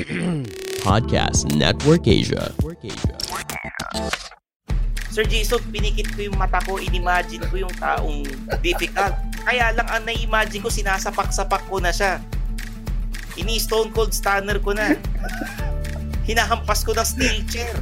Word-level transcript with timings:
Podcast 0.86 1.52
Network 1.52 2.08
Asia. 2.08 2.52
Sir 5.10 5.26
Jason, 5.26 5.60
pinikit 5.68 6.08
ko 6.14 6.30
yung 6.30 6.38
mata 6.38 6.62
ko, 6.64 6.80
inimagine 6.80 7.44
ko 7.50 7.66
yung 7.66 7.74
taong 7.76 8.24
difficult. 8.64 9.12
Kaya 9.44 9.74
lang 9.74 9.88
ang 9.90 10.06
na-imagine 10.06 10.62
ko, 10.62 10.70
sinasapak-sapak 10.72 11.66
ko 11.68 11.82
na 11.82 11.92
siya. 11.92 12.22
Ini-stone 13.36 13.92
cold 13.92 14.14
stunner 14.16 14.56
ko 14.62 14.72
na. 14.72 14.96
Hinahampas 16.24 16.86
ko 16.86 16.94
ng 16.96 17.04
steel 17.04 17.42
chair. 17.50 17.74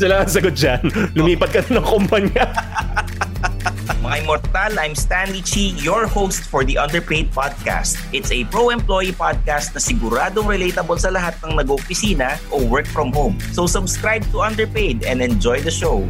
Sila 0.00 0.24
ang 0.24 0.30
sagot 0.30 0.56
dyan. 0.56 0.82
Lumipat 1.14 1.50
ka 1.52 1.60
na 1.68 1.78
ng 1.78 1.86
kumpanya. 1.86 2.44
Mga 4.02 4.26
Immortal, 4.26 4.74
I'm 4.78 4.94
Stanley 4.98 5.42
Chi, 5.42 5.70
your 5.78 6.10
host 6.10 6.50
for 6.50 6.66
the 6.66 6.74
Underpaid 6.74 7.30
Podcast. 7.30 7.94
It's 8.10 8.34
a 8.34 8.42
pro-employee 8.50 9.14
podcast 9.14 9.74
na 9.74 9.80
siguradong 9.82 10.50
relatable 10.50 10.98
sa 10.98 11.14
lahat 11.14 11.38
ng 11.46 11.54
nag-opisina 11.54 12.42
o 12.50 12.58
work 12.66 12.90
from 12.90 13.14
home. 13.14 13.38
So 13.54 13.70
subscribe 13.70 14.26
to 14.34 14.42
Underpaid 14.42 15.06
and 15.06 15.22
enjoy 15.22 15.62
the 15.62 15.70
show. 15.70 16.02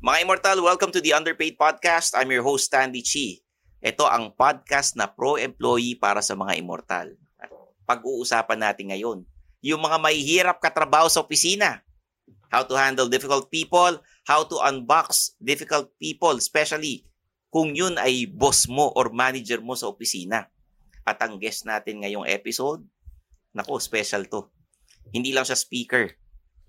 Mga 0.00 0.18
Immortal, 0.24 0.64
welcome 0.64 0.92
to 0.96 1.00
the 1.04 1.12
Underpaid 1.12 1.60
Podcast. 1.60 2.16
I'm 2.16 2.32
your 2.32 2.44
host, 2.44 2.72
Stanley 2.72 3.04
Chi. 3.04 3.44
Ito 3.84 4.08
ang 4.08 4.32
podcast 4.32 4.96
na 4.96 5.04
pro-employee 5.04 6.00
para 6.00 6.24
sa 6.24 6.32
mga 6.32 6.56
Immortal. 6.56 7.20
At 7.36 7.52
pag-uusapan 7.84 8.64
natin 8.64 8.96
ngayon, 8.96 9.28
yung 9.60 9.80
mga 9.80 10.00
mahihirap 10.00 10.56
katrabaho 10.56 11.08
sa 11.08 11.20
opisina. 11.20 11.84
How 12.48 12.64
to 12.64 12.76
handle 12.76 13.12
difficult 13.12 13.52
people, 13.52 14.00
how 14.24 14.44
to 14.44 14.56
unbox 14.64 15.36
difficult 15.40 15.92
people, 16.00 16.34
especially 16.36 17.04
kung 17.52 17.76
yun 17.76 17.94
ay 18.00 18.26
boss 18.26 18.66
mo 18.66 18.90
or 18.98 19.14
manager 19.14 19.62
mo 19.62 19.78
sa 19.78 19.86
opisina. 19.86 20.50
At 21.04 21.20
ang 21.20 21.36
guest 21.36 21.68
natin 21.68 22.02
ngayong 22.02 22.26
episode, 22.26 22.82
nako, 23.52 23.78
special 23.78 24.24
to. 24.26 24.48
Hindi 25.12 25.30
lang 25.30 25.46
siya 25.46 25.54
speaker, 25.54 26.10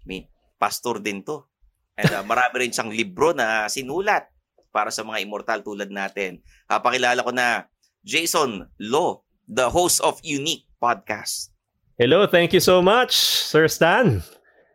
may 0.06 0.28
pastor 0.60 1.00
din 1.00 1.24
to. 1.24 1.48
And 1.96 2.12
uh, 2.12 2.24
marami 2.28 2.68
rin 2.68 2.76
siyang 2.76 2.92
libro 2.92 3.32
na 3.32 3.72
sinulat 3.72 4.28
para 4.76 4.92
sa 4.92 5.08
mga 5.08 5.24
immortal 5.24 5.64
tulad 5.64 5.88
natin. 5.88 6.44
Uh, 6.68 6.78
pakilala 6.84 7.24
ko 7.24 7.32
na 7.32 7.72
Jason 8.04 8.68
Lo, 8.78 9.24
the 9.48 9.72
host 9.72 10.04
of 10.04 10.20
Unique 10.22 10.68
Podcast. 10.78 11.56
Hello, 11.96 12.28
thank 12.28 12.52
you 12.52 12.60
so 12.60 12.84
much, 12.84 13.16
Sir 13.16 13.72
Stan. 13.72 14.20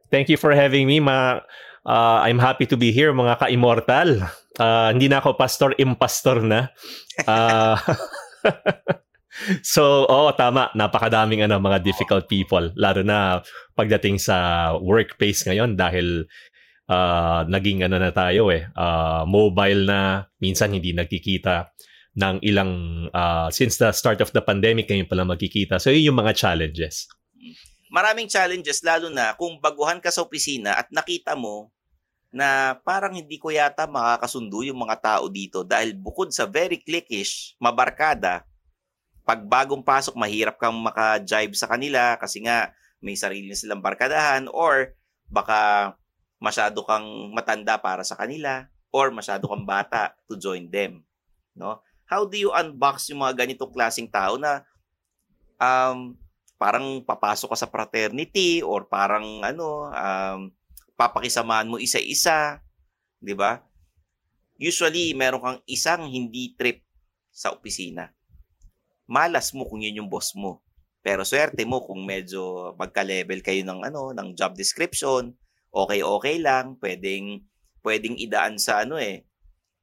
Thank 0.08 0.32
you 0.32 0.40
for 0.40 0.56
having 0.56 0.88
me. 0.88 0.98
Ma, 0.98 1.44
uh, 1.86 2.18
I'm 2.24 2.38
happy 2.38 2.66
to 2.68 2.76
be 2.76 2.92
here, 2.92 3.12
mga 3.12 3.40
ka-immortal. 3.40 4.28
Uh, 4.58 4.88
hindi 4.92 5.08
na 5.08 5.22
ako 5.22 5.36
pastor, 5.36 5.72
impastor 5.78 6.42
na. 6.44 6.68
Uh, 7.24 7.76
so, 9.62 10.04
oo, 10.04 10.30
tama. 10.36 10.68
Napakadaming 10.76 11.46
ano, 11.46 11.62
mga 11.62 11.80
difficult 11.80 12.28
people. 12.28 12.72
Lalo 12.76 13.00
na 13.00 13.40
pagdating 13.76 14.20
sa 14.20 14.70
workplace 14.76 15.46
ngayon 15.48 15.76
dahil 15.78 16.28
uh, 16.90 17.46
naging 17.48 17.86
ano 17.86 17.96
na 17.96 18.12
tayo 18.12 18.52
eh, 18.52 18.68
uh, 18.76 19.24
mobile 19.24 19.86
na, 19.86 20.00
minsan 20.42 20.74
hindi 20.74 20.92
nagkikita 20.92 21.72
ng 22.18 22.42
ilang, 22.42 23.06
uh, 23.14 23.48
since 23.54 23.78
the 23.78 23.94
start 23.94 24.18
of 24.18 24.34
the 24.34 24.42
pandemic, 24.42 24.90
ngayon 24.90 25.06
pala 25.06 25.22
magkikita. 25.22 25.78
So, 25.78 25.94
yun 25.94 26.12
yung 26.12 26.20
mga 26.20 26.34
challenges 26.36 27.06
maraming 27.90 28.30
challenges 28.30 28.80
lalo 28.86 29.10
na 29.10 29.34
kung 29.34 29.58
baguhan 29.58 29.98
ka 29.98 30.08
sa 30.14 30.22
opisina 30.22 30.78
at 30.78 30.86
nakita 30.94 31.34
mo 31.34 31.74
na 32.30 32.78
parang 32.86 33.10
hindi 33.10 33.36
ko 33.42 33.50
yata 33.50 33.90
makakasundo 33.90 34.62
yung 34.62 34.78
mga 34.78 35.02
tao 35.02 35.26
dito 35.26 35.66
dahil 35.66 35.98
bukod 35.98 36.30
sa 36.30 36.46
very 36.46 36.78
clickish, 36.78 37.58
mabarkada, 37.58 38.46
pag 39.26 39.42
bagong 39.42 39.82
pasok, 39.82 40.14
mahirap 40.14 40.54
kang 40.56 40.78
maka-jive 40.78 41.58
sa 41.58 41.66
kanila 41.66 42.14
kasi 42.14 42.46
nga 42.46 42.70
may 43.02 43.18
sarili 43.18 43.50
na 43.50 43.58
silang 43.58 43.82
barkadahan 43.82 44.46
or 44.54 44.94
baka 45.26 45.92
masyado 46.38 46.86
kang 46.86 47.34
matanda 47.34 47.74
para 47.82 48.06
sa 48.06 48.14
kanila 48.14 48.70
or 48.94 49.10
masyado 49.10 49.50
kang 49.50 49.66
bata 49.66 50.14
to 50.30 50.38
join 50.38 50.70
them. 50.70 51.02
No? 51.58 51.82
How 52.06 52.26
do 52.26 52.38
you 52.38 52.54
unbox 52.54 53.10
yung 53.10 53.26
mga 53.26 53.46
ganitong 53.46 53.74
klaseng 53.74 54.10
tao 54.10 54.38
na 54.38 54.62
um, 55.58 56.14
parang 56.60 57.00
papasok 57.00 57.56
ka 57.56 57.58
sa 57.64 57.72
fraternity 57.72 58.60
or 58.60 58.84
parang 58.84 59.40
ano, 59.40 59.88
um, 59.88 60.52
papakisamahan 60.92 61.72
mo 61.72 61.80
isa-isa, 61.80 62.60
'di 63.24 63.32
ba? 63.32 63.64
Usually, 64.60 65.16
meron 65.16 65.40
kang 65.40 65.60
isang 65.64 66.04
hindi 66.04 66.52
trip 66.52 66.84
sa 67.32 67.48
opisina. 67.56 68.12
Malas 69.08 69.56
mo 69.56 69.64
kung 69.64 69.80
yun 69.80 70.04
yung 70.04 70.12
boss 70.12 70.36
mo. 70.36 70.60
Pero 71.00 71.24
swerte 71.24 71.64
mo 71.64 71.80
kung 71.80 72.04
medyo 72.04 72.76
magka-level 72.76 73.40
kayo 73.40 73.64
ng 73.64 73.80
ano, 73.88 74.12
ng 74.12 74.36
job 74.36 74.52
description, 74.52 75.32
okay-okay 75.72 76.36
lang, 76.36 76.76
pwedeng 76.76 77.40
pwedeng 77.80 78.20
idaan 78.20 78.60
sa 78.60 78.84
ano 78.84 79.00
eh, 79.00 79.24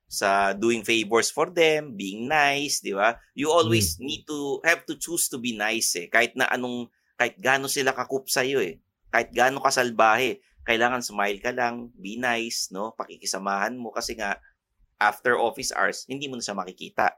sa 0.08 0.56
doing 0.56 0.88
favors 0.88 1.28
for 1.28 1.52
them, 1.52 1.92
being 1.92 2.32
nice, 2.32 2.80
di 2.80 2.96
ba? 2.96 3.20
You 3.36 3.52
always 3.52 4.00
mm. 4.00 4.08
need 4.08 4.24
to 4.32 4.64
have 4.64 4.88
to 4.88 4.96
choose 4.96 5.28
to 5.28 5.38
be 5.38 5.54
nice 5.60 5.92
eh. 6.00 6.08
Kahit 6.08 6.34
na 6.40 6.48
anong, 6.48 6.88
kahit 7.20 7.36
gaano 7.36 7.68
sila 7.68 7.92
kakup 7.92 8.32
sa'yo 8.32 8.64
eh. 8.64 8.80
Kahit 9.12 9.36
gaano 9.36 9.60
kasalbahe, 9.60 10.40
kailangan 10.64 11.04
smile 11.04 11.44
ka 11.44 11.52
lang, 11.52 11.92
be 12.00 12.16
nice, 12.16 12.72
no? 12.72 12.96
Pakikisamahan 12.96 13.76
mo 13.76 13.92
kasi 13.92 14.16
nga, 14.16 14.40
after 14.96 15.36
office 15.36 15.76
hours, 15.76 16.08
hindi 16.08 16.32
mo 16.32 16.40
na 16.40 16.44
siya 16.44 16.56
makikita. 16.56 17.12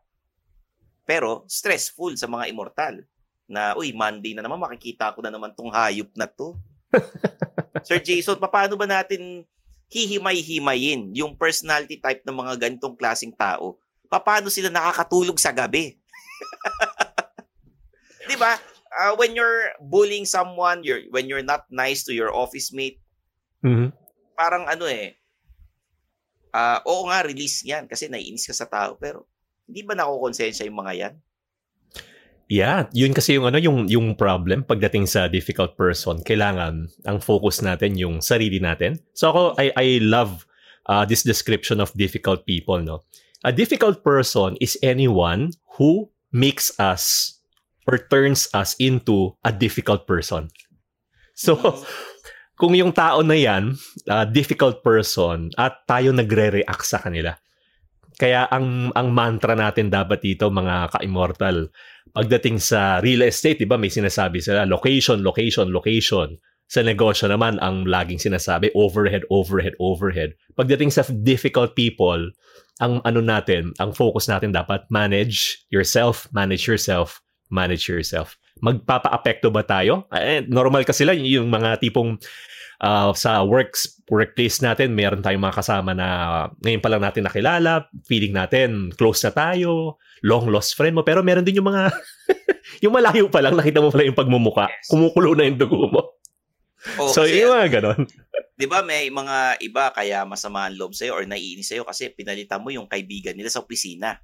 Pero, 1.06 1.46
stressful 1.46 2.18
sa 2.18 2.26
mga 2.26 2.50
immortal 2.50 3.06
na, 3.46 3.78
uy, 3.78 3.94
Monday 3.94 4.34
na 4.34 4.46
naman, 4.46 4.62
makikita 4.62 5.14
ko 5.14 5.22
na 5.22 5.34
naman 5.34 5.54
tong 5.54 5.70
hayop 5.74 6.10
na 6.18 6.26
to. 6.26 6.58
Sir 7.88 8.02
Jason, 8.02 8.38
paano 8.42 8.74
ba 8.78 8.90
natin 8.90 9.46
hihimay-himayin 9.90 11.12
yung 11.18 11.34
personality 11.34 11.98
type 11.98 12.22
ng 12.24 12.38
mga 12.38 12.54
ganitong 12.62 12.96
klasing 12.96 13.34
tao? 13.34 13.78
Paano 14.10 14.50
sila 14.50 14.70
nakakatulog 14.70 15.38
sa 15.38 15.54
gabi? 15.54 15.98
'Di 18.30 18.38
ba? 18.38 18.58
Uh, 18.90 19.14
when 19.22 19.38
you're 19.38 19.70
bullying 19.78 20.26
someone, 20.26 20.82
you're 20.82 21.06
when 21.14 21.30
you're 21.30 21.46
not 21.46 21.66
nice 21.70 22.02
to 22.06 22.14
your 22.14 22.34
office 22.34 22.74
mate, 22.74 22.98
mm-hmm. 23.62 23.94
parang 24.34 24.66
ano 24.66 24.90
eh, 24.90 25.20
Ah, 26.50 26.82
oo 26.82 27.06
nga, 27.06 27.22
release 27.22 27.62
yan 27.62 27.86
kasi 27.86 28.10
naiinis 28.10 28.50
ka 28.50 28.56
sa 28.58 28.66
tao. 28.66 28.98
Pero, 28.98 29.30
hindi 29.70 29.86
ba 29.86 29.94
nakukonsensya 29.94 30.66
yung 30.66 30.82
mga 30.82 30.94
yan? 30.98 31.14
Yeah, 32.50 32.90
yun 32.98 33.14
kasi 33.14 33.38
yung 33.38 33.46
ano 33.46 33.62
yung 33.62 33.86
yung 33.86 34.18
problem 34.18 34.66
pagdating 34.66 35.06
sa 35.06 35.30
difficult 35.30 35.78
person. 35.78 36.26
Kailangan 36.26 36.90
ang 37.06 37.18
focus 37.22 37.62
natin 37.62 37.94
yung 37.94 38.26
sarili 38.26 38.58
natin. 38.58 38.98
So 39.14 39.30
ako 39.30 39.42
I 39.62 39.70
I 39.78 39.88
love 40.02 40.50
uh, 40.90 41.06
this 41.06 41.22
description 41.22 41.78
of 41.78 41.94
difficult 41.94 42.50
people, 42.50 42.82
no. 42.82 43.06
A 43.46 43.54
difficult 43.54 44.02
person 44.02 44.58
is 44.58 44.82
anyone 44.82 45.54
who 45.78 46.10
makes 46.34 46.74
us 46.82 47.38
or 47.86 48.02
turns 48.10 48.50
us 48.58 48.74
into 48.82 49.38
a 49.46 49.54
difficult 49.54 50.10
person. 50.10 50.50
So 51.38 51.54
kung 52.60 52.74
yung 52.74 52.98
tao 52.98 53.22
na 53.22 53.38
yan, 53.38 53.78
uh, 54.10 54.26
difficult 54.26 54.82
person 54.82 55.54
at 55.54 55.86
tayo 55.86 56.10
nagre-react 56.18 56.82
sa 56.82 56.98
kanila. 56.98 57.38
Kaya 58.20 58.52
ang 58.52 58.92
ang 58.98 59.16
mantra 59.16 59.56
natin 59.56 59.88
dapat 59.88 60.20
dito 60.20 60.52
mga 60.52 60.92
ka-immortal 60.92 61.72
pagdating 62.14 62.58
sa 62.62 63.00
real 63.00 63.26
estate, 63.26 63.62
'di 63.62 63.68
ba, 63.70 63.78
may 63.80 63.92
sinasabi 63.92 64.42
sila 64.44 64.66
location, 64.66 65.22
location, 65.22 65.70
location. 65.70 66.38
Sa 66.70 66.86
negosyo 66.86 67.26
naman 67.26 67.58
ang 67.66 67.90
laging 67.90 68.22
sinasabi 68.22 68.70
overhead, 68.78 69.26
overhead, 69.34 69.74
overhead. 69.82 70.38
Pagdating 70.54 70.94
sa 70.94 71.02
difficult 71.26 71.74
people, 71.74 72.30
ang 72.78 73.02
ano 73.04 73.26
natin, 73.26 73.74
ang 73.82 73.90
focus 73.90 74.30
natin 74.30 74.54
dapat 74.54 74.86
manage 74.94 75.66
yourself, 75.74 76.30
manage 76.30 76.70
yourself, 76.70 77.26
manage 77.50 77.90
yourself. 77.90 78.38
Magpapa-apekto 78.62 79.50
ba 79.50 79.66
tayo? 79.66 80.06
Eh, 80.14 80.46
normal 80.46 80.86
kasi 80.86 81.10
lang 81.10 81.18
yung 81.26 81.50
mga 81.50 81.82
tipong 81.82 82.22
uh, 82.84 83.12
sa 83.16 83.44
works 83.46 84.00
workplace 84.10 84.60
natin, 84.64 84.98
meron 84.98 85.22
tayong 85.22 85.44
mga 85.44 85.60
kasama 85.62 85.94
na 85.94 86.08
ngayon 86.66 86.82
pa 86.82 86.90
lang 86.90 87.04
natin 87.06 87.24
nakilala, 87.28 87.86
feeling 88.10 88.34
natin 88.34 88.90
close 88.98 89.22
na 89.28 89.32
tayo, 89.32 90.02
long 90.26 90.50
lost 90.50 90.74
friend 90.74 90.98
mo, 90.98 91.06
pero 91.06 91.22
meron 91.22 91.46
din 91.46 91.62
yung 91.62 91.70
mga 91.70 91.94
yung 92.84 92.94
malayo 92.96 93.30
pa 93.30 93.44
lang, 93.44 93.54
nakita 93.54 93.84
mo 93.84 93.94
pala 93.94 94.08
yung 94.08 94.18
pagmumuka, 94.18 94.66
kumukulo 94.90 95.38
na 95.38 95.46
yung 95.46 95.60
dugo 95.62 95.88
mo. 95.92 96.02
Oo, 96.96 97.12
so, 97.12 97.28
kasi, 97.28 97.44
yung 97.44 97.52
mga 97.54 97.68
ganon. 97.80 98.08
Di 98.56 98.66
ba 98.66 98.80
may 98.80 99.12
mga 99.12 99.60
iba 99.60 99.92
kaya 99.92 100.24
masama 100.24 100.68
ang 100.68 100.80
loob 100.80 100.96
sa'yo 100.96 101.12
or 101.12 101.28
naiinis 101.28 101.68
sa'yo 101.68 101.84
kasi 101.84 102.08
pinalitan 102.16 102.64
mo 102.64 102.72
yung 102.72 102.88
kaibigan 102.88 103.36
nila 103.36 103.52
sa 103.52 103.60
opisina. 103.60 104.16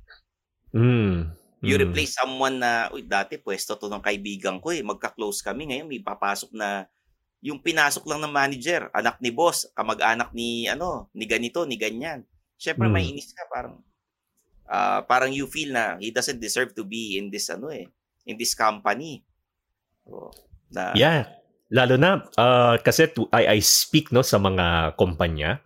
Mm. 0.71 1.35
You 1.65 1.75
Mm. 1.75 1.91
replace 1.91 2.15
someone 2.15 2.61
na, 2.61 2.87
uy, 2.93 3.03
dati 3.03 3.41
pwesto 3.41 3.75
to 3.75 3.91
ng 3.91 4.03
kaibigan 4.03 4.61
ko 4.63 4.71
eh, 4.71 4.85
magka-close 4.85 5.43
kami, 5.43 5.71
ngayon 5.71 5.87
may 5.89 5.99
papasok 5.99 6.55
na 6.55 6.87
yung 7.45 7.61
pinasok 7.61 8.09
lang 8.09 8.25
ng 8.25 8.33
manager, 8.33 8.89
anak 8.89 9.21
ni 9.21 9.29
boss, 9.29 9.69
kamag-anak 9.77 10.33
ni 10.33 10.65
ano, 10.65 11.13
ni 11.13 11.29
ganito, 11.29 11.61
ni 11.69 11.77
ganyan. 11.77 12.25
Syempre 12.57 12.89
Mm. 12.89 12.93
may 12.97 13.05
inis 13.05 13.29
ka 13.37 13.45
parang 13.53 13.85
ah, 14.65 15.05
parang 15.05 15.29
you 15.29 15.45
feel 15.45 15.69
na 15.69 16.01
he 16.01 16.09
doesn't 16.09 16.41
deserve 16.41 16.73
to 16.73 16.81
be 16.81 17.21
in 17.21 17.29
this 17.29 17.53
ano 17.53 17.69
eh, 17.69 17.85
in 18.25 18.33
this 18.33 18.57
company. 18.57 19.21
So, 20.01 20.33
na, 20.73 20.97
Yeah. 20.97 21.29
Lalo 21.69 21.97
na 21.97 22.25
uh, 22.37 22.77
kasi 22.81 23.09
to, 23.13 23.25
I, 23.33 23.57
I 23.57 23.59
speak 23.61 24.13
no 24.13 24.21
sa 24.21 24.37
mga 24.37 24.97
kumpanya 25.01 25.61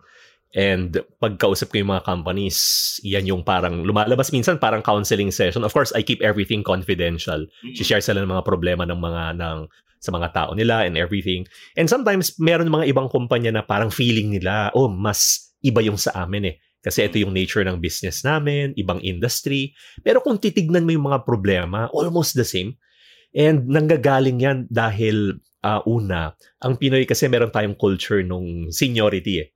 and 0.56 0.96
pagkausap 1.20 1.72
ko 1.72 1.80
yung 1.80 1.92
mga 1.92 2.08
companies, 2.08 2.56
yan 3.04 3.28
yung 3.28 3.44
parang 3.44 3.84
lumalabas 3.84 4.32
minsan 4.32 4.56
parang 4.56 4.80
counseling 4.84 5.28
session. 5.28 5.64
Of 5.64 5.76
course, 5.76 5.92
I 5.96 6.00
keep 6.04 6.20
everything 6.20 6.60
confidential. 6.60 7.44
Mm. 7.64 7.72
share 7.80 8.04
sila 8.04 8.20
ng 8.20 8.32
mga 8.32 8.44
problema 8.48 8.84
ng 8.84 9.00
mga 9.00 9.24
ng 9.40 9.58
sa 10.00 10.10
mga 10.10 10.32
tao 10.32 10.50
nila 10.56 10.88
and 10.88 10.96
everything. 10.96 11.44
And 11.76 11.86
sometimes 11.86 12.34
meron 12.40 12.72
mga 12.72 12.88
ibang 12.90 13.12
kumpanya 13.12 13.52
na 13.52 13.62
parang 13.62 13.92
feeling 13.92 14.32
nila, 14.32 14.72
oh, 14.72 14.88
mas 14.88 15.52
iba 15.60 15.84
yung 15.84 16.00
sa 16.00 16.24
amin 16.24 16.50
eh. 16.50 16.56
Kasi 16.80 17.04
ito 17.04 17.20
yung 17.20 17.36
nature 17.36 17.60
ng 17.68 17.76
business 17.76 18.24
namin, 18.24 18.72
ibang 18.80 19.04
industry. 19.04 19.76
Pero 20.00 20.24
kung 20.24 20.40
titignan 20.40 20.88
mo 20.88 20.96
yung 20.96 21.12
mga 21.12 21.28
problema, 21.28 21.92
almost 21.92 22.32
the 22.32 22.48
same. 22.48 22.80
And 23.36 23.68
nanggagaling 23.68 24.40
yan 24.40 24.58
dahil 24.72 25.38
uh, 25.60 25.84
una, 25.84 26.32
ang 26.64 26.80
Pinoy 26.80 27.04
kasi 27.04 27.28
meron 27.28 27.52
tayong 27.52 27.76
culture 27.76 28.24
nung 28.24 28.72
seniority 28.72 29.44
eh. 29.44 29.48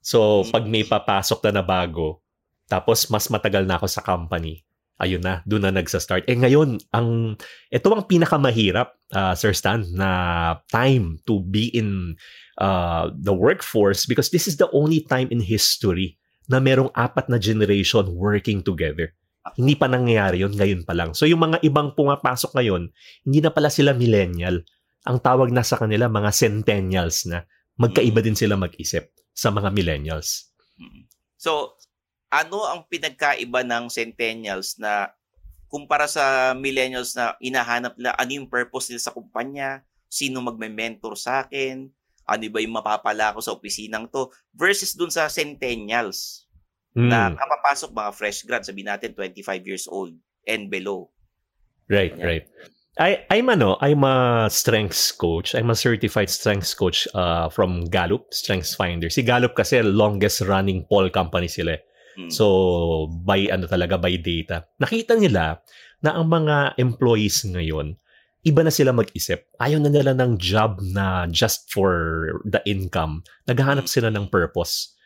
So, 0.00 0.48
pag 0.48 0.64
may 0.64 0.88
papasok 0.88 1.44
na 1.48 1.60
na 1.60 1.64
bago, 1.64 2.24
tapos 2.64 3.04
mas 3.12 3.28
matagal 3.28 3.68
na 3.68 3.76
ako 3.76 3.86
sa 3.86 4.00
company, 4.00 4.64
ayun 5.00 5.24
na, 5.24 5.40
doon 5.48 5.64
na 5.64 5.72
nagsa-start. 5.72 6.28
Eh 6.28 6.36
ngayon, 6.36 6.76
ang 6.92 7.40
ito 7.72 7.88
ang 7.88 8.04
pinakamahirap, 8.04 8.92
uh, 9.16 9.32
Sir 9.32 9.56
Stan, 9.56 9.82
na 9.96 10.10
time 10.68 11.16
to 11.24 11.40
be 11.40 11.72
in 11.72 12.20
uh, 12.60 13.08
the 13.16 13.32
workforce 13.32 14.04
because 14.04 14.28
this 14.28 14.44
is 14.44 14.60
the 14.60 14.68
only 14.76 15.00
time 15.00 15.32
in 15.32 15.40
history 15.40 16.20
na 16.52 16.60
merong 16.60 16.92
apat 16.92 17.32
na 17.32 17.40
generation 17.40 18.12
working 18.12 18.60
together. 18.60 19.16
Hindi 19.56 19.72
pa 19.74 19.88
nangyayari 19.88 20.44
yun, 20.44 20.52
ngayon 20.52 20.84
pa 20.84 20.92
lang. 20.92 21.16
So 21.16 21.24
yung 21.24 21.40
mga 21.40 21.64
ibang 21.64 21.96
pumapasok 21.96 22.60
ngayon, 22.60 22.92
hindi 23.24 23.40
na 23.40 23.50
pala 23.50 23.72
sila 23.72 23.96
millennial. 23.96 24.60
Ang 25.08 25.18
tawag 25.24 25.48
na 25.48 25.64
sa 25.64 25.80
kanila, 25.80 26.12
mga 26.12 26.28
centennials 26.28 27.24
na. 27.24 27.48
Magkaiba 27.80 28.20
din 28.20 28.36
sila 28.36 28.60
mag-isip 28.60 29.08
sa 29.32 29.48
mga 29.48 29.72
millennials. 29.72 30.52
Mm. 30.76 31.08
So, 31.40 31.80
ano 32.30 32.62
ang 32.64 32.86
pinagkaiba 32.86 33.66
ng 33.66 33.90
centennials 33.90 34.78
na 34.78 35.10
kumpara 35.66 36.06
sa 36.06 36.54
millennials 36.54 37.14
na 37.14 37.34
hinahanap 37.38 37.94
nila 37.98 38.14
ano 38.18 38.30
yung 38.30 38.50
purpose 38.50 38.90
nila 38.90 39.02
sa 39.02 39.14
kumpanya, 39.14 39.82
sino 40.10 40.42
magme-mentor 40.42 41.14
sa 41.14 41.46
akin, 41.46 41.90
ano 42.26 42.42
ba 42.50 42.58
yung 42.62 42.74
mapapala 42.74 43.34
ko 43.34 43.42
sa 43.42 43.54
opisinang 43.54 44.06
to, 44.10 44.30
versus 44.54 44.94
dun 44.94 45.10
sa 45.10 45.26
centennials 45.26 46.46
na 46.94 47.30
Mm, 47.30 47.38
kapapasok 47.38 47.90
mga 47.94 48.10
fresh 48.14 48.42
grad, 48.42 48.66
sabi 48.66 48.82
natin 48.82 49.14
25 49.14 49.62
years 49.62 49.86
old 49.86 50.10
and 50.42 50.66
below. 50.66 51.06
right, 51.86 52.14
Yeah. 52.18 52.26
right. 52.26 52.44
I, 52.98 53.24
I'm 53.30 53.48
ano, 53.48 53.78
I'm 53.80 54.02
a 54.04 54.48
strengths 54.50 55.10
coach. 55.14 55.54
I'm 55.54 55.70
a 55.70 55.78
certified 55.78 56.28
strengths 56.28 56.74
coach 56.74 57.06
uh, 57.14 57.48
from 57.48 57.86
Gallup, 57.88 58.28
Strengths 58.34 58.74
Finder. 58.74 59.08
Si 59.08 59.22
Gallup 59.22 59.54
kasi 59.54 59.80
longest 59.80 60.42
running 60.42 60.84
poll 60.84 61.08
company 61.08 61.48
sila. 61.48 61.78
eh. 61.78 61.82
Mm. 62.20 62.30
So, 62.30 63.08
by 63.24 63.48
ano 63.48 63.64
talaga, 63.64 63.96
by 63.96 64.20
data. 64.20 64.68
Nakita 64.76 65.16
nila 65.16 65.64
na 66.04 66.10
ang 66.16 66.28
mga 66.28 66.76
employees 66.76 67.44
ngayon, 67.48 67.96
iba 68.44 68.60
na 68.64 68.72
sila 68.72 68.92
mag-isip. 68.92 69.48
Ayaw 69.60 69.80
na 69.80 69.92
nila 69.92 70.16
ng 70.16 70.40
job 70.40 70.80
na 70.92 71.28
just 71.28 71.68
for 71.72 72.40
the 72.44 72.60
income. 72.64 73.24
Naghahanap 73.48 73.88
sila 73.88 74.08
ng 74.12 74.28
purpose. 74.32 74.96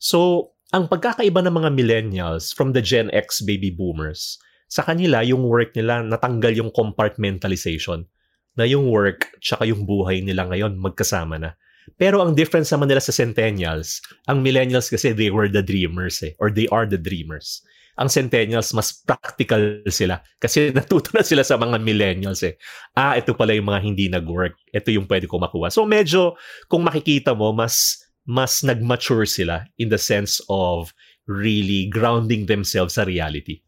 So, 0.00 0.50
ang 0.72 0.88
pagkakaiba 0.88 1.44
ng 1.44 1.52
mga 1.52 1.70
millennials 1.76 2.52
from 2.56 2.72
the 2.72 2.80
Gen 2.80 3.12
X 3.12 3.44
baby 3.44 3.68
boomers, 3.68 4.40
sa 4.72 4.80
kanila, 4.80 5.20
yung 5.20 5.44
work 5.44 5.76
nila, 5.76 6.00
natanggal 6.00 6.56
yung 6.56 6.72
compartmentalization. 6.72 8.08
Na 8.56 8.64
yung 8.64 8.88
work, 8.88 9.36
tsaka 9.40 9.68
yung 9.68 9.84
buhay 9.84 10.24
nila 10.24 10.48
ngayon, 10.48 10.80
magkasama 10.80 11.36
na. 11.36 11.60
Pero 11.98 12.22
ang 12.22 12.34
difference 12.34 12.70
naman 12.70 12.90
nila 12.90 13.02
sa 13.02 13.14
centennials, 13.14 14.02
ang 14.26 14.42
millennials 14.42 14.90
kasi 14.90 15.14
they 15.14 15.30
were 15.30 15.50
the 15.50 15.62
dreamers 15.62 16.22
eh, 16.22 16.34
or 16.38 16.50
they 16.50 16.66
are 16.70 16.86
the 16.86 16.98
dreamers. 16.98 17.62
Ang 18.00 18.08
centennials, 18.08 18.72
mas 18.72 18.92
practical 19.04 19.84
sila. 19.92 20.24
Kasi 20.40 20.68
natuto 20.76 21.12
na 21.12 21.22
sila 21.22 21.44
sa 21.44 21.60
mga 21.60 21.76
millennials 21.82 22.40
eh. 22.40 22.56
Ah, 22.96 23.18
ito 23.20 23.36
pala 23.36 23.52
yung 23.52 23.68
mga 23.68 23.80
hindi 23.84 24.08
nag-work. 24.08 24.56
Ito 24.72 24.88
yung 24.94 25.04
pwede 25.06 25.28
ko 25.28 25.36
makuha. 25.36 25.68
So 25.68 25.84
medyo, 25.84 26.34
kung 26.72 26.82
makikita 26.86 27.36
mo, 27.36 27.52
mas 27.52 28.00
mas 28.22 28.62
nag-mature 28.62 29.26
sila 29.26 29.66
in 29.82 29.90
the 29.90 29.98
sense 29.98 30.38
of 30.46 30.94
really 31.26 31.90
grounding 31.90 32.46
themselves 32.46 32.94
sa 32.94 33.02
reality. 33.02 33.62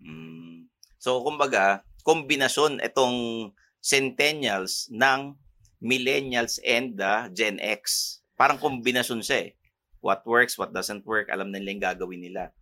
Mm. 0.00 0.68
So, 0.96 1.20
kumbaga, 1.20 1.84
kombinasyon 2.04 2.80
itong 2.84 3.50
centennials 3.84 4.88
ng 4.92 5.36
millennials 5.78 6.58
and 6.62 6.94
the 6.98 7.30
Gen 7.34 7.58
X. 7.58 8.18
Parang 8.34 8.58
kombinasyon 8.58 9.22
siya 9.22 9.38
eh. 9.48 9.50
What 9.98 10.22
works, 10.22 10.54
what 10.54 10.70
doesn't 10.70 11.02
work, 11.02 11.26
alam 11.26 11.50
na 11.50 11.58
nila 11.58 11.70
yung 11.74 11.84
gagawin 11.84 12.22
nila. 12.22 12.54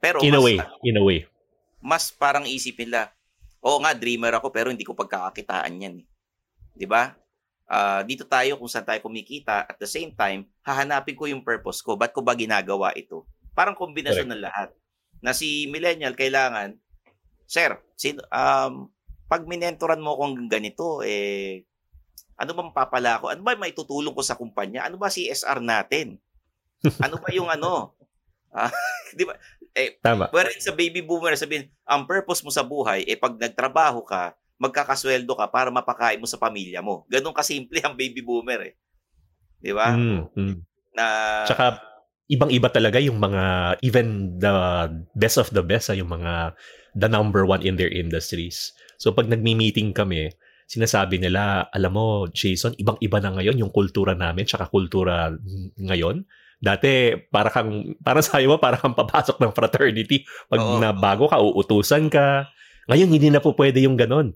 Pero 0.00 0.18
In 0.24 0.32
a 0.34 0.40
mas, 0.40 0.44
way, 0.44 0.56
in 0.82 0.96
a 0.96 1.04
way. 1.04 1.18
mas 1.78 2.08
parang 2.10 2.48
isip 2.48 2.80
nila, 2.80 3.12
oo 3.60 3.78
nga, 3.84 3.92
dreamer 3.92 4.32
ako 4.40 4.48
pero 4.48 4.72
hindi 4.72 4.82
ko 4.82 4.96
pagkakakitaan 4.96 5.82
yan. 5.84 5.94
eh." 6.02 6.06
'Di 6.74 6.86
ba? 6.88 7.12
Ah, 7.68 8.00
dito 8.04 8.24
tayo 8.28 8.56
kung 8.60 8.68
saan 8.68 8.84
tayo 8.84 9.00
kumikita 9.00 9.64
at 9.64 9.76
the 9.80 9.88
same 9.88 10.12
time, 10.12 10.44
hahanapin 10.60 11.16
ko 11.16 11.24
yung 11.28 11.40
purpose 11.44 11.80
ko. 11.80 11.96
Ba't 11.96 12.12
ko 12.12 12.20
ba 12.20 12.36
ginagawa 12.36 12.92
ito? 12.92 13.24
Parang 13.56 13.76
kombinasyon 13.76 14.28
ng 14.28 14.42
lahat. 14.44 14.68
Na 15.22 15.32
si 15.32 15.68
millennial 15.70 16.12
kailangan, 16.16 16.76
Sir, 17.46 17.76
sin, 17.96 18.16
um, 18.32 18.88
pag 19.28 19.44
minentoran 19.44 20.00
mo 20.00 20.16
akong 20.16 20.48
ganito, 20.48 21.00
eh, 21.04 21.64
ano 22.36 22.50
ba 22.56 22.62
mapapala 22.66 23.20
ko? 23.20 23.30
Ano 23.30 23.42
ba 23.44 23.56
may 23.56 23.74
tutulong 23.74 24.14
ko 24.14 24.22
sa 24.24 24.38
kumpanya? 24.38 24.86
Ano 24.86 24.96
ba 24.98 25.12
CSR 25.12 25.62
natin? 25.62 26.18
Ano 27.02 27.18
ba 27.20 27.28
yung 27.34 27.50
ano? 27.50 27.72
Ah, 28.52 28.68
di 29.16 29.24
ba? 29.24 29.32
Eh, 29.72 29.96
Tama. 30.04 30.28
Wherein 30.28 30.60
sa 30.60 30.76
baby 30.76 31.00
boomer, 31.00 31.32
sabihin, 31.40 31.72
ang 31.88 32.04
purpose 32.04 32.44
mo 32.44 32.52
sa 32.52 32.60
buhay, 32.60 33.00
eh 33.08 33.16
pag 33.16 33.32
nagtrabaho 33.40 34.04
ka, 34.04 34.36
magkakasweldo 34.60 35.32
ka 35.32 35.48
para 35.48 35.72
mapakain 35.72 36.20
mo 36.20 36.28
sa 36.28 36.36
pamilya 36.36 36.84
mo. 36.84 37.08
Ganun 37.08 37.32
kasimple 37.32 37.80
ang 37.80 37.96
baby 37.96 38.20
boomer 38.20 38.60
eh. 38.68 38.74
Di 39.56 39.72
ba? 39.72 39.96
Mm, 39.96 40.36
mm. 40.36 40.56
Na, 40.92 41.04
Tsaka, 41.48 41.80
ibang-iba 42.28 42.68
talaga 42.68 43.00
yung 43.00 43.16
mga, 43.16 43.76
even 43.80 44.36
the 44.36 44.52
best 45.16 45.40
of 45.40 45.48
the 45.56 45.64
best, 45.64 45.88
ah, 45.88 45.96
yung 45.96 46.12
mga 46.12 46.52
the 46.92 47.08
number 47.08 47.48
one 47.48 47.64
in 47.64 47.80
their 47.80 47.90
industries. 47.90 48.72
So 49.00 49.16
pag 49.16 49.32
nagmi-meeting 49.32 49.96
kami, 49.96 50.32
sinasabi 50.72 51.20
nila, 51.20 51.68
alam 51.68 51.92
mo, 51.92 52.24
Jason, 52.32 52.72
ibang-iba 52.80 53.20
na 53.20 53.36
ngayon 53.36 53.60
yung 53.60 53.68
kultura 53.68 54.16
namin 54.16 54.48
tsaka 54.48 54.72
kultura 54.72 55.28
ngayon. 55.76 56.24
Dati, 56.62 57.12
para 57.28 57.52
kang, 57.52 57.92
para 58.00 58.24
sa'yo 58.24 58.54
mo, 58.54 58.56
para 58.56 58.80
kang 58.80 58.96
papasok 58.96 59.36
ng 59.36 59.52
fraternity. 59.52 60.24
Pag 60.48 60.62
Oo. 60.64 60.80
na 60.80 60.96
bago 60.96 61.28
ka, 61.28 61.36
uutusan 61.36 62.08
ka. 62.08 62.48
Ngayon, 62.88 63.12
hindi 63.12 63.28
na 63.28 63.44
po 63.44 63.52
pwede 63.52 63.84
yung 63.84 64.00
ganon. 64.00 64.32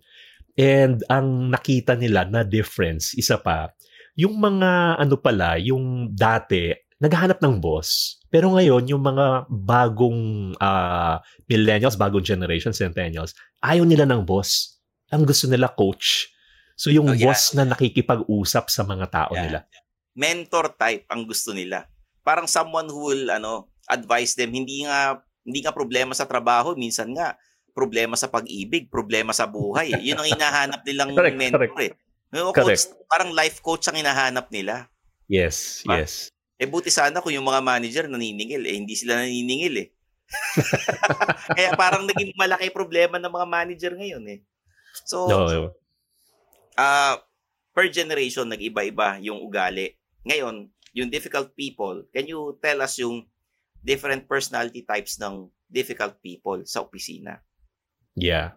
And 0.61 1.01
ang 1.09 1.49
nakita 1.49 1.97
nila 1.97 2.29
na 2.29 2.45
difference, 2.45 3.17
isa 3.17 3.41
pa, 3.41 3.73
yung 4.19 4.37
mga 4.37 5.01
ano 5.01 5.17
pala, 5.17 5.57
yung 5.57 6.13
dati, 6.13 6.73
naghahanap 7.01 7.41
ng 7.41 7.61
boss. 7.61 8.21
Pero 8.29 8.53
ngayon, 8.53 8.89
yung 8.93 9.01
mga 9.05 9.49
bagong 9.49 10.53
ah, 10.61 11.21
millennials, 11.49 11.97
bagong 11.97 12.25
generation, 12.25 12.77
centennials, 12.77 13.33
ayaw 13.65 13.89
nila 13.89 14.05
ng 14.05 14.25
boss. 14.25 14.76
Ang 15.09 15.23
gusto 15.23 15.47
nila 15.47 15.69
coach. 15.69 16.31
So 16.75 16.89
yung 16.89 17.09
Oh, 17.09 17.15
yeah. 17.15 17.31
boss 17.31 17.53
na 17.53 17.65
nakikipag-usap 17.65 18.69
sa 18.69 18.83
mga 18.83 19.07
tao 19.09 19.33
Yeah. 19.33 19.45
nila. 19.45 19.61
mentor 20.13 20.73
type 20.73 21.05
ang 21.07 21.23
gusto 21.23 21.53
nila. 21.53 21.85
Parang 22.23 22.49
someone 22.49 22.89
who 22.89 23.07
will 23.07 23.29
ano, 23.29 23.69
advise 23.85 24.33
them 24.33 24.49
hindi 24.49 24.81
nga 24.81 25.17
hindi 25.43 25.61
nga 25.61 25.71
problema 25.71 26.11
sa 26.11 26.25
trabaho, 26.25 26.73
minsan 26.73 27.13
nga 27.13 27.37
problema 27.71 28.17
sa 28.17 28.27
pag-ibig, 28.27 28.89
problema 28.89 29.31
sa 29.31 29.45
buhay. 29.45 29.93
eh. 29.93 30.01
Yun 30.03 30.17
ang 30.17 30.27
hinahanap 30.27 30.81
nilang 30.83 31.13
Correct, 31.21 31.37
mentor 31.37 31.69
correct. 31.69 31.77
eh. 31.79 31.93
Correct. 32.33 32.57
coach, 32.57 32.83
parang 33.07 33.31
life 33.31 33.61
coach 33.61 33.85
ang 33.87 33.95
hinahanap 33.95 34.49
nila. 34.49 34.89
Yes, 35.27 35.85
Ah. 35.85 36.01
yes. 36.01 36.33
Eh 36.57 36.65
buti 36.65 36.89
sana 36.89 37.21
kung 37.21 37.31
yung 37.31 37.45
mga 37.45 37.61
manager 37.61 38.05
naniningil, 38.09 38.65
eh 38.65 38.75
hindi 38.75 38.97
sila 38.97 39.21
naniningil 39.21 39.75
eh. 39.77 39.89
Kaya 41.57 41.77
parang 41.77 42.05
naging 42.05 42.33
malaki 42.35 42.69
problema 42.71 43.17
ng 43.17 43.31
mga 43.31 43.47
manager 43.47 43.93
ngayon 43.95 44.25
eh. 44.29 44.39
So, 45.05 45.29
No, 45.29 45.73
ah 46.77 47.21
per 47.77 47.93
generation 47.93 48.49
nag-iba-iba 48.49 49.21
yung 49.21 49.45
ugali. 49.45 49.93
Ngayon, 50.25 50.73
yung 50.97 51.13
difficult 51.13 51.53
people, 51.53 52.09
can 52.09 52.25
you 52.25 52.57
tell 52.65 52.81
us 52.81 52.97
yung 52.97 53.29
different 53.85 54.25
personality 54.25 54.81
types 54.81 55.21
ng 55.21 55.53
difficult 55.69 56.17
people 56.25 56.65
sa 56.65 56.81
opisina? 56.81 57.45
Yeah. 58.17 58.57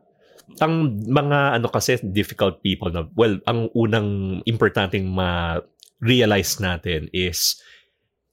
Ang 0.64 1.04
mga 1.04 1.60
ano 1.60 1.68
kasi 1.68 2.00
difficult 2.00 2.64
people 2.64 2.90
na 2.90 3.06
well, 3.14 3.38
ang 3.44 3.68
unang 3.76 4.40
importanteng 4.48 5.06
ma-realize 5.12 6.58
natin 6.64 7.12
is 7.12 7.60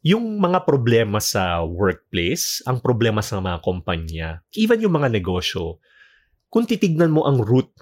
yung 0.06 0.38
mga 0.38 0.62
problema 0.62 1.18
sa 1.18 1.66
workplace, 1.66 2.62
ang 2.62 2.78
problema 2.78 3.18
sa 3.26 3.42
mga 3.42 3.58
kumpanya, 3.58 4.38
even 4.54 4.78
yung 4.78 4.94
mga 4.94 5.10
negosyo, 5.10 5.82
kung 6.46 6.62
titignan 6.62 7.10
mo 7.10 7.26
ang 7.26 7.42
root, 7.42 7.74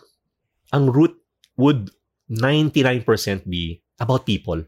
ang 0.74 0.90
root 0.90 1.14
would 1.54 1.94
99% 2.26 3.06
be 3.46 3.78
about 4.02 4.26
people. 4.26 4.58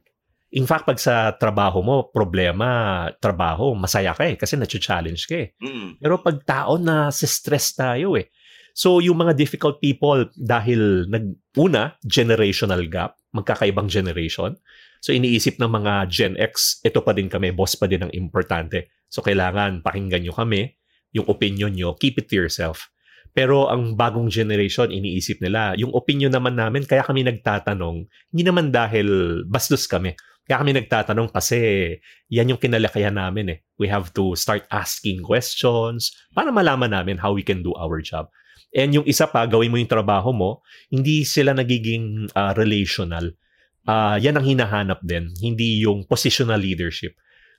In 0.54 0.64
fact, 0.64 0.86
pag 0.86 1.02
sa 1.02 1.34
trabaho 1.34 1.82
mo, 1.82 2.06
problema, 2.14 3.10
trabaho, 3.18 3.74
masaya 3.74 4.14
ka 4.14 4.22
eh 4.22 4.38
kasi 4.38 4.54
na-challenge 4.54 5.26
ka 5.26 5.36
eh. 5.36 5.48
Mm. 5.58 5.98
Pero 5.98 6.22
pag 6.22 6.38
tao 6.46 6.78
na 6.78 7.10
stress 7.10 7.74
tayo 7.74 8.14
eh. 8.14 8.30
So 8.76 9.02
yung 9.02 9.18
mga 9.18 9.34
difficult 9.34 9.82
people 9.82 10.28
dahil 10.36 11.10
nag 11.10 11.34
una 11.58 11.96
generational 12.06 12.86
gap, 12.86 13.18
magkakaibang 13.34 13.90
generation. 13.90 14.54
So 15.02 15.10
iniisip 15.16 15.58
ng 15.58 15.72
mga 15.72 15.92
Gen 16.12 16.34
X, 16.38 16.84
ito 16.86 17.02
pa 17.02 17.16
din 17.16 17.26
kami, 17.26 17.50
boss 17.56 17.74
pa 17.74 17.90
din 17.90 18.06
ang 18.06 18.12
importante. 18.14 18.92
So 19.10 19.24
kailangan 19.24 19.82
pakinggan 19.82 20.28
nyo 20.28 20.36
kami, 20.36 20.76
yung 21.16 21.26
opinion 21.26 21.72
nyo, 21.72 21.96
keep 21.96 22.20
it 22.20 22.28
to 22.28 22.36
yourself. 22.36 22.92
Pero 23.36 23.68
ang 23.68 23.92
bagong 23.92 24.32
generation, 24.32 24.88
iniisip 24.88 25.44
nila, 25.44 25.76
yung 25.76 25.92
opinion 25.92 26.32
naman 26.32 26.56
namin, 26.56 26.88
kaya 26.88 27.04
kami 27.04 27.20
nagtatanong, 27.20 28.08
hindi 28.32 28.42
naman 28.48 28.72
dahil 28.72 29.44
bastos 29.44 29.84
kami. 29.84 30.16
Kaya 30.48 30.64
kami 30.64 30.72
nagtatanong 30.72 31.28
kasi 31.36 31.92
yan 32.32 32.56
yung 32.56 32.60
kinalakayan 32.62 33.12
namin 33.12 33.52
eh. 33.52 33.58
We 33.76 33.92
have 33.92 34.16
to 34.16 34.32
start 34.40 34.64
asking 34.72 35.20
questions 35.20 36.16
para 36.32 36.48
malaman 36.48 36.96
namin 36.96 37.20
how 37.20 37.36
we 37.36 37.44
can 37.44 37.60
do 37.60 37.76
our 37.76 38.00
job. 38.00 38.32
And 38.72 38.96
yung 38.96 39.04
isa 39.04 39.28
pa, 39.28 39.44
gawin 39.44 39.68
mo 39.68 39.76
yung 39.76 39.90
trabaho 39.90 40.32
mo, 40.32 40.64
hindi 40.88 41.28
sila 41.28 41.52
nagiging 41.52 42.32
ah, 42.32 42.56
relational. 42.56 43.36
Ah, 43.84 44.16
yan 44.16 44.40
ang 44.40 44.48
hinahanap 44.48 45.04
din, 45.04 45.28
hindi 45.44 45.84
yung 45.84 46.08
positional 46.08 46.62
leadership. 46.62 47.12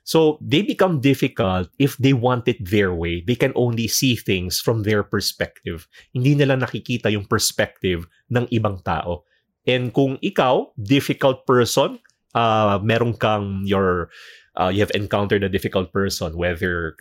So 0.08 0.40
they 0.40 0.64
become 0.64 1.04
difficult 1.04 1.68
if 1.76 2.00
they 2.00 2.16
want 2.16 2.48
it 2.48 2.56
their 2.64 2.96
way. 2.96 3.20
They 3.20 3.36
can 3.36 3.52
only 3.52 3.92
see 3.92 4.16
things 4.16 4.56
from 4.56 4.88
their 4.88 5.04
perspective. 5.04 5.84
Hindi 6.16 6.32
nila 6.32 6.56
nakikita 6.56 7.12
yung 7.12 7.28
perspective 7.28 8.08
ng 8.32 8.48
ibang 8.48 8.80
tao. 8.88 9.28
And 9.68 9.92
kung 9.92 10.16
ikaw, 10.24 10.72
difficult 10.80 11.44
person, 11.44 12.00
uh, 12.32 12.80
meron 12.80 13.20
kang 13.20 13.68
your 13.68 14.08
uh, 14.56 14.72
you 14.72 14.80
have 14.80 14.96
encountered 14.96 15.44
a 15.44 15.52
difficult 15.52 15.92
person 15.92 16.32
whether 16.40 16.96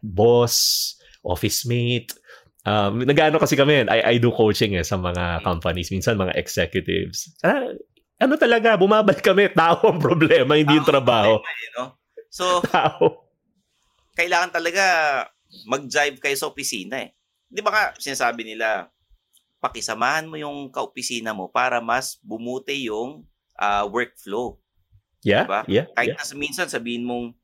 boss, 0.00 0.96
office 1.28 1.68
mate, 1.68 2.16
um, 2.64 3.04
nag-ano 3.04 3.36
kasi 3.44 3.60
kami, 3.60 3.84
I, 3.92 4.16
I 4.16 4.18
do 4.18 4.32
coaching 4.32 4.72
eh 4.72 4.88
sa 4.88 4.96
mga 4.96 5.44
companies, 5.44 5.92
minsan 5.92 6.16
mga 6.16 6.32
executives. 6.40 7.28
Ah, 7.44 7.76
ano 8.24 8.40
talaga, 8.40 8.80
bumabalik 8.80 9.20
kami, 9.20 9.52
tao 9.52 9.84
ang 9.84 10.00
problema, 10.00 10.56
hindi 10.56 10.80
yung 10.80 10.88
trabaho. 10.88 11.44
problema 11.44 11.60
eh, 11.60 11.70
no? 11.76 12.01
So, 12.32 12.64
Tao. 12.72 13.28
kailangan 14.16 14.56
talaga 14.56 14.84
mag-jive 15.68 16.16
kayo 16.16 16.36
sa 16.36 16.48
opisina 16.48 17.04
eh. 17.04 17.12
Di 17.52 17.60
ba 17.60 17.68
nga, 17.68 17.84
sinasabi 18.00 18.48
nila, 18.48 18.88
pakisamahan 19.60 20.24
mo 20.24 20.40
yung 20.40 20.72
kaopisina 20.72 21.36
mo 21.36 21.52
para 21.52 21.78
mas 21.84 22.16
bumuti 22.24 22.88
yung 22.88 23.28
ah, 23.60 23.84
workflow. 23.84 24.56
Yeah, 25.22 25.46
Diba? 25.46 25.60
yeah, 25.70 25.86
Kahit 25.94 26.16
yeah. 26.16 26.18
na 26.18 26.26
sa- 26.26 26.34
minsan 26.40 26.66
sabihin 26.66 27.06
mong 27.06 27.36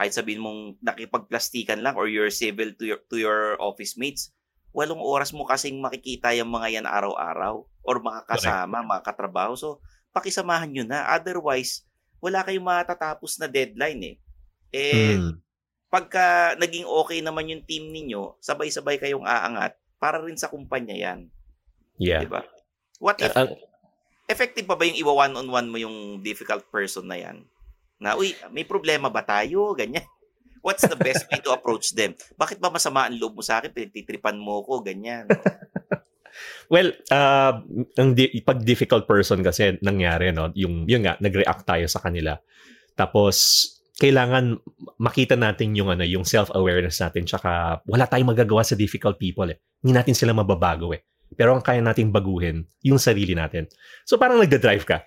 kahit 0.00 0.16
sabihin 0.16 0.40
mong 0.40 0.80
nakipagplastikan 0.80 1.84
lang 1.84 1.92
or 1.92 2.08
you're 2.08 2.32
civil 2.32 2.72
to 2.72 2.88
your 2.88 3.04
to 3.12 3.20
your 3.20 3.60
office 3.60 4.00
mates, 4.00 4.32
walong 4.72 4.96
oras 4.96 5.36
mo 5.36 5.44
kasing 5.44 5.76
makikita 5.76 6.32
yung 6.32 6.48
mga 6.48 6.80
yan 6.80 6.88
araw-araw 6.88 7.60
or 7.84 7.96
mga 8.00 8.24
kasama, 8.24 8.80
mga 8.80 9.04
katrabaho. 9.04 9.52
So, 9.52 9.84
pakisamahan 10.16 10.72
nyo 10.72 10.88
na. 10.88 11.04
Otherwise, 11.12 11.84
wala 12.20 12.44
kayong 12.44 12.64
matatapos 12.64 13.40
na 13.40 13.48
deadline 13.48 14.00
eh. 14.04 14.16
Eh, 14.70 15.16
Mm. 15.18 15.40
pagka 15.90 16.54
naging 16.54 16.86
okay 16.86 17.18
naman 17.18 17.50
yung 17.50 17.66
team 17.66 17.90
ninyo, 17.90 18.38
sabay-sabay 18.38 19.00
kayong 19.00 19.26
aangat 19.26 19.74
para 19.98 20.22
rin 20.22 20.38
sa 20.38 20.46
kumpanya 20.46 20.94
yan. 20.94 21.26
Yeah. 21.98 22.22
Di 22.22 22.30
ba? 22.30 22.46
What 23.02 23.18
if, 23.18 23.34
Ang- 23.34 23.58
effective 24.24 24.64
pa 24.64 24.78
ba 24.78 24.86
yung 24.86 24.96
iwa 24.96 25.26
one-on-one 25.26 25.68
mo 25.68 25.76
yung 25.76 25.96
difficult 26.22 26.62
person 26.70 27.04
na 27.04 27.18
yan? 27.18 27.42
Na, 27.98 28.16
uy, 28.16 28.32
may 28.48 28.64
problema 28.64 29.10
ba 29.10 29.20
tayo? 29.20 29.74
Ganyan. 29.74 30.06
What's 30.60 30.84
the 30.84 30.96
best 30.96 31.24
way 31.26 31.40
to 31.40 31.52
approach 31.52 31.92
them? 31.92 32.12
Bakit 32.36 32.60
ba 32.60 32.68
masama 32.68 33.08
ang 33.08 33.16
loob 33.16 33.32
mo 33.32 33.42
sa 33.44 33.60
akin? 33.60 33.72
Pinagtitripan 33.72 34.36
mo 34.36 34.60
ko, 34.60 34.80
ganyan. 34.80 35.24
Well, 36.70 36.94
uh, 37.10 37.52
ang 37.98 38.10
di- 38.14 38.42
pag 38.42 38.62
difficult 38.62 39.04
person 39.04 39.42
kasi 39.42 39.78
nangyari, 39.82 40.30
no, 40.30 40.50
yung, 40.54 40.86
yun 40.86 41.02
nga, 41.04 41.18
nag-react 41.18 41.66
tayo 41.66 41.86
sa 41.90 41.98
kanila. 42.02 42.38
Tapos, 42.94 43.66
kailangan 44.00 44.56
makita 44.96 45.36
natin 45.36 45.76
yung 45.76 45.92
ano 45.92 46.00
yung 46.08 46.24
self-awareness 46.24 47.04
natin 47.04 47.28
tsaka 47.28 47.84
wala 47.84 48.08
tayong 48.08 48.32
magagawa 48.32 48.64
sa 48.64 48.72
difficult 48.72 49.20
people 49.20 49.44
eh. 49.52 49.60
Hindi 49.84 49.92
natin 49.92 50.16
sila 50.16 50.32
mababago 50.32 50.96
eh. 50.96 51.04
Pero 51.36 51.52
ang 51.52 51.60
kaya 51.60 51.84
nating 51.84 52.08
baguhin, 52.08 52.64
yung 52.80 52.96
sarili 52.96 53.36
natin. 53.36 53.68
So 54.08 54.16
parang 54.16 54.40
nagda-drive 54.40 54.88
ka. 54.88 55.04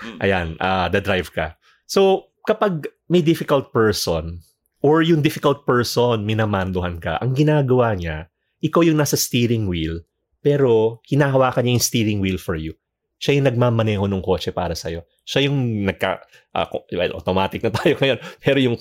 Mm. 0.00 0.18
Ayan, 0.24 0.46
uh, 0.56 0.88
the-drive 0.88 1.28
ka. 1.36 1.60
So 1.84 2.32
kapag 2.48 2.88
may 3.12 3.20
difficult 3.20 3.76
person 3.76 4.40
or 4.80 5.04
yung 5.04 5.20
difficult 5.20 5.68
person 5.68 6.24
minamanduhan 6.24 6.96
ka, 6.96 7.20
ang 7.20 7.36
ginagawa 7.36 7.92
niya, 7.92 8.32
ikaw 8.64 8.80
yung 8.80 8.96
nasa 8.96 9.20
steering 9.20 9.68
wheel 9.68 10.00
pero 10.40 11.00
hinahawakan 11.08 11.66
niya 11.66 11.74
yung 11.78 11.86
steering 11.86 12.20
wheel 12.22 12.38
for 12.38 12.54
you. 12.54 12.74
Siya 13.18 13.34
yung 13.34 13.50
nagmamaneho 13.50 14.06
ng 14.06 14.22
kotse 14.22 14.54
para 14.54 14.78
sa'yo. 14.78 15.02
Siya 15.26 15.50
yung 15.50 15.82
nagka, 15.82 16.22
ko- 16.70 16.86
well, 16.94 17.18
automatic 17.18 17.66
na 17.66 17.74
tayo 17.74 17.94
ngayon. 18.00 18.18
Pero 18.38 18.58
yung, 18.62 18.76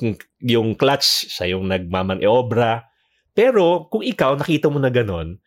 yung 0.46 0.70
clutch, 0.78 1.26
siya 1.34 1.58
yung 1.58 1.66
nagmamaneobra. 1.66 2.86
Pero 3.34 3.90
kung 3.90 4.06
ikaw, 4.06 4.38
nakita 4.38 4.70
mo 4.70 4.78
na 4.78 4.94
ganun, 4.94 5.42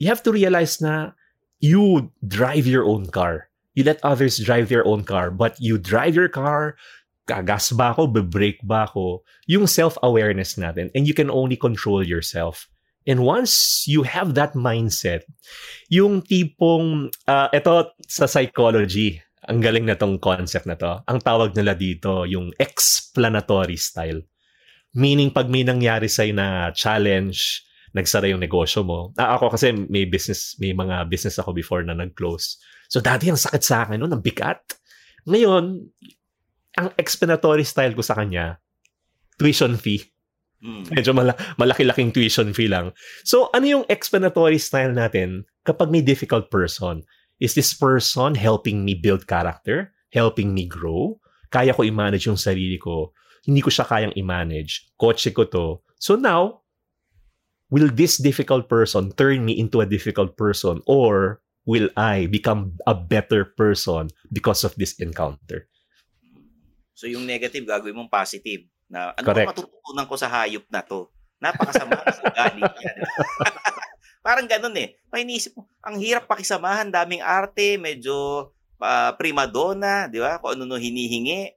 you 0.00 0.08
have 0.08 0.24
to 0.24 0.32
realize 0.32 0.80
na 0.80 1.12
you 1.60 2.08
drive 2.24 2.64
your 2.64 2.88
own 2.88 3.08
car. 3.12 3.52
You 3.76 3.84
let 3.84 4.00
others 4.00 4.40
drive 4.40 4.72
their 4.72 4.84
own 4.88 5.04
car, 5.04 5.28
but 5.28 5.60
you 5.60 5.76
drive 5.76 6.16
your 6.16 6.32
car, 6.32 6.80
gagas 7.28 7.76
ba 7.76 7.92
ako, 7.92 8.08
be-brake 8.08 8.64
ba 8.64 8.88
ako, 8.88 9.20
yung 9.44 9.68
self-awareness 9.68 10.56
natin, 10.56 10.88
and 10.96 11.04
you 11.04 11.12
can 11.12 11.28
only 11.28 11.60
control 11.60 12.00
yourself. 12.00 12.72
And 13.06 13.22
once 13.22 13.86
you 13.86 14.02
have 14.02 14.34
that 14.34 14.58
mindset, 14.58 15.22
yung 15.86 16.26
tipong, 16.26 17.14
uh, 17.30 17.48
ito 17.54 17.94
sa 18.10 18.26
psychology, 18.26 19.22
Ang 19.46 19.62
galing 19.62 19.86
na 19.86 19.94
tong 19.94 20.18
concept 20.18 20.66
na 20.66 20.74
to. 20.74 21.06
Ang 21.06 21.22
tawag 21.22 21.54
nila 21.54 21.78
dito, 21.78 22.26
yung 22.26 22.50
explanatory 22.58 23.78
style. 23.78 24.26
Meaning, 24.98 25.30
pag 25.30 25.46
may 25.46 25.62
nangyari 25.62 26.10
sa'yo 26.10 26.34
na 26.34 26.74
challenge, 26.74 27.62
nagsara 27.94 28.26
yung 28.26 28.42
negosyo 28.42 28.82
mo. 28.82 29.14
Ah, 29.14 29.38
ako 29.38 29.54
kasi 29.54 29.70
may 29.70 30.02
business, 30.02 30.58
may 30.58 30.74
mga 30.74 31.06
business 31.06 31.38
ako 31.38 31.54
before 31.54 31.86
na 31.86 31.94
nag-close. 31.94 32.58
So, 32.90 32.98
dati 32.98 33.30
ang 33.30 33.38
sakit 33.38 33.62
sa 33.62 33.86
akin, 33.86 34.02
no? 34.02 34.10
Ang 34.10 34.24
bigat. 34.24 34.66
Ngayon, 35.30 35.94
ang 36.76 36.88
explanatory 36.98 37.62
style 37.62 37.94
ko 37.94 38.02
sa 38.02 38.18
kanya, 38.18 38.58
tuition 39.38 39.78
fee. 39.78 40.02
Mm. 40.64 40.88
Medyo 40.88 41.12
mala- 41.12 41.38
malaki-laking 41.60 42.12
tuition 42.16 42.52
fee 42.56 42.70
lang. 42.70 42.96
So, 43.28 43.52
ano 43.52 43.66
yung 43.68 43.84
explanatory 43.92 44.56
style 44.56 44.92
natin 44.92 45.44
kapag 45.68 45.92
may 45.92 46.00
difficult 46.00 46.48
person? 46.48 47.04
Is 47.36 47.52
this 47.52 47.76
person 47.76 48.32
helping 48.32 48.80
me 48.84 48.96
build 48.96 49.28
character? 49.28 49.92
Helping 50.16 50.56
me 50.56 50.64
grow? 50.64 51.20
Kaya 51.52 51.76
ko 51.76 51.84
i-manage 51.84 52.24
yung 52.24 52.40
sarili 52.40 52.80
ko? 52.80 53.12
Hindi 53.44 53.60
ko 53.60 53.68
siya 53.68 53.84
kayang 53.84 54.16
i-manage. 54.16 54.88
Kotse 54.96 55.30
ko 55.30 55.44
to. 55.44 55.84
So 56.00 56.16
now, 56.16 56.64
will 57.68 57.92
this 57.92 58.16
difficult 58.16 58.66
person 58.66 59.12
turn 59.14 59.44
me 59.44 59.58
into 59.58 59.84
a 59.84 59.88
difficult 59.88 60.34
person 60.40 60.80
or 60.88 61.42
will 61.66 61.90
I 61.98 62.26
become 62.30 62.78
a 62.86 62.94
better 62.94 63.44
person 63.44 64.08
because 64.32 64.64
of 64.64 64.74
this 64.80 64.96
encounter? 65.02 65.68
So 66.96 67.04
yung 67.04 67.28
negative, 67.28 67.68
gagawin 67.68 67.92
mong 67.92 68.10
positive. 68.10 68.64
Na 68.86 69.12
ano 69.14 69.26
Correct. 69.26 69.46
ba 69.46 69.52
matututunan 69.52 70.06
ko 70.06 70.14
sa 70.14 70.30
hayop 70.30 70.66
na 70.70 70.82
to? 70.82 71.10
Napakasama 71.42 72.00
sa 72.10 72.22
ugali 72.24 72.60
niya. 72.64 72.92
Parang 74.26 74.46
ganun 74.50 74.74
eh. 74.74 74.98
May 75.14 75.22
iniisip 75.22 75.54
mo, 75.54 75.70
ang 75.84 76.02
hirap 76.02 76.26
pakisamahan, 76.26 76.90
daming 76.90 77.22
arte, 77.22 77.78
medyo 77.78 78.50
ah, 78.82 79.14
prima 79.14 79.46
donna, 79.46 80.10
di 80.10 80.18
ba? 80.18 80.42
Kung 80.42 80.58
ano 80.58 80.62
no 80.66 80.80
hinihingi. 80.80 81.54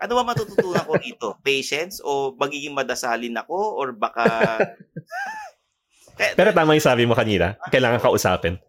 Ano 0.00 0.16
ba 0.16 0.24
matututunan 0.24 0.84
ko 0.84 0.96
rito? 0.96 1.28
Patience? 1.46 2.00
O 2.00 2.32
magiging 2.36 2.72
madasalin 2.72 3.36
ako? 3.36 3.76
Or 3.76 3.92
baka... 3.92 4.24
Kaya, 6.20 6.36
Pero 6.36 6.52
tama 6.52 6.76
yung 6.76 6.84
sabi 6.84 7.08
mo 7.08 7.16
kanina. 7.16 7.56
Kailangan 7.72 8.00
kausapin. 8.00 8.60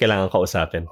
Kailangan 0.00 0.32
kausapin. 0.32 0.88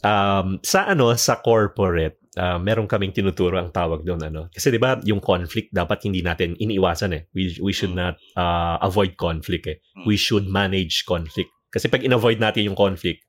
Um, 0.00 0.56
sa 0.64 0.88
ano, 0.88 1.12
sa 1.16 1.40
corporate, 1.40 2.17
uh, 2.38 2.56
meron 2.62 2.86
kaming 2.86 3.10
tinuturo 3.10 3.58
ang 3.58 3.74
tawag 3.74 4.06
doon. 4.06 4.22
Ano? 4.22 4.46
Kasi 4.54 4.70
di 4.70 4.78
ba 4.78 4.96
yung 5.02 5.18
conflict, 5.18 5.74
dapat 5.74 6.06
hindi 6.06 6.22
natin 6.22 6.54
iniiwasan 6.54 7.10
eh. 7.12 7.22
We, 7.34 7.58
we 7.58 7.74
should 7.74 7.92
not 7.92 8.16
uh, 8.38 8.78
avoid 8.80 9.18
conflict 9.18 9.66
eh. 9.66 9.82
We 10.06 10.14
should 10.14 10.46
manage 10.46 11.02
conflict. 11.02 11.50
Kasi 11.68 11.90
pag 11.90 12.06
in-avoid 12.06 12.38
natin 12.38 12.70
yung 12.70 12.78
conflict, 12.78 13.26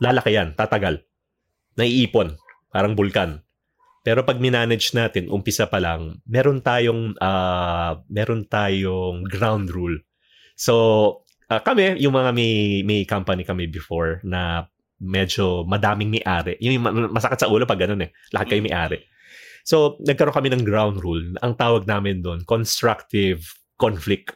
lalaki 0.00 0.34
yan, 0.34 0.56
tatagal. 0.56 1.04
Naiipon, 1.78 2.34
parang 2.72 2.98
bulkan. 2.98 3.44
Pero 4.02 4.24
pag 4.24 4.40
minanage 4.40 4.96
natin, 4.96 5.28
umpisa 5.28 5.68
pa 5.68 5.78
lang, 5.78 6.24
meron 6.24 6.64
tayong 6.64 7.12
uh, 7.20 8.00
meron 8.08 8.48
tayong 8.48 9.28
ground 9.28 9.68
rule. 9.68 10.00
So, 10.58 10.74
uh, 11.52 11.60
kami, 11.60 12.00
yung 12.00 12.16
mga 12.16 12.30
may, 12.32 12.82
may 12.82 13.04
company 13.04 13.44
kami 13.44 13.68
before 13.68 14.24
na 14.24 14.66
medyo 14.98 15.62
madaming 15.64 16.10
may-ari. 16.18 16.58
Yung 16.62 16.82
ma- 16.82 17.10
masakit 17.10 17.42
sa 17.42 17.50
ulo 17.50 17.64
pag 17.64 17.78
ganun 17.78 18.04
eh. 18.06 18.10
Lahat 18.34 18.50
kayo 18.50 18.62
may-ari. 18.62 19.02
So, 19.62 20.00
nagkaroon 20.02 20.34
kami 20.34 20.48
ng 20.52 20.64
ground 20.64 21.04
rule. 21.04 21.36
Ang 21.44 21.54
tawag 21.54 21.84
namin 21.84 22.24
doon, 22.24 22.42
constructive 22.48 23.44
conflict. 23.76 24.34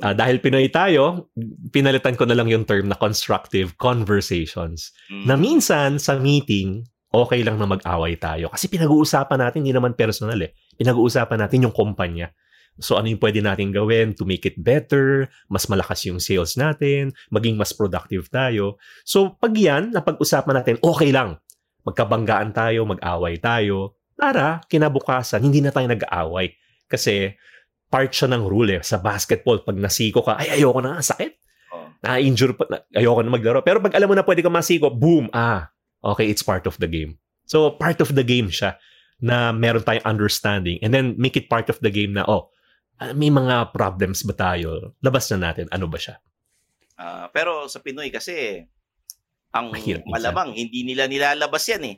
Ah, 0.00 0.16
dahil 0.16 0.40
Pinoy 0.40 0.72
tayo, 0.72 1.28
pinalitan 1.68 2.16
ko 2.16 2.24
na 2.24 2.32
lang 2.32 2.48
yung 2.48 2.64
term 2.64 2.88
na 2.88 2.96
constructive 2.96 3.76
conversations. 3.76 4.88
Mm. 5.12 5.24
Na 5.28 5.34
minsan 5.36 6.00
sa 6.00 6.16
meeting, 6.16 6.88
okay 7.12 7.44
lang 7.44 7.60
na 7.60 7.68
mag-away 7.68 8.16
tayo. 8.16 8.48
Kasi 8.48 8.72
pinag-uusapan 8.72 9.38
natin, 9.44 9.60
hindi 9.60 9.76
naman 9.76 9.92
personal 9.92 10.40
eh. 10.40 10.56
Pinag-uusapan 10.80 11.44
natin 11.44 11.68
yung 11.68 11.76
kumpanya. 11.76 12.32
So 12.80 12.96
ano 12.96 13.12
yung 13.12 13.20
pwede 13.20 13.44
natin 13.44 13.68
gawin 13.68 14.16
to 14.16 14.24
make 14.24 14.48
it 14.48 14.56
better, 14.56 15.28
mas 15.52 15.68
malakas 15.68 16.08
yung 16.08 16.16
sales 16.22 16.56
natin, 16.56 17.12
maging 17.28 17.60
mas 17.60 17.76
productive 17.76 18.32
tayo. 18.32 18.80
So 19.04 19.36
pag 19.36 19.52
yan, 19.52 19.92
napag-usapan 19.92 20.54
natin, 20.62 20.76
okay 20.80 21.12
lang. 21.12 21.36
Magkabanggaan 21.84 22.54
tayo, 22.56 22.88
mag-away 22.88 23.36
tayo, 23.36 23.98
para 24.16 24.62
kinabukasan, 24.70 25.42
hindi 25.42 25.58
na 25.58 25.74
tayo 25.74 25.90
nag-aaway. 25.90 26.54
Kasi 26.86 27.34
part 27.90 28.14
siya 28.14 28.30
ng 28.30 28.46
rule 28.46 28.78
eh. 28.78 28.82
Sa 28.86 29.02
basketball, 29.02 29.66
pag 29.66 29.76
nasiko 29.76 30.22
ka, 30.22 30.38
ay 30.38 30.62
ayoko 30.62 30.78
na, 30.78 31.02
sakit. 31.02 31.32
Oh. 31.74 31.90
Na-injure 32.00 32.54
pa, 32.54 32.70
na- 32.70 32.86
ayoko 32.94 33.20
na 33.20 33.34
maglaro. 33.34 33.60
Pero 33.66 33.82
pag 33.82 33.92
alam 33.98 34.06
mo 34.06 34.14
na 34.14 34.22
pwede 34.22 34.46
ka 34.46 34.48
masiko, 34.52 34.94
boom, 34.94 35.26
ah, 35.34 35.74
okay, 36.00 36.30
it's 36.30 36.46
part 36.46 36.70
of 36.70 36.78
the 36.78 36.86
game. 36.86 37.18
So 37.50 37.74
part 37.74 37.98
of 37.98 38.14
the 38.14 38.22
game 38.22 38.48
siya 38.48 38.78
na 39.18 39.50
meron 39.50 39.82
tayong 39.82 40.06
understanding 40.06 40.78
and 40.80 40.94
then 40.94 41.18
make 41.18 41.34
it 41.34 41.50
part 41.50 41.66
of 41.66 41.82
the 41.82 41.90
game 41.90 42.14
na, 42.14 42.22
oh, 42.30 42.51
may 43.10 43.34
mga 43.34 43.74
problems 43.74 44.22
ba 44.22 44.34
tayo? 44.34 44.94
Labas 45.02 45.26
na 45.34 45.50
natin, 45.50 45.66
ano 45.74 45.90
ba 45.90 45.98
siya? 45.98 46.22
Ah, 46.94 47.26
pero 47.34 47.66
sa 47.66 47.82
Pinoy 47.82 48.14
kasi, 48.14 48.62
ang 49.52 49.74
Mahirap 49.74 50.06
malamang, 50.06 50.54
hindi 50.54 50.86
nila 50.86 51.10
nilalabas 51.10 51.66
yan 51.66 51.84
eh. 51.90 51.96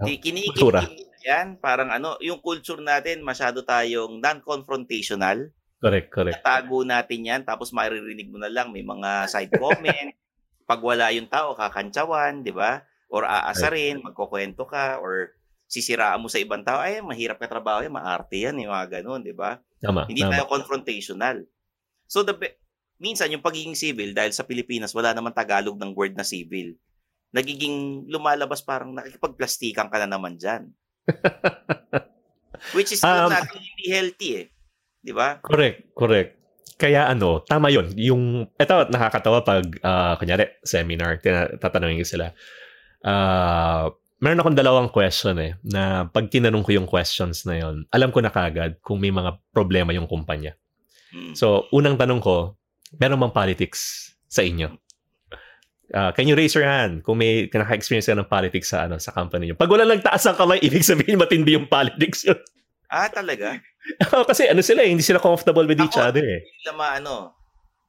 Oh, 0.00 0.06
kultura. 0.06 0.82
Kinikilig 0.84 1.10
yan, 1.24 1.60
parang 1.60 1.92
ano, 1.92 2.16
yung 2.24 2.40
culture 2.40 2.80
natin, 2.80 3.20
masyado 3.20 3.62
tayong 3.64 4.18
non-confrontational. 4.18 5.52
Correct, 5.80 6.08
correct. 6.12 6.40
Tago 6.44 6.84
natin 6.84 7.20
yan, 7.24 7.42
tapos 7.44 7.72
maririnig 7.72 8.28
mo 8.28 8.36
na 8.36 8.52
lang, 8.52 8.72
may 8.72 8.84
mga 8.84 9.28
side 9.28 9.52
comment. 9.56 10.12
Pag 10.70 10.80
wala 10.80 11.12
yung 11.12 11.28
tao, 11.28 11.56
kakantsawan, 11.56 12.44
di 12.44 12.52
ba? 12.52 12.84
Or 13.10 13.26
aasarin, 13.26 14.04
magkukwento 14.04 14.68
ka, 14.68 15.00
or 15.00 15.34
sisiraan 15.66 16.20
mo 16.20 16.28
sa 16.28 16.40
ibang 16.40 16.64
tao, 16.64 16.80
ay, 16.80 17.00
mahirap 17.00 17.40
ka 17.40 17.48
trabaho 17.48 17.80
yan, 17.84 17.92
maarte 17.96 18.36
yan, 18.36 18.60
yung 18.60 18.72
mga 18.72 19.00
ganun, 19.00 19.24
di 19.24 19.34
ba? 19.34 19.60
Tama, 19.80 20.04
Hindi 20.06 20.22
tama. 20.22 20.32
tayo 20.36 20.44
confrontational. 20.46 21.36
So, 22.04 22.20
the 22.20 22.36
minsan, 23.00 23.32
yung 23.32 23.40
pagiging 23.40 23.74
civil, 23.74 24.12
dahil 24.12 24.30
sa 24.36 24.44
Pilipinas, 24.44 24.92
wala 24.92 25.16
naman 25.16 25.32
Tagalog 25.32 25.80
ng 25.80 25.96
word 25.96 26.14
na 26.14 26.26
civil, 26.26 26.76
nagiging 27.32 28.04
lumalabas 28.12 28.60
parang 28.60 28.92
nakikipagplastikan 28.92 29.88
ka 29.88 29.96
na 30.04 30.08
naman 30.10 30.36
dyan. 30.36 30.68
Which 32.76 32.92
is 32.92 33.00
Um, 33.00 33.32
natin 33.32 33.56
hindi 33.56 33.86
healthy 33.88 34.30
eh. 34.44 34.46
Di 35.00 35.16
ba? 35.16 35.40
Correct, 35.40 35.96
correct. 35.96 36.30
Kaya 36.76 37.08
ano, 37.08 37.40
tama 37.40 37.72
yon 37.72 37.92
Yung, 37.96 38.44
eto, 38.56 38.84
nakakatawa 38.92 39.40
pag, 39.40 39.64
ah, 39.80 40.16
kunyari, 40.20 40.60
seminar, 40.60 41.20
tatanungin 41.56 42.04
ko 42.04 42.08
sila. 42.08 42.26
Ah, 43.00 43.88
meron 44.20 44.40
akong 44.40 44.58
dalawang 44.58 44.92
question 44.92 45.36
eh, 45.40 45.56
na 45.64 46.04
pag 46.06 46.28
tinanong 46.28 46.62
ko 46.62 46.70
yung 46.76 46.88
questions 46.88 47.48
na 47.48 47.56
yon 47.56 47.88
alam 47.88 48.12
ko 48.12 48.20
na 48.20 48.28
kagad 48.28 48.76
kung 48.84 49.00
may 49.00 49.10
mga 49.10 49.40
problema 49.50 49.96
yung 49.96 50.06
kumpanya. 50.06 50.54
Mm. 51.10 51.34
So, 51.34 51.66
unang 51.72 51.96
tanong 51.96 52.20
ko, 52.20 52.54
meron 53.00 53.18
bang 53.18 53.34
politics 53.34 54.12
sa 54.28 54.44
inyo? 54.44 54.70
Ah, 55.90 56.14
can 56.14 56.30
you 56.30 56.38
raise 56.38 56.54
your 56.54 56.68
hand 56.68 57.02
kung 57.02 57.18
may 57.18 57.50
naka-experience 57.50 58.06
ka 58.06 58.14
ng 58.14 58.30
politics 58.30 58.70
sa 58.70 58.86
ano 58.86 59.02
sa 59.02 59.10
company 59.10 59.50
niyo? 59.50 59.58
Pag 59.58 59.74
wala 59.74 59.82
nagtaas 59.82 60.22
ang 60.30 60.38
kamay, 60.38 60.62
ibig 60.62 60.86
sabihin 60.86 61.18
matindi 61.18 61.58
yung 61.58 61.66
politics 61.66 62.22
yun. 62.22 62.38
Ah, 62.86 63.10
talaga? 63.10 63.58
Kasi 64.30 64.46
ano 64.46 64.62
sila, 64.62 64.86
eh, 64.86 64.90
hindi 64.94 65.02
sila 65.02 65.18
comfortable 65.18 65.66
with 65.66 65.82
each 65.82 65.98
Ako, 65.98 66.14
other 66.14 66.22
eh. 66.22 66.46
Hindi 66.46 66.62
na 66.70 66.74
maano. 66.78 67.14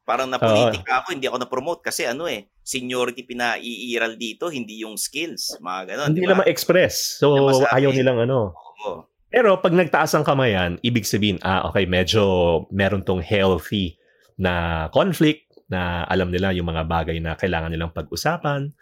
Parang 0.02 0.26
na 0.34 0.42
politika 0.42 1.06
ako, 1.06 1.08
hindi 1.14 1.30
ako 1.30 1.38
na-promote 1.46 1.82
kasi 1.86 2.10
ano 2.10 2.26
eh, 2.26 2.50
seniority 2.72 3.28
pinaiiral 3.28 4.16
dito, 4.16 4.48
hindi 4.48 4.80
yung 4.88 4.96
skills. 4.96 5.60
Mga 5.60 5.82
ganon, 5.92 6.08
hindi 6.16 6.20
di 6.20 6.24
nila 6.24 6.40
ba? 6.40 6.42
ma-express. 6.48 7.20
So, 7.20 7.36
masabi. 7.36 7.68
ayaw 7.76 7.92
nilang 7.92 8.20
ano. 8.24 8.56
Oo. 8.56 9.04
Pero 9.32 9.60
pag 9.60 9.76
nagtaas 9.76 10.12
ang 10.16 10.24
kamayan, 10.24 10.80
ibig 10.84 11.08
sabihin, 11.08 11.40
ah, 11.44 11.68
okay, 11.68 11.88
medyo 11.88 12.64
meron 12.72 13.04
tong 13.04 13.24
healthy 13.24 13.96
na 14.40 14.88
conflict 14.92 15.48
na 15.72 16.04
alam 16.08 16.32
nila 16.32 16.52
yung 16.52 16.68
mga 16.68 16.84
bagay 16.84 17.20
na 17.24 17.40
kailangan 17.40 17.72
nilang 17.72 17.96
pag-usapan. 17.96 18.76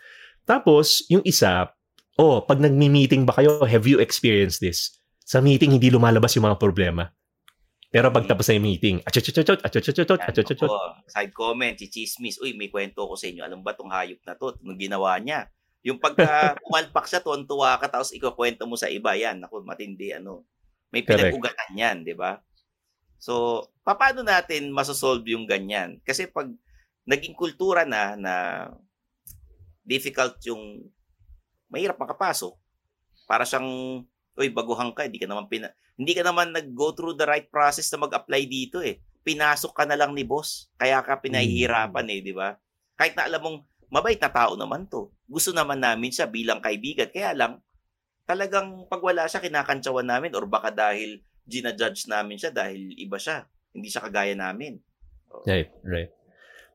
Tapos, 0.49 1.05
yung 1.05 1.21
isa, 1.21 1.69
oh, 2.17 2.41
pag 2.41 2.57
nagmi-meeting 2.57 3.29
ba 3.29 3.37
kayo, 3.37 3.61
have 3.61 3.85
you 3.85 4.01
experienced 4.01 4.57
this? 4.57 4.97
Sa 5.21 5.37
meeting, 5.37 5.77
hindi 5.77 5.93
lumalabas 5.93 6.33
yung 6.33 6.49
mga 6.49 6.57
problema. 6.57 7.13
Pero 7.89 8.13
pag 8.13 8.25
tapos 8.29 8.45
na 8.45 8.53
yung 8.61 8.67
meeting, 8.69 8.97
Yan, 10.21 10.29
achuchuchut. 10.29 10.69
oo. 10.69 10.89
Side 11.09 11.33
comment, 11.33 11.73
chichismis. 11.73 12.37
Uy, 12.37 12.53
may 12.53 12.69
kwento 12.69 13.01
ko 13.01 13.17
sa 13.17 13.25
inyo. 13.25 13.41
Alam 13.41 13.65
ba 13.65 13.73
tong 13.73 13.89
hayop 13.89 14.21
na 14.29 14.37
to? 14.37 14.53
Nung 14.61 14.77
ginawa 14.77 15.17
niya. 15.17 15.49
Yung 15.81 15.97
pagka 15.97 16.53
pumalpak 16.61 17.09
siya, 17.09 17.25
tuwan-tuwa 17.25 17.81
ka, 17.81 17.89
tapos 17.89 18.13
ikaw 18.13 18.37
kwento 18.37 18.69
mo 18.69 18.77
sa 18.77 18.93
iba. 18.93 19.17
Yan, 19.17 19.41
ako, 19.41 19.65
matindi, 19.65 20.13
ano. 20.13 20.45
May 20.93 21.01
pinag-ugatan 21.01 21.71
yan, 21.73 21.97
di 22.05 22.13
ba? 22.13 22.37
So, 23.17 23.65
paano 23.81 24.21
natin 24.21 24.69
masosolve 24.69 25.25
yung 25.33 25.49
ganyan? 25.49 25.97
Kasi 26.05 26.29
pag 26.29 26.49
naging 27.09 27.33
kultura 27.33 27.89
na, 27.89 28.13
na 28.13 28.33
difficult 29.81 30.37
yung 30.45 30.85
mahirap 31.73 31.97
makapasok, 31.97 32.53
para 33.25 33.45
siyang, 33.45 34.01
uy, 34.37 34.49
baguhan 34.53 34.93
ka, 34.93 35.09
hindi 35.09 35.17
ka 35.17 35.25
naman 35.25 35.49
pina, 35.49 35.73
hindi 35.99 36.15
ka 36.15 36.23
naman 36.23 36.55
nag-go 36.55 36.95
through 36.95 37.19
the 37.19 37.27
right 37.27 37.51
process 37.51 37.91
na 37.91 37.99
mag-apply 37.99 38.47
dito 38.47 38.79
eh. 38.79 39.03
Pinasok 39.19 39.75
ka 39.75 39.83
na 39.83 39.99
lang 39.99 40.15
ni 40.15 40.23
boss. 40.23 40.71
Kaya 40.79 41.03
ka 41.03 41.19
pinahihirapan 41.19 42.07
eh, 42.07 42.23
di 42.23 42.31
ba? 42.31 42.55
Kahit 42.95 43.19
na 43.19 43.27
alam 43.27 43.43
mong, 43.43 43.57
mabait 43.91 44.15
na 44.15 44.31
tao 44.31 44.55
naman 44.55 44.87
to. 44.87 45.11
Gusto 45.27 45.51
naman 45.51 45.83
namin 45.83 46.07
siya 46.07 46.31
bilang 46.31 46.63
kaibigan. 46.63 47.11
Kaya 47.11 47.35
lang, 47.35 47.59
talagang 48.23 48.87
pag 48.87 49.03
wala 49.03 49.27
siya, 49.27 49.43
kinakantsawan 49.43 50.07
namin 50.07 50.31
or 50.39 50.47
baka 50.47 50.71
dahil 50.71 51.19
ginajudge 51.43 52.07
namin 52.07 52.39
siya 52.39 52.55
dahil 52.55 52.95
iba 52.95 53.19
siya. 53.19 53.43
Hindi 53.75 53.91
siya 53.91 54.07
kagaya 54.07 54.39
namin. 54.39 54.79
Right, 55.43 55.67
right. 55.83 56.15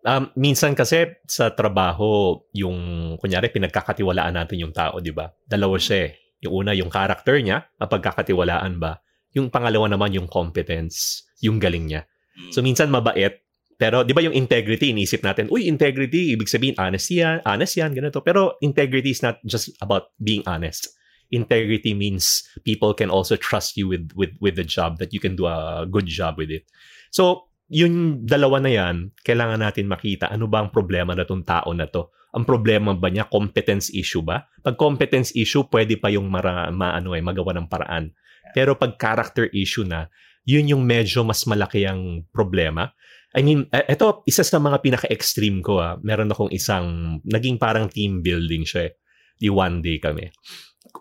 Um, 0.04 0.28
minsan 0.36 0.76
kasi 0.76 1.16
sa 1.24 1.48
trabaho, 1.48 2.44
yung, 2.52 3.16
kunyari, 3.16 3.48
pinagkakatiwalaan 3.48 4.36
natin 4.36 4.68
yung 4.68 4.76
tao, 4.76 5.00
di 5.00 5.16
ba? 5.16 5.32
Dalawa 5.48 5.80
siya 5.80 6.12
eh. 6.12 6.20
Yung 6.44 6.60
una, 6.60 6.76
yung 6.76 6.92
character 6.92 7.40
niya, 7.40 7.64
ang 7.80 7.88
pagkakatiwalaan 7.88 8.76
ba? 8.76 9.00
Yung 9.34 9.50
pangalawa 9.50 9.90
naman, 9.90 10.14
yung 10.14 10.30
competence, 10.30 11.26
yung 11.42 11.58
galing 11.58 11.90
niya. 11.90 12.06
Mm. 12.38 12.50
So 12.54 12.62
minsan 12.62 12.90
mabait, 12.90 13.44
pero 13.74 14.06
'di 14.06 14.14
ba 14.14 14.22
yung 14.22 14.34
integrity 14.34 14.94
inisip 14.94 15.26
natin, 15.26 15.50
uy, 15.50 15.66
integrity 15.66 16.34
ibig 16.34 16.46
sabihin 16.46 16.78
honest 16.78 17.10
yan, 17.10 17.42
honest 17.42 17.74
yan, 17.74 17.90
ganito. 17.90 18.22
Pero 18.22 18.54
integrity 18.62 19.10
is 19.10 19.22
not 19.22 19.42
just 19.42 19.74
about 19.82 20.14
being 20.22 20.46
honest. 20.46 20.94
Integrity 21.34 21.90
means 21.96 22.46
people 22.62 22.94
can 22.94 23.10
also 23.10 23.34
trust 23.34 23.74
you 23.74 23.90
with 23.90 24.14
with 24.14 24.30
with 24.38 24.54
the 24.54 24.66
job 24.66 25.02
that 25.02 25.10
you 25.10 25.18
can 25.18 25.34
do 25.34 25.50
a 25.50 25.82
good 25.90 26.06
job 26.06 26.38
with 26.38 26.52
it. 26.54 26.70
So, 27.10 27.50
yung 27.72 28.22
dalawa 28.28 28.62
na 28.62 28.70
yan, 28.70 29.10
kailangan 29.24 29.58
natin 29.58 29.90
makita 29.90 30.30
ano 30.30 30.46
ba 30.46 30.62
ang 30.62 30.70
problema 30.70 31.16
na 31.16 31.26
tong 31.26 31.42
tao 31.42 31.74
na 31.74 31.90
to. 31.90 32.12
Ang 32.34 32.46
problema 32.46 32.94
ba 32.94 33.08
niya 33.10 33.30
competence 33.30 33.94
issue 33.94 34.22
ba? 34.22 34.42
Pag 34.62 34.74
competence 34.74 35.30
issue, 35.38 35.66
pwede 35.70 35.98
pa 35.98 36.10
yung 36.10 36.26
mara, 36.26 36.66
maano 36.74 37.14
eh, 37.14 37.22
magawa 37.22 37.54
ng 37.54 37.70
paraan. 37.70 38.10
Pero 38.52 38.76
pag 38.76 39.00
character 39.00 39.48
issue 39.54 39.86
na, 39.86 40.12
yun 40.44 40.68
yung 40.68 40.84
medyo 40.84 41.24
mas 41.24 41.48
malaki 41.48 41.88
ang 41.88 42.28
problema. 42.28 42.92
I 43.34 43.42
mean, 43.42 43.66
ito, 43.72 44.22
isa 44.30 44.46
sa 44.46 44.62
mga 44.62 44.78
pinaka-extreme 44.84 45.64
ko. 45.64 45.82
Ah. 45.82 45.98
Meron 46.04 46.30
akong 46.30 46.52
isang, 46.54 47.18
naging 47.26 47.58
parang 47.58 47.90
team 47.90 48.22
building 48.22 48.62
siya. 48.62 48.88
eh. 48.88 48.92
Di 49.34 49.50
one 49.50 49.82
day 49.82 49.98
kami. 49.98 50.30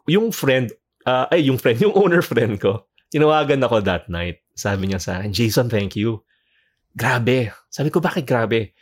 Yung 0.09 0.33
friend, 0.33 0.73
ah, 1.05 1.29
ay, 1.29 1.45
yung 1.45 1.61
friend, 1.61 1.77
yung 1.85 1.93
owner 1.93 2.25
friend 2.25 2.57
ko, 2.57 2.89
tinawagan 3.13 3.61
ako 3.61 3.85
that 3.85 4.09
night. 4.09 4.41
Sabi 4.57 4.89
niya 4.89 4.97
sa 4.97 5.21
akin, 5.21 5.29
Jason, 5.29 5.69
thank 5.69 5.93
you. 5.93 6.25
Grabe. 6.97 7.53
Sabi 7.69 7.93
ko, 7.93 8.01
bakit 8.01 8.25
grabe? 8.25 8.73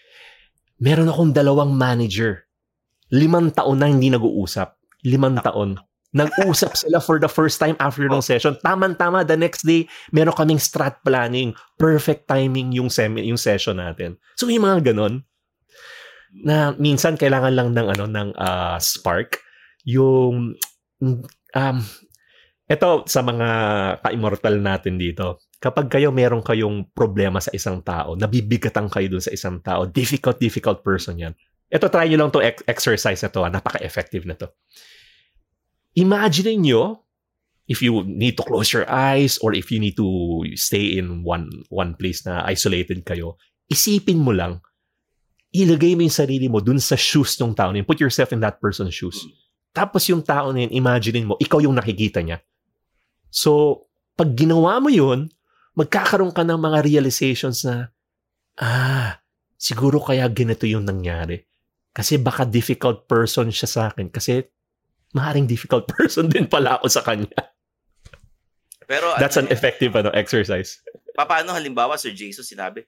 Meron 0.80 1.12
akong 1.12 1.36
dalawang 1.36 1.76
manager. 1.76 2.48
Limang 3.12 3.52
taon 3.52 3.84
na 3.84 3.92
hindi 3.92 4.08
nag-uusap. 4.08 4.80
Limang 5.04 5.44
taon. 5.44 5.76
Nag-usap 6.12 6.76
sila 6.76 7.00
for 7.00 7.24
the 7.24 7.32
first 7.32 7.56
time 7.56 7.80
after 7.80 8.04
ng 8.04 8.20
session. 8.20 8.60
Taman-tama, 8.60 9.24
the 9.24 9.40
next 9.40 9.64
day, 9.64 9.88
meron 10.12 10.36
kaming 10.36 10.60
strat 10.60 11.00
planning. 11.08 11.56
Perfect 11.80 12.28
timing 12.28 12.76
yung, 12.76 12.92
semi, 12.92 13.24
yung 13.32 13.40
session 13.40 13.80
natin. 13.80 14.20
So, 14.36 14.52
yung 14.52 14.68
mga 14.68 14.92
ganon, 14.92 15.24
na 16.32 16.72
minsan 16.80 17.20
kailangan 17.20 17.54
lang 17.54 17.70
ng 17.76 17.88
ano 17.92 18.06
ng 18.08 18.30
ah, 18.40 18.80
spark 18.80 19.44
yung 19.84 20.56
um 21.52 21.78
ito 22.72 22.90
sa 23.04 23.20
mga 23.20 23.50
ka-immortal 24.00 24.56
natin 24.64 24.96
dito 24.96 25.44
kapag 25.60 25.92
kayo 25.92 26.16
meron 26.16 26.40
kayong 26.40 26.88
problema 26.96 27.44
sa 27.44 27.52
isang 27.52 27.84
tao 27.84 28.16
nabibigatan 28.16 28.88
kayo 28.88 29.12
dun 29.12 29.24
sa 29.24 29.36
isang 29.36 29.60
tao 29.60 29.84
difficult 29.84 30.40
difficult 30.40 30.80
person 30.80 31.20
yan 31.20 31.34
ito 31.68 31.88
try 31.92 32.08
nyo 32.08 32.24
lang 32.24 32.32
to 32.32 32.40
ex- 32.40 32.64
exercise 32.64 33.20
na 33.20 33.30
to 33.32 33.44
ah. 33.44 33.52
napaka-effective 33.52 34.24
na 34.24 34.40
to 34.40 34.48
imagine 35.98 36.60
nyo 36.62 37.04
if 37.68 37.80
you 37.80 38.04
need 38.04 38.36
to 38.36 38.44
close 38.44 38.72
your 38.76 38.88
eyes 38.90 39.40
or 39.40 39.56
if 39.56 39.72
you 39.72 39.80
need 39.80 39.96
to 39.96 40.44
stay 40.60 40.98
in 41.00 41.24
one 41.24 41.64
one 41.72 41.96
place 41.96 42.26
na 42.28 42.44
isolated 42.48 43.04
kayo 43.08 43.40
isipin 43.72 44.20
mo 44.20 44.36
lang 44.36 44.60
ilagay 45.52 46.00
mo 46.00 46.08
yung 46.08 46.16
sarili 46.16 46.48
mo 46.48 46.64
dun 46.64 46.80
sa 46.80 46.96
shoes 46.96 47.36
ng 47.36 47.52
tao. 47.52 47.76
Put 47.84 48.00
yourself 48.00 48.32
in 48.32 48.40
that 48.40 48.64
person's 48.64 48.96
shoes. 48.96 49.20
Tapos 49.76 50.08
yung 50.08 50.24
tao 50.24 50.52
na 50.52 50.68
yun, 50.68 50.72
imagine 50.72 51.28
mo, 51.28 51.36
ikaw 51.40 51.60
yung 51.60 51.76
nakikita 51.76 52.24
niya. 52.24 52.40
So, 53.32 53.84
pag 54.16 54.36
ginawa 54.36 54.80
mo 54.80 54.92
yun, 54.92 55.32
magkakaroon 55.76 56.36
ka 56.36 56.44
ng 56.44 56.60
mga 56.60 56.80
realizations 56.84 57.64
na, 57.68 57.92
ah, 58.60 59.20
siguro 59.56 60.00
kaya 60.00 60.28
ganito 60.28 60.68
yung 60.68 60.88
nangyari. 60.88 61.44
Kasi 61.92 62.20
baka 62.20 62.48
difficult 62.48 63.08
person 63.08 63.52
siya 63.52 63.68
sa 63.68 63.82
akin. 63.92 64.08
Kasi 64.12 64.44
maaaring 65.14 65.48
difficult 65.48 65.88
person 65.94 66.28
din 66.28 66.48
pala 66.48 66.80
ako 66.80 66.88
sa 66.88 67.04
kanya. 67.04 67.52
Pero 68.88 69.16
That's 69.16 69.40
ano, 69.40 69.48
an 69.48 69.56
effective 69.56 69.96
ano, 69.96 70.12
exercise. 70.12 70.84
paano 71.16 71.56
halimbawa, 71.56 71.96
Sir 71.96 72.12
Jason, 72.12 72.44
sinabi, 72.44 72.84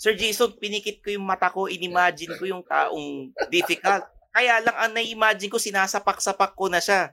Sir 0.00 0.16
Jason, 0.16 0.56
pinikit 0.56 1.04
ko 1.04 1.12
yung 1.12 1.22
mata 1.22 1.52
ko, 1.52 1.68
inimagine 1.68 2.34
ko 2.40 2.44
yung 2.48 2.64
taong 2.64 3.30
difficult. 3.52 4.02
Kaya 4.32 4.64
lang, 4.64 4.74
ang 4.74 4.92
na-imagine 4.96 5.52
ko, 5.52 5.60
sinasapak-sapak 5.60 6.56
ko 6.56 6.72
na 6.72 6.80
siya. 6.80 7.12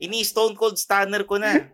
Ini-stone 0.00 0.56
cold 0.56 0.80
stunner 0.80 1.22
ko 1.28 1.36
na. 1.36 1.68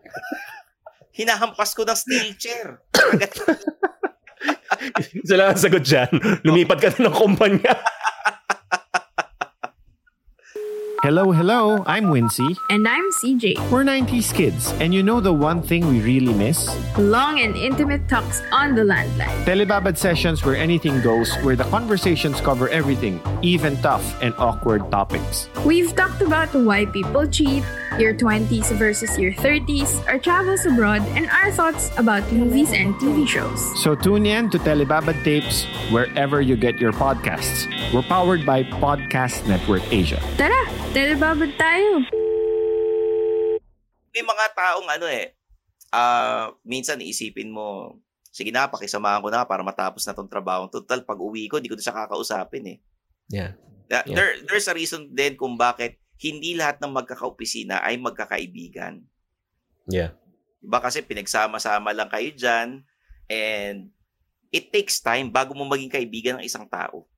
Hinahampas 1.15 1.73
ko 1.73 1.87
ng 1.87 1.95
steel 1.95 2.35
chair. 2.35 2.83
Sila 5.29 5.55
ang 5.55 5.61
sagot 5.61 5.87
dyan. 5.87 6.11
Lumipat 6.43 6.79
ka 6.83 6.89
na 6.99 7.09
ng 7.09 7.15
kumpanya. 7.15 7.79
Hello, 11.05 11.33
hello. 11.33 11.85
I'm 11.85 12.07
Wincy. 12.07 12.57
And 12.71 12.89
I'm 12.89 13.13
CJ. 13.13 13.61
We're 13.71 13.85
90s 13.85 14.33
kids, 14.33 14.73
and 14.81 14.95
you 14.95 15.03
know 15.03 15.21
the 15.21 15.35
one 15.35 15.61
thing 15.61 15.87
we 15.87 16.01
really 16.01 16.33
miss? 16.33 16.65
Long 16.97 17.41
and 17.41 17.55
intimate 17.57 18.09
talks 18.09 18.41
on 18.51 18.75
the 18.75 18.81
landline. 18.81 19.37
Telebabad 19.45 19.99
sessions 19.99 20.43
where 20.47 20.57
anything 20.57 21.03
goes, 21.03 21.29
where 21.45 21.57
the 21.57 21.65
conversations 21.65 22.41
cover 22.41 22.71
everything, 22.71 23.21
even 23.43 23.77
tough 23.83 24.17
and 24.23 24.33
awkward 24.39 24.91
topics. 24.91 25.51
We've 25.67 25.95
talked 25.95 26.23
about 26.23 26.49
why 26.55 26.87
people 26.87 27.29
cheat, 27.29 27.65
your 27.99 28.15
20s 28.15 28.73
versus 28.79 29.19
your 29.19 29.33
30s, 29.35 30.01
our 30.09 30.19
travels 30.19 30.65
abroad, 30.65 31.03
and 31.15 31.29
our 31.29 31.53
thoughts 31.53 31.93
about 31.99 32.25
movies 32.33 32.73
and 32.73 32.95
TV 32.95 33.29
shows. 33.29 33.61
So 33.83 33.95
tune 33.95 34.25
in 34.25 34.49
to 34.51 34.59
Telebabad 34.59 35.23
Tapes 35.23 35.65
wherever 35.93 36.41
you 36.41 36.57
get 36.57 36.81
your 36.81 36.93
podcasts. 36.93 37.69
We're 37.93 38.09
powered 38.09 38.47
by 38.47 38.65
Podcast 38.65 39.47
Network 39.47 39.85
Asia. 39.93 40.19
Tara, 40.37 40.65
telebabad 40.95 41.51
tayo! 41.59 42.07
May 44.15 44.23
mga 44.23 44.47
taong 44.55 44.87
ano 44.87 45.11
eh, 45.11 45.35
ah 45.91 46.55
minsan 46.63 47.03
iisipin 47.03 47.51
mo, 47.51 47.99
sige 48.31 48.55
na, 48.55 48.71
pakisamahan 48.71 49.19
ko 49.19 49.27
na 49.27 49.43
para 49.43 49.67
matapos 49.67 50.07
na 50.07 50.15
tong 50.15 50.31
trabaho. 50.31 50.71
Total, 50.71 51.03
pag 51.03 51.19
uwi 51.19 51.51
ko, 51.51 51.59
hindi 51.59 51.67
ko 51.67 51.75
na 51.75 51.83
siya 51.83 51.99
kakausapin 51.99 52.79
eh. 52.79 52.79
Yeah. 53.27 53.59
Yeah. 53.91 54.07
There, 54.07 54.33
there's 54.47 54.71
a 54.71 54.79
reason 54.79 55.11
din 55.11 55.35
kung 55.35 55.59
bakit 55.59 55.99
hindi 56.23 56.55
lahat 56.55 56.79
ng 56.79 56.95
magkakaopisina 56.95 57.83
ay 57.83 57.99
magkakaibigan. 57.99 59.03
Yeah. 59.91 60.15
Diba 60.63 60.79
kasi 60.79 61.03
pinagsama-sama 61.03 61.91
lang 61.91 62.07
kayo 62.07 62.31
dyan 62.33 62.87
and 63.27 63.91
it 64.55 64.71
takes 64.71 65.03
time 65.03 65.35
bago 65.35 65.59
mo 65.59 65.67
maging 65.67 65.91
kaibigan 65.91 66.39
ng 66.39 66.47
isang 66.47 66.71
tao. 66.71 67.11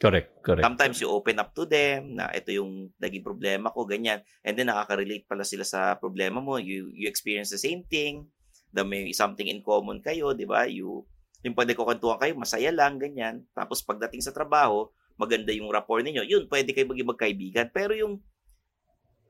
Correct, 0.00 0.40
correct. 0.40 0.64
Sometimes 0.64 0.96
you 1.04 1.12
open 1.12 1.36
up 1.36 1.52
to 1.52 1.68
them 1.68 2.16
na 2.16 2.32
ito 2.32 2.48
yung 2.48 2.88
naging 2.96 3.20
problema 3.20 3.68
ko, 3.68 3.84
ganyan. 3.84 4.24
And 4.40 4.56
then 4.56 4.72
nakaka-relate 4.72 5.28
pala 5.28 5.44
sila 5.44 5.60
sa 5.60 6.00
problema 6.00 6.40
mo. 6.40 6.56
You 6.56 6.88
you 6.96 7.04
experience 7.04 7.52
the 7.52 7.60
same 7.60 7.84
thing. 7.84 8.24
The 8.72 8.80
may 8.80 9.12
something 9.12 9.44
in 9.44 9.60
common 9.60 10.00
kayo, 10.00 10.32
di 10.32 10.48
ba? 10.48 10.64
You, 10.64 11.04
yung 11.44 11.52
pag 11.52 11.68
nagkukwentuhan 11.68 12.16
kayo, 12.16 12.32
masaya 12.32 12.72
lang, 12.72 12.96
ganyan. 12.96 13.44
Tapos 13.52 13.84
pagdating 13.84 14.24
sa 14.24 14.32
trabaho, 14.32 14.88
maganda 15.20 15.52
yung 15.52 15.68
rapport 15.68 16.00
ninyo. 16.00 16.24
Yun, 16.24 16.48
pwede 16.48 16.72
kayo 16.72 16.88
maging 16.88 17.10
magkaibigan. 17.12 17.66
Pero 17.68 17.92
yung 17.92 18.24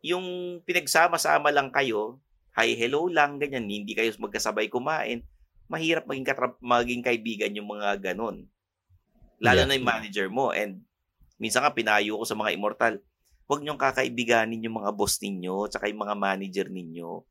yung 0.06 0.26
pinagsama-sama 0.62 1.50
lang 1.50 1.74
kayo, 1.74 2.22
hi, 2.54 2.78
hello 2.78 3.10
lang, 3.10 3.42
ganyan, 3.42 3.66
hindi 3.66 3.92
kayo 3.92 4.14
magkasabay 4.16 4.70
kumain, 4.70 5.26
mahirap 5.66 6.06
maging, 6.06 6.26
katra- 6.26 6.62
maging 6.62 7.02
kaibigan 7.04 7.52
yung 7.58 7.68
mga 7.68 7.98
ganon. 8.00 8.48
Lalo 9.40 9.64
Yeah. 9.64 9.68
na 9.68 9.76
yung 9.76 9.88
manager 9.88 10.26
mo. 10.28 10.52
And 10.52 10.84
minsan 11.40 11.64
nga, 11.64 11.72
pinayo 11.72 12.20
ko 12.20 12.24
sa 12.28 12.36
mga 12.36 12.52
immortal, 12.54 13.00
huwag 13.48 13.64
niyong 13.64 13.80
kakaibiganin 13.80 14.62
yung 14.62 14.78
mga 14.78 14.92
boss 14.94 15.18
ninyo, 15.18 15.66
tsaka 15.66 15.88
yung 15.88 16.04
mga 16.04 16.14
manager 16.14 16.66
ninyo. 16.68 17.24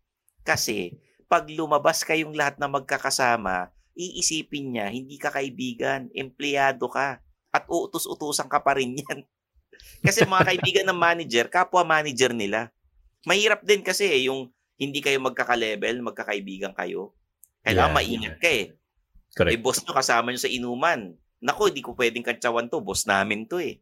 Kasi, 0.44 0.98
pag 1.30 1.46
lumabas 1.48 2.02
kayong 2.02 2.34
lahat 2.34 2.58
na 2.58 2.66
magkakasama, 2.66 3.70
iisipin 3.94 4.76
niya, 4.76 4.90
hindi 4.90 5.16
ka 5.22 5.30
kaibigan, 5.30 6.10
empleyado 6.12 6.90
ka, 6.90 7.22
at 7.54 7.64
uutos-utusan 7.70 8.50
ka 8.50 8.60
pa 8.60 8.76
rin 8.76 8.98
yan. 8.98 9.24
kasi 10.06 10.26
mga 10.26 10.44
kaibigan 10.50 10.86
ng 10.90 11.00
manager, 11.00 11.46
kapwa 11.48 11.86
manager 11.86 12.34
nila. 12.34 12.74
Mahirap 13.24 13.62
din 13.64 13.86
kasi 13.86 14.10
eh, 14.10 14.28
yung 14.28 14.50
hindi 14.80 15.00
kayo 15.04 15.22
magkaka-level, 15.22 16.02
magkakaibigan 16.02 16.74
kayo. 16.74 17.14
Kailangan 17.62 17.92
Yeah, 17.92 18.00
maingat 18.00 18.36
ka 18.40 18.50
eh. 18.50 18.66
Correct. 19.36 19.54
Eh, 19.54 19.60
boss 19.60 19.84
nyo 19.84 19.94
kasama 19.94 20.32
nyo 20.32 20.40
sa 20.42 20.50
inuman. 20.50 21.14
Nako, 21.40 21.72
hindi 21.72 21.80
ko 21.80 21.96
pwedeng 21.96 22.24
kantsawan 22.24 22.68
to. 22.68 22.80
Boss 22.80 23.04
namin 23.04 23.48
to 23.48 23.58
eh. 23.58 23.80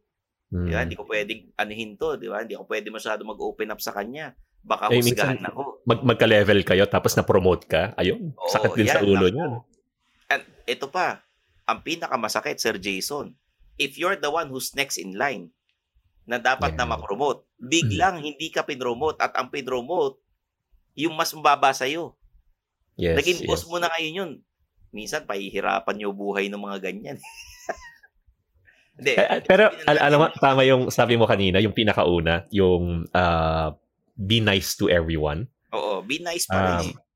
Di 0.48 0.70
ba? 0.72 0.80
Mm. 0.80 0.84
Hindi 0.86 0.96
ko 0.96 1.04
pwedeng 1.04 1.40
anuhin 1.54 1.92
to. 1.94 2.16
Di 2.16 2.26
ba? 2.26 2.40
Hindi 2.40 2.54
ako 2.54 2.64
pwede 2.66 2.88
masyado 2.88 3.20
mag-open 3.22 3.68
up 3.68 3.80
sa 3.82 3.92
kanya. 3.92 4.32
Baka 4.58 4.90
Eh, 4.90 4.98
husgahan 4.98 5.42
ako. 5.44 5.82
Mag 5.84 6.00
magka-level 6.02 6.62
kayo 6.62 6.84
tapos 6.86 7.14
na-promote 7.14 7.64
ka. 7.66 7.82
Ayun. 7.94 8.32
Oo, 8.32 8.48
sakit 8.48 8.70
din 8.74 8.86
sa 8.86 8.98
yan, 8.98 9.06
ulo 9.06 9.26
nako. 9.26 9.34
niyan. 9.34 9.52
And 10.28 10.42
ito 10.64 10.86
pa, 10.86 11.22
ang 11.64 11.80
pinakamasakit, 11.80 12.58
Sir 12.58 12.76
Jason, 12.76 13.34
if 13.76 13.96
you're 13.96 14.16
the 14.16 14.28
one 14.28 14.48
who's 14.48 14.72
next 14.72 14.96
in 14.96 15.14
line, 15.14 15.50
na 16.24 16.36
dapat 16.36 16.76
na 16.76 16.84
Yeah. 16.84 16.92
ma-promote, 16.92 17.48
biglang 17.56 18.20
hindi 18.20 18.48
ka 18.48 18.60
pinromote 18.62 19.16
at 19.18 19.32
ang 19.32 19.48
pinromote, 19.48 20.20
yung 20.92 21.16
mas 21.16 21.32
mababa 21.32 21.72
sa'yo. 21.72 22.12
Yes, 22.98 23.16
Naging 23.16 23.46
boss 23.46 23.64
yes. 23.64 23.68
mo 23.68 23.78
na 23.78 23.88
ngayon 23.88 24.12
yun. 24.14 24.32
Minsan, 24.94 25.28
pahihirapan 25.28 26.02
yung 26.02 26.16
buhay 26.16 26.48
ng 26.48 26.60
mga 26.60 26.78
ganyan. 26.90 27.18
Hindi. 28.98 29.14
Eh, 29.14 29.26
eh, 29.38 29.40
Pero 29.46 29.70
al- 29.86 30.02
alam 30.02 30.18
mo, 30.18 30.26
tama 30.42 30.66
yung 30.66 30.90
sabi 30.90 31.14
mo 31.14 31.30
kanina, 31.30 31.62
yung 31.62 31.76
pinakauna, 31.76 32.50
yung 32.50 33.06
uh, 33.14 33.70
be 34.18 34.42
nice 34.42 34.74
to 34.74 34.90
everyone. 34.90 35.46
Oo, 35.70 36.02
be 36.02 36.18
nice 36.18 36.50
pa 36.50 36.58
rin 36.58 36.90
eh. 36.90 36.94
Um, 36.98 37.06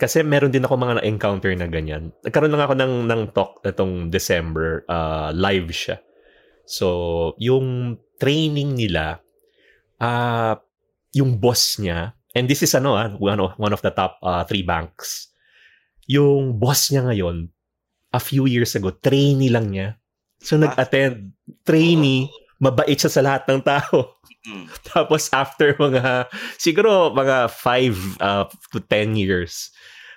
Kasi 0.00 0.24
meron 0.24 0.50
din 0.50 0.64
ako 0.64 0.80
mga 0.80 0.96
na-encounter 0.98 1.52
na 1.54 1.68
ganyan. 1.68 2.10
Nagkaroon 2.24 2.50
lang 2.50 2.64
ako 2.64 2.74
ng, 2.74 2.94
ng 3.06 3.22
talk 3.36 3.60
itong 3.62 4.08
December, 4.08 4.82
uh, 4.88 5.28
live 5.36 5.68
siya. 5.70 6.00
So, 6.64 7.36
yung 7.36 8.00
training 8.16 8.80
nila, 8.80 9.20
uh, 10.00 10.56
yung 11.12 11.36
boss 11.36 11.76
niya, 11.76 12.16
and 12.32 12.48
this 12.48 12.64
is 12.64 12.72
ano, 12.72 12.96
ah, 12.96 13.12
one, 13.20 13.38
of, 13.38 13.52
one 13.60 13.76
of 13.76 13.84
the 13.84 13.92
top 13.92 14.16
uh, 14.24 14.42
three 14.48 14.64
banks. 14.64 15.30
Yung 16.10 16.58
boss 16.58 16.90
niya 16.90 17.06
ngayon, 17.06 17.46
a 18.10 18.18
few 18.18 18.50
years 18.50 18.74
ago, 18.74 18.90
trainee 18.90 19.52
lang 19.54 19.70
niya. 19.70 19.94
So, 20.42 20.58
Ah. 20.58 20.66
nag-attend, 20.66 21.30
trainee, 21.62 22.26
mabait 22.58 22.98
siya 22.98 23.12
sa 23.12 23.22
lahat 23.22 23.46
ng 23.46 23.62
tao. 23.62 24.18
Mm. 24.42 24.66
Tapos 24.90 25.30
after 25.30 25.78
mga, 25.78 26.26
siguro 26.58 27.14
mga 27.14 27.46
5 27.48 28.18
uh, 28.18 28.44
to 28.74 28.82
10 28.82 29.14
years, 29.14 29.70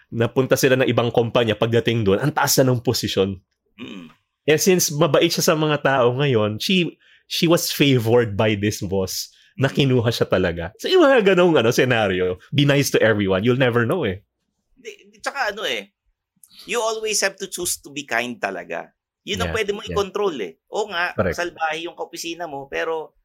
napunta 0.09 0.57
sila 0.57 0.77
ng 0.81 0.89
ibang 0.89 1.09
kumpanya 1.13 1.53
pagdating 1.53 2.03
doon, 2.03 2.19
ang 2.19 2.33
taas 2.33 2.57
na 2.59 2.67
ng 2.67 2.81
posisyon. 2.81 3.37
Mm. 3.77 4.09
And 4.43 4.59
since 4.59 4.91
mabait 4.91 5.31
siya 5.31 5.53
sa 5.53 5.55
mga 5.55 5.81
tao 5.81 6.11
ngayon, 6.19 6.59
she 6.59 6.99
she 7.31 7.47
was 7.47 7.71
favored 7.71 8.35
by 8.35 8.59
this 8.59 8.83
boss 8.83 9.31
na 9.55 9.71
kinuha 9.71 10.11
siya 10.11 10.27
talaga. 10.27 10.75
So 10.83 10.91
yung 10.91 11.07
mga 11.07 11.33
ganong 11.33 11.55
ano, 11.55 11.71
scenario, 11.71 12.41
be 12.51 12.67
nice 12.67 12.91
to 12.91 12.99
everyone, 12.99 13.47
you'll 13.47 13.59
never 13.59 13.87
know 13.87 14.03
eh. 14.03 14.19
Tsaka 15.23 15.55
ano 15.55 15.63
eh, 15.63 15.89
you 16.67 16.77
always 16.83 17.17
have 17.23 17.39
to 17.39 17.47
choose 17.47 17.79
to 17.79 17.89
be 17.89 18.03
kind 18.03 18.37
talaga. 18.37 18.91
Yun 19.23 19.39
ang 19.39 19.49
Yeah, 19.49 19.55
pwede 19.55 19.71
mo 19.71 19.79
yeah. 19.81 19.95
i-control 19.95 20.35
eh. 20.43 20.53
O 20.67 20.91
nga, 20.91 21.15
Correct. 21.15 21.39
salbahe 21.39 21.87
yung 21.87 21.95
kaopisina 21.95 22.43
mo, 22.43 22.67
pero 22.67 23.15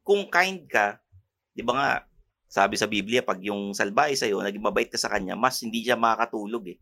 kung 0.00 0.24
kind 0.32 0.64
ka, 0.64 0.96
di 1.52 1.60
ba 1.60 1.72
nga, 1.76 1.90
sabi 2.48 2.80
sa 2.80 2.88
Biblia, 2.88 3.20
pag 3.20 3.44
yung 3.44 3.76
salbahe 3.76 4.16
sa'yo, 4.16 4.40
naging 4.40 4.64
mabait 4.64 4.88
ka 4.88 4.96
sa 4.96 5.12
kanya, 5.12 5.36
mas 5.36 5.60
hindi 5.60 5.84
siya 5.84 6.00
makakatulog 6.00 6.64
eh. 6.72 6.78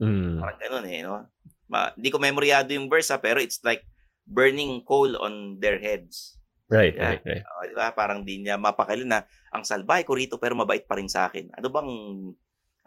Mm. 0.00 0.40
Parang 0.40 0.60
ganun 0.60 0.86
eh, 0.88 1.00
no? 1.04 1.28
Ma, 1.68 1.90
di 1.92 2.08
ko 2.08 2.16
memoryado 2.16 2.72
yung 2.72 2.88
verse 2.88 3.10
ha, 3.12 3.18
pero 3.20 3.42
it's 3.42 3.60
like 3.66 3.84
burning 4.24 4.80
coal 4.86 5.12
on 5.20 5.60
their 5.60 5.76
heads. 5.76 6.40
Right, 6.66 6.94
Yeah. 6.94 7.18
right, 7.18 7.22
right. 7.22 7.44
O, 7.46 7.66
di 7.68 7.74
ba? 7.78 7.94
Parang 7.94 8.26
di 8.26 8.42
niya 8.42 8.58
mapakailan 8.58 9.06
na 9.06 9.22
ang 9.54 9.62
salbahe 9.62 10.02
ko 10.02 10.18
rito 10.18 10.34
pero 10.38 10.58
mabait 10.58 10.82
pa 10.82 10.98
rin 10.98 11.06
sa 11.06 11.30
akin. 11.30 11.54
Ano 11.54 11.70
bang 11.70 11.90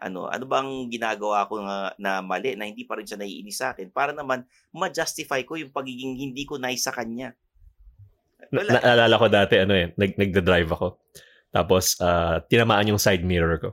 ano, 0.00 0.26
ano 0.26 0.44
bang 0.48 0.88
ginagawa 0.88 1.44
ko 1.44 1.60
na, 1.60 1.92
na 2.00 2.24
mali 2.24 2.56
na 2.56 2.64
hindi 2.64 2.88
pa 2.88 2.96
rin 2.96 3.04
siya 3.04 3.20
naiinis 3.20 3.60
sa 3.60 3.76
akin 3.76 3.92
para 3.92 4.16
naman 4.16 4.48
ma-justify 4.72 5.44
ko 5.44 5.60
yung 5.60 5.70
pagiging 5.70 6.16
hindi 6.16 6.48
ko 6.48 6.56
nice 6.56 6.88
sa 6.88 6.92
kanya. 6.96 7.36
Na- 8.50 8.64
Wala. 8.64 8.80
naalala 8.80 9.14
ko 9.20 9.26
dati, 9.28 9.54
ano 9.60 9.76
eh, 9.76 9.92
nag, 9.94 10.16
nagda-drive 10.16 10.70
ako. 10.72 10.88
Tapos, 11.52 12.00
ah, 12.00 12.40
tinamaan 12.48 12.96
yung 12.96 13.02
side 13.02 13.22
mirror 13.22 13.60
ko. 13.60 13.70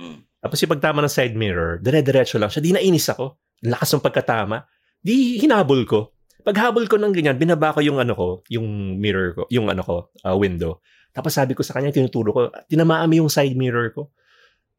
Mm. 0.00 0.24
Tapos 0.40 0.58
yung 0.62 0.72
pagtama 0.72 1.04
ng 1.04 1.12
side 1.12 1.36
mirror, 1.36 1.82
dire-diretso 1.82 2.38
lang 2.38 2.50
siya. 2.50 2.62
Di 2.62 2.70
nainis 2.72 3.10
ako. 3.12 3.38
Lakas 3.66 3.92
ng 3.92 4.04
pagkatama. 4.04 4.62
Di 5.02 5.42
hinabol 5.42 5.82
ko. 5.84 6.16
Paghabol 6.46 6.86
ko 6.86 6.94
ng 6.94 7.10
ganyan, 7.10 7.34
binaba 7.34 7.74
ko 7.74 7.82
yung 7.82 7.98
ano 7.98 8.14
ko, 8.14 8.26
yung 8.46 8.98
mirror 9.02 9.34
ko, 9.34 9.42
yung 9.50 9.66
ano 9.66 9.82
ko, 9.82 10.14
ah, 10.22 10.38
window. 10.38 10.78
Tapos 11.10 11.34
sabi 11.34 11.58
ko 11.58 11.66
sa 11.66 11.74
kanya, 11.74 11.90
tinuturo 11.90 12.30
ko, 12.30 12.40
tinamaan 12.70 13.10
mo 13.10 13.26
yung 13.26 13.32
side 13.32 13.58
mirror 13.58 13.90
ko. 13.90 14.14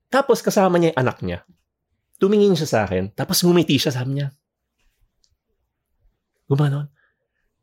Tapos 0.07 0.39
kasama 0.39 0.79
niya 0.79 0.95
yung 0.95 1.01
anak 1.03 1.17
niya. 1.23 1.39
Tumingin 2.17 2.57
siya 2.57 2.69
sa 2.69 2.79
akin, 2.87 3.13
tapos 3.13 3.43
ngumiti 3.45 3.77
siya, 3.77 3.93
sabi 3.93 4.17
niya. 4.17 4.33
Gumanon. 6.49 6.89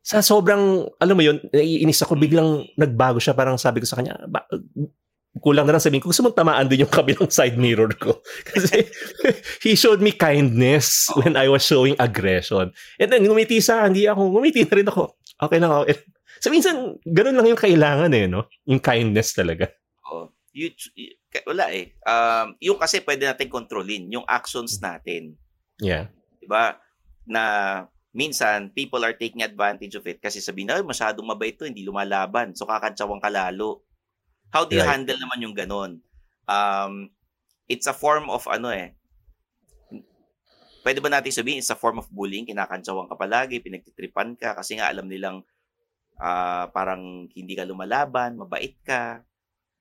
Sa 0.04 0.20
sobrang, 0.20 0.84
alam 1.00 1.16
mo 1.16 1.22
yun, 1.24 1.40
naiinis 1.48 2.04
ako, 2.04 2.20
biglang 2.20 2.68
nagbago 2.76 3.16
siya, 3.16 3.32
parang 3.32 3.56
sabi 3.56 3.80
ko 3.80 3.88
sa 3.88 3.96
kanya, 3.96 4.20
ba, 4.28 4.44
kulang 5.42 5.66
na 5.66 5.74
lang 5.74 5.82
sabihin 5.82 6.04
ko, 6.04 6.14
gusto 6.14 6.22
mong 6.22 6.38
tamaan 6.38 6.70
din 6.70 6.86
yung 6.86 6.92
kabilang 6.92 7.26
side 7.26 7.58
mirror 7.58 7.90
ko. 7.98 8.22
Kasi 8.52 8.86
he 9.64 9.74
showed 9.74 9.98
me 9.98 10.14
kindness 10.14 11.10
when 11.18 11.34
I 11.34 11.50
was 11.50 11.66
showing 11.66 11.98
aggression. 11.98 12.70
And 13.00 13.08
then, 13.10 13.26
ngumiti 13.26 13.58
sa 13.58 13.88
hindi 13.88 14.06
ako, 14.06 14.30
ngumiti 14.30 14.62
na 14.62 14.74
rin 14.76 14.88
ako. 14.92 15.18
Okay 15.40 15.58
lang 15.58 15.72
ako. 15.72 15.82
So, 16.38 16.52
minsan, 16.52 17.00
ganun 17.02 17.34
lang 17.34 17.48
yung 17.50 17.58
kailangan 17.58 18.12
eh, 18.14 18.30
no? 18.30 18.46
Yung 18.68 18.78
kindness 18.78 19.34
talaga. 19.34 19.72
Oh, 20.06 20.30
you, 20.54 20.70
wala 21.44 21.66
eh. 21.74 21.92
Um, 22.06 22.54
yung 22.62 22.78
kasi 22.78 23.02
pwede 23.02 23.26
natin 23.26 23.50
kontrolin, 23.50 24.06
yung 24.08 24.24
actions 24.30 24.78
natin. 24.78 25.34
Yeah. 25.82 26.08
'di 26.38 26.46
ba? 26.46 26.78
Na 27.26 27.42
minsan 28.14 28.70
people 28.70 29.02
are 29.02 29.18
taking 29.18 29.42
advantage 29.42 29.98
of 29.98 30.06
it 30.06 30.22
kasi 30.22 30.38
sabihin 30.38 30.70
na 30.70 30.78
"Ay, 30.78 30.86
masyadong 30.86 31.26
mabait 31.26 31.58
to, 31.58 31.66
hindi 31.66 31.82
lumalaban. 31.82 32.54
So 32.54 32.64
kakantsawang 32.70 33.18
ka 33.18 33.28
lalo. 33.32 33.82
How 34.54 34.62
do 34.62 34.78
you 34.78 34.86
Right. 34.86 34.94
handle 34.94 35.18
naman 35.18 35.42
yung 35.42 35.56
ganon? 35.58 35.98
Um 36.46 37.10
it's 37.66 37.90
a 37.90 37.96
form 37.96 38.30
of 38.30 38.46
ano 38.46 38.70
eh. 38.70 38.94
Pwede 40.84 41.00
ba 41.00 41.08
natin 41.08 41.32
sabihin 41.32 41.58
it's 41.64 41.72
a 41.72 41.78
form 41.80 41.96
of 41.98 42.06
bullying, 42.12 42.44
kinakantsawan 42.46 43.08
ka 43.08 43.16
palagi, 43.16 43.58
pinagtitripan 43.64 44.36
ka 44.36 44.52
kasi 44.54 44.76
nga 44.78 44.92
alam 44.92 45.08
nilang 45.08 45.42
ah, 46.20 46.68
parang 46.70 47.26
hindi 47.32 47.54
ka 47.58 47.64
lumalaban, 47.66 48.36
mabait 48.38 48.76
ka, 48.86 49.24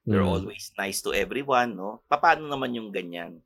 you're 0.03 0.23
Mm. 0.23 0.43
always 0.43 0.71
nice 0.75 0.99
to 1.03 1.15
everyone, 1.15 1.75
no? 1.75 2.03
Paano 2.07 2.47
naman 2.47 2.75
yung 2.75 2.91
ganyan? 2.91 3.39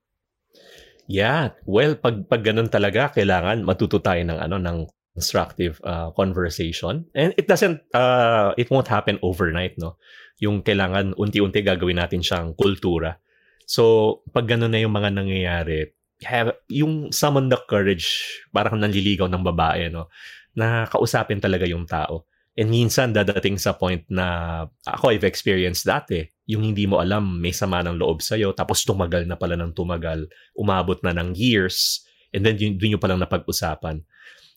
Yeah. 1.08 1.56
Well, 1.64 1.96
pag, 1.96 2.28
pag 2.28 2.44
ganun 2.44 2.68
talaga, 2.68 3.14
kailangan 3.16 3.64
matuto 3.64 4.04
tayo 4.04 4.20
ng, 4.28 4.40
ano, 4.42 4.60
ng 4.60 4.78
constructive 5.18 5.82
uh, 5.82 6.12
conversation. 6.14 7.08
And 7.18 7.34
it 7.40 7.48
doesn't, 7.50 7.82
uh, 7.96 8.54
it 8.60 8.70
won't 8.70 8.92
happen 8.92 9.18
overnight, 9.24 9.80
no? 9.80 9.98
Yung 10.38 10.62
kailangan 10.62 11.18
unti-unti 11.18 11.66
gagawin 11.66 11.98
natin 11.98 12.22
siyang 12.22 12.54
kultura. 12.54 13.18
So, 13.66 14.22
pag 14.30 14.46
ganun 14.46 14.70
na 14.76 14.84
yung 14.84 14.94
mga 14.94 15.10
nangyayari, 15.18 15.90
have, 16.22 16.54
yung 16.70 17.10
summon 17.10 17.50
the 17.50 17.58
courage, 17.66 18.22
parang 18.54 18.78
nanliligaw 18.78 19.26
ng 19.26 19.44
babae, 19.48 19.90
no? 19.90 20.12
Na 20.54 20.86
kausapin 20.86 21.42
talaga 21.42 21.66
yung 21.66 21.90
tao. 21.90 22.28
And 22.58 22.74
minsan 22.74 23.14
dadating 23.14 23.62
sa 23.62 23.78
point 23.78 24.02
na 24.10 24.66
ako 24.86 25.14
I've 25.14 25.28
experienced 25.30 25.86
that 25.86 26.10
eh. 26.10 26.34
Yung 26.48 26.64
hindi 26.64 26.88
mo 26.88 27.04
alam 27.04 27.40
may 27.44 27.52
sama 27.52 27.84
ng 27.84 28.00
loob 28.00 28.24
sa'yo 28.24 28.56
tapos 28.56 28.88
tumagal 28.88 29.28
na 29.28 29.36
pala 29.36 29.60
ng 29.60 29.76
tumagal. 29.76 30.32
Umabot 30.56 31.00
na 31.04 31.12
ng 31.14 31.36
years 31.36 32.04
and 32.32 32.44
then 32.48 32.56
yun, 32.56 32.80
dun 32.80 32.96
yung 32.96 33.04
palang 33.04 33.20
napag-usapan. 33.20 34.04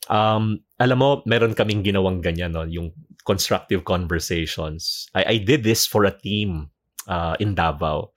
Um, 0.08 0.64
alam 0.80 0.98
mo, 0.98 1.20
meron 1.28 1.52
kaming 1.54 1.84
ginawang 1.84 2.24
ganyan, 2.24 2.56
no? 2.56 2.64
yung 2.64 2.90
constructive 3.22 3.84
conversations. 3.84 5.06
I, 5.12 5.36
I 5.36 5.42
did 5.42 5.62
this 5.62 5.84
for 5.84 6.08
a 6.08 6.14
team 6.14 6.72
uh, 7.04 7.36
in 7.38 7.52
Davao. 7.54 8.16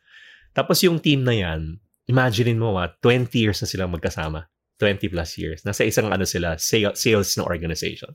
Tapos 0.56 0.80
yung 0.86 1.02
team 1.02 1.28
na 1.28 1.36
yan, 1.36 1.78
imagine 2.08 2.56
mo, 2.56 2.80
ah, 2.80 2.94
20 3.02 3.30
years 3.36 3.60
na 3.60 3.68
silang 3.68 3.92
magkasama. 3.92 4.48
20 4.82 5.12
plus 5.12 5.38
years. 5.38 5.62
Nasa 5.68 5.86
isang 5.86 6.10
ano 6.10 6.26
sila, 6.26 6.58
sales, 6.58 6.98
sales 6.98 7.36
na 7.38 7.46
organization 7.46 8.10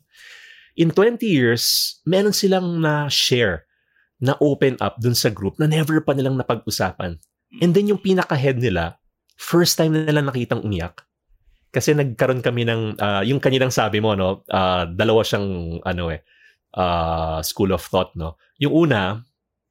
in 0.78 0.94
20 0.94 1.26
years, 1.26 1.98
meron 2.06 2.32
silang 2.32 2.78
na-share, 2.78 3.66
na 4.18 4.34
open 4.42 4.74
up 4.82 4.98
dun 4.98 5.14
sa 5.14 5.30
group 5.30 5.58
na 5.62 5.70
never 5.70 6.02
pa 6.02 6.14
nilang 6.14 6.38
napag-usapan. 6.38 7.18
And 7.62 7.72
then 7.72 7.88
yung 7.88 8.02
pinaka-head 8.02 8.58
nila, 8.58 8.98
first 9.38 9.78
time 9.78 9.94
na 9.94 10.04
nilang 10.04 10.28
nakitang 10.28 10.66
umiyak. 10.66 11.06
Kasi 11.70 11.94
nagkaroon 11.94 12.42
kami 12.42 12.66
ng, 12.66 12.98
ah, 12.98 13.22
yung 13.22 13.38
kanilang 13.38 13.70
sabi 13.70 14.02
mo, 14.02 14.18
no, 14.18 14.42
ah, 14.50 14.84
dalawa 14.88 15.22
siyang, 15.22 15.80
ano 15.86 16.10
eh, 16.10 16.20
ah, 16.74 17.40
school 17.46 17.70
of 17.72 17.84
thought, 17.86 18.12
no. 18.18 18.36
Yung 18.58 18.74
una, 18.88 19.22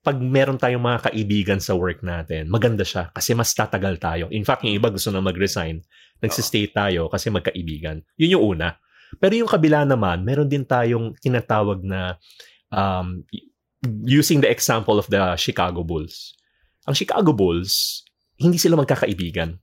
pag 0.08 0.24
meron 0.24 0.56
tayong 0.56 0.80
mga 0.80 1.12
kaibigan 1.12 1.60
sa 1.60 1.76
work 1.76 2.00
natin, 2.00 2.48
maganda 2.48 2.88
siya 2.88 3.12
kasi 3.12 3.36
mas 3.36 3.52
tatagal 3.52 4.00
tayo. 4.00 4.32
In 4.32 4.48
fact, 4.48 4.64
yung 4.64 4.80
iba 4.80 4.88
gusto 4.88 5.12
na 5.12 5.20
mag-resign, 5.20 5.84
nagsistay 6.24 6.72
tayo 6.72 7.12
kasi 7.12 7.28
magkaibigan. 7.28 8.00
Yun 8.16 8.40
yung 8.40 8.44
una. 8.56 8.80
Pero 9.20 9.36
yung 9.36 9.52
kabila 9.52 9.84
naman, 9.84 10.24
meron 10.24 10.48
din 10.48 10.64
tayong 10.64 11.12
tinatawag 11.20 11.84
na 11.84 12.16
um, 12.72 13.20
using 14.06 14.42
the 14.42 14.50
example 14.50 14.98
of 14.98 15.08
the 15.08 15.36
Chicago 15.38 15.84
Bulls. 15.84 16.34
Ang 16.88 16.96
Chicago 16.96 17.34
Bulls, 17.34 18.02
hindi 18.40 18.58
sila 18.58 18.80
magkakaibigan. 18.80 19.60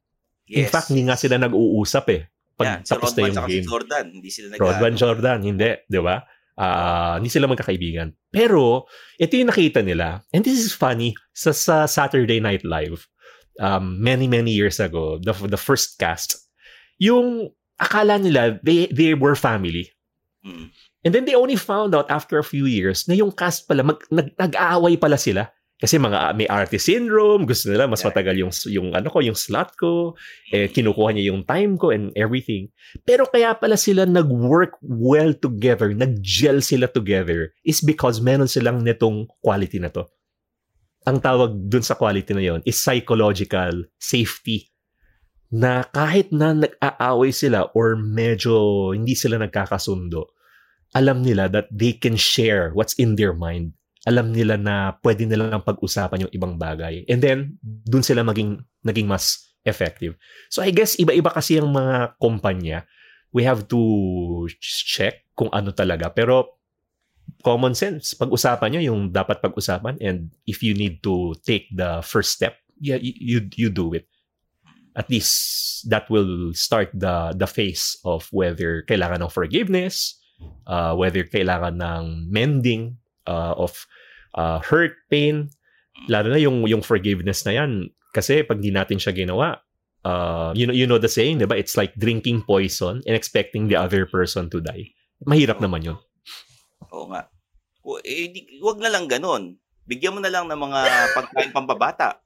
In 0.53 0.69
Yes. 0.69 0.71
fact, 0.71 0.93
hindi 0.93 1.09
nga 1.09 1.17
sila 1.17 1.41
nag-uusap 1.41 2.05
eh. 2.13 2.29
Pag 2.55 2.87
si 2.87 2.95
tapos 2.95 3.11
Rodman 3.11 3.19
na 3.19 3.27
yung 3.27 3.35
tsaka 3.35 3.49
si 3.49 3.55
game. 3.59 3.67
Jordan, 3.67 4.05
hindi 4.13 4.31
sila 4.31 4.47
nag 4.53 4.59
Rodman 4.61 4.95
Jordan, 4.95 5.39
hindi, 5.43 5.71
di 5.89 6.01
ba? 6.05 6.17
Ah, 6.55 7.19
hindi 7.19 7.31
sila 7.33 7.51
magkakaibigan. 7.51 8.15
Pero, 8.31 8.87
ito 9.19 9.35
yung 9.35 9.51
nakita 9.51 9.83
nila. 9.83 10.23
And 10.31 10.47
this 10.47 10.63
is 10.63 10.71
funny. 10.71 11.19
Sa, 11.35 11.51
sa 11.51 11.91
Saturday 11.91 12.39
Night 12.39 12.63
Live, 12.63 13.11
um, 13.59 13.99
many, 13.99 14.31
many 14.31 14.55
years 14.55 14.79
ago, 14.79 15.19
the, 15.19 15.35
the 15.51 15.59
first 15.59 15.99
cast, 15.99 16.39
yung 17.03 17.51
akala 17.83 18.23
nila, 18.23 18.61
they, 18.63 18.87
they 18.95 19.19
were 19.19 19.35
family. 19.35 19.91
Mm. 20.47 20.71
And 21.05 21.13
then 21.13 21.29
they 21.29 21.37
only 21.37 21.61
found 21.61 21.93
out 21.93 22.09
after 22.09 22.41
a 22.41 22.47
few 22.47 22.65
years 22.65 23.05
na 23.05 23.15
yung 23.15 23.31
cast 23.31 23.69
pala, 23.69 23.85
mag, 23.85 24.01
nag, 24.09 24.33
nag-aaway 24.41 24.97
pala 24.97 25.21
sila. 25.21 25.53
Kasi 25.75 26.01
mga 26.01 26.33
may 26.39 26.49
artist 26.49 26.89
syndrome, 26.89 27.45
gusto 27.45 27.69
nila 27.69 27.85
mas 27.85 28.01
matagal 28.01 28.41
yung 28.41 28.53
yung 28.73 28.97
ano 28.97 29.11
ko, 29.13 29.21
yung 29.21 29.37
slot 29.37 29.77
ko, 29.77 30.17
eh 30.49 30.71
kinukuha 30.73 31.13
niya 31.13 31.35
yung 31.35 31.45
time 31.45 31.77
ko 31.77 31.93
and 31.93 32.09
everything. 32.17 32.73
Pero 33.05 33.29
kaya 33.29 33.53
pala 33.53 33.77
sila 33.77 34.09
nag-work 34.09 34.81
well 34.81 35.37
together, 35.37 35.93
nag-gel 35.93 36.65
sila 36.65 36.89
together 36.89 37.53
is 37.69 37.85
because 37.85 38.25
meron 38.25 38.49
silang 38.49 38.81
netong 38.81 39.29
quality 39.45 39.77
na 39.77 39.93
to. 39.93 40.09
Ang 41.05 41.21
tawag 41.21 41.53
dun 41.69 41.85
sa 41.85 42.01
quality 42.01 42.33
na 42.33 42.41
yon 42.41 42.61
is 42.65 42.81
psychological 42.81 43.85
safety 44.01 44.73
na 45.53 45.87
kahit 45.87 46.33
na 46.33 46.51
nag-aaway 46.51 47.29
sila 47.29 47.69
or 47.77 47.95
medyo 47.95 48.91
hindi 48.91 49.13
sila 49.13 49.37
nagkakasundo, 49.39 50.34
alam 50.95 51.27
nila 51.27 51.51
that 51.51 51.67
they 51.75 51.93
can 51.93 52.15
share 52.15 52.71
what's 52.73 52.95
in 52.97 53.19
their 53.19 53.35
mind. 53.35 53.75
Alam 54.07 54.31
nila 54.31 54.55
na 54.55 54.95
pwede 55.03 55.27
nilang 55.27 55.65
pag-usapan 55.67 56.29
yung 56.29 56.35
ibang 56.35 56.55
bagay. 56.55 57.03
And 57.11 57.19
then, 57.19 57.59
dun 57.63 58.07
sila 58.07 58.23
maging, 58.23 58.63
naging 58.87 59.11
mas 59.11 59.55
effective. 59.67 60.15
So 60.53 60.63
I 60.63 60.71
guess 60.71 60.95
iba-iba 61.01 61.33
kasi 61.33 61.59
yung 61.59 61.75
mga 61.75 62.21
kumpanya. 62.21 62.87
We 63.35 63.43
have 63.43 63.67
to 63.73 63.81
check 64.63 65.27
kung 65.35 65.51
ano 65.51 65.75
talaga. 65.75 66.13
Pero 66.15 66.61
common 67.43 67.75
sense, 67.75 68.15
pag-usapan 68.15 68.77
nyo 68.77 68.83
yung 68.95 69.01
dapat 69.11 69.43
pag-usapan 69.43 69.99
and 69.99 70.31
if 70.47 70.63
you 70.63 70.77
need 70.77 71.03
to 71.03 71.35
take 71.43 71.67
the 71.75 72.05
first 72.05 72.37
step, 72.37 72.61
yeah, 72.79 73.01
you, 73.01 73.49
you 73.57 73.73
do 73.73 73.93
it. 73.97 74.07
At 74.95 75.11
least 75.11 75.91
that 75.91 76.07
will 76.07 76.55
start 76.55 76.95
the 76.95 77.35
the 77.35 77.51
phase 77.51 77.99
of 78.07 78.31
whether 78.31 78.87
kailangan 78.87 79.27
ng 79.27 79.33
forgiveness, 79.35 80.23
uh, 80.67 80.93
whether 80.97 81.25
kailangan 81.27 81.79
ng 81.79 82.03
mending 82.29 82.97
uh, 83.27 83.55
of 83.57 83.87
uh, 84.37 84.61
hurt, 84.61 84.97
pain, 85.09 85.51
lalo 86.11 86.33
na 86.33 86.41
yung 86.41 86.65
yung 86.67 86.83
forgiveness 86.83 87.47
na 87.47 87.63
yan 87.65 87.93
kasi 88.15 88.47
pag 88.47 88.63
di 88.63 88.71
natin 88.71 88.99
siya 88.99 89.11
ginawa 89.15 89.59
uh, 90.07 90.55
you 90.55 90.67
know 90.67 90.75
you 90.75 90.87
know 90.87 90.99
the 90.99 91.11
saying 91.11 91.39
'di 91.39 91.47
ba 91.47 91.59
it's 91.59 91.75
like 91.75 91.95
drinking 91.99 92.43
poison 92.43 93.03
and 93.07 93.15
expecting 93.19 93.67
the 93.67 93.79
other 93.79 94.07
person 94.07 94.47
to 94.47 94.63
die 94.63 94.91
mahirap 95.27 95.59
naman 95.59 95.83
yun 95.83 95.99
Oo 96.95 97.11
nga. 97.11 97.27
Eh, 98.07 98.31
di, 98.33 98.41
wag 98.63 98.79
na 98.81 98.91
lang 98.93 99.11
ganun. 99.11 99.59
Bigyan 99.85 100.17
mo 100.17 100.21
na 100.23 100.33
lang 100.33 100.49
ng 100.49 100.57
mga 100.57 100.81
pagkain 101.13 101.53
pampabata. 101.53 102.23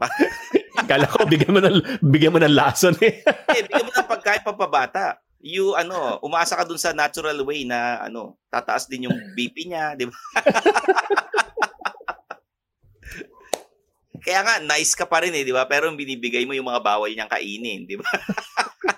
Kala 0.90 1.06
ko 1.06 1.24
bigyan 1.24 1.54
mo 1.54 1.60
ng 1.62 2.02
bigyan 2.02 2.34
mo 2.34 2.40
ng 2.42 2.54
lason 2.54 2.96
eh. 3.02 3.22
eh, 3.26 3.62
bigyan 3.66 3.86
mo 3.88 3.92
ng 3.92 4.10
pagkain 4.10 4.42
pampabata. 4.42 5.20
You 5.44 5.76
ano, 5.76 6.16
umaasa 6.24 6.56
ka 6.56 6.64
dun 6.64 6.80
sa 6.80 6.96
natural 6.96 7.36
way 7.44 7.68
na 7.68 8.00
ano, 8.00 8.40
tataas 8.48 8.88
din 8.88 9.12
yung 9.12 9.18
BP 9.36 9.68
niya, 9.68 9.92
di 9.92 10.08
ba? 10.08 10.16
Kaya 14.24 14.40
nga 14.40 14.56
nice 14.64 14.96
ka 14.96 15.04
pa 15.04 15.20
rin 15.20 15.36
eh, 15.36 15.44
di 15.44 15.52
ba? 15.52 15.68
Pero 15.68 15.92
binibigay 15.92 16.48
mo 16.48 16.56
yung 16.56 16.72
mga 16.72 16.80
bawal 16.80 17.12
niyang 17.12 17.28
kainin, 17.28 17.84
di 17.84 18.00
ba? 18.00 18.08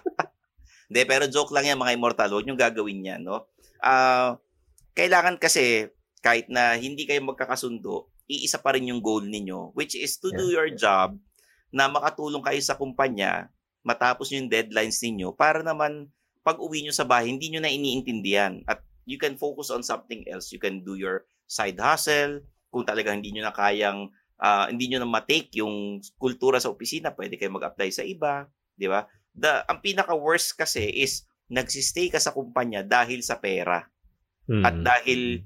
Hindi, 0.87 1.03
pero 1.03 1.27
joke 1.27 1.51
lang 1.51 1.67
yan 1.67 1.83
mga 1.83 1.99
immortal. 1.99 2.31
Huwag 2.31 2.47
niyong 2.47 2.63
gagawin 2.63 3.03
yan, 3.03 3.27
no? 3.27 3.51
Ah, 3.83 3.91
uh, 3.91 4.31
kailangan 4.95 5.43
kasi 5.43 5.91
kahit 6.23 6.47
na 6.47 6.79
hindi 6.79 7.11
kayo 7.11 7.27
magkakasundo, 7.27 8.07
iisa 8.31 8.63
pa 8.63 8.79
rin 8.79 8.87
yung 8.91 9.03
goal 9.03 9.27
ninyo, 9.27 9.75
which 9.75 9.99
is 9.99 10.19
to 10.19 10.31
do 10.31 10.51
your 10.51 10.71
job 10.75 11.15
na 11.75 11.91
makatulong 11.91 12.43
kayo 12.43 12.59
sa 12.63 12.79
kumpanya, 12.79 13.51
matapos 13.87 14.35
yung 14.35 14.51
deadlines 14.51 14.99
ninyo 14.99 15.31
para 15.35 15.63
naman 15.63 16.11
pag 16.47 16.63
uwi 16.63 16.87
nyo 16.87 16.95
sa 16.95 17.03
bahay, 17.03 17.27
hindi 17.27 17.51
nyo 17.51 17.59
na 17.59 17.75
iniintindihan. 17.75 18.63
At 18.71 18.87
you 19.03 19.19
can 19.19 19.35
focus 19.35 19.75
on 19.75 19.83
something 19.83 20.23
else. 20.31 20.55
You 20.55 20.63
can 20.63 20.87
do 20.87 20.95
your 20.95 21.27
side 21.51 21.83
hustle. 21.83 22.47
Kung 22.71 22.87
talaga 22.87 23.11
hindi 23.11 23.35
nyo 23.35 23.51
na 23.51 23.51
kayang, 23.51 24.15
uh, 24.39 24.71
hindi 24.71 24.95
nyo 24.95 25.03
na 25.03 25.11
matake 25.11 25.59
yung 25.59 25.99
kultura 26.23 26.63
sa 26.63 26.71
opisina, 26.71 27.11
pwede 27.19 27.35
kayo 27.35 27.51
mag-apply 27.51 27.91
sa 27.91 28.07
iba. 28.07 28.47
Di 28.79 28.87
ba? 28.87 29.11
The, 29.35 29.67
ang 29.67 29.83
pinaka-worst 29.83 30.55
kasi 30.55 30.87
is 30.87 31.27
nagsistay 31.51 32.15
ka 32.15 32.23
sa 32.23 32.31
kumpanya 32.31 32.87
dahil 32.87 33.27
sa 33.27 33.43
pera. 33.43 33.83
Mm. 34.47 34.63
At 34.63 34.77
dahil 34.79 35.43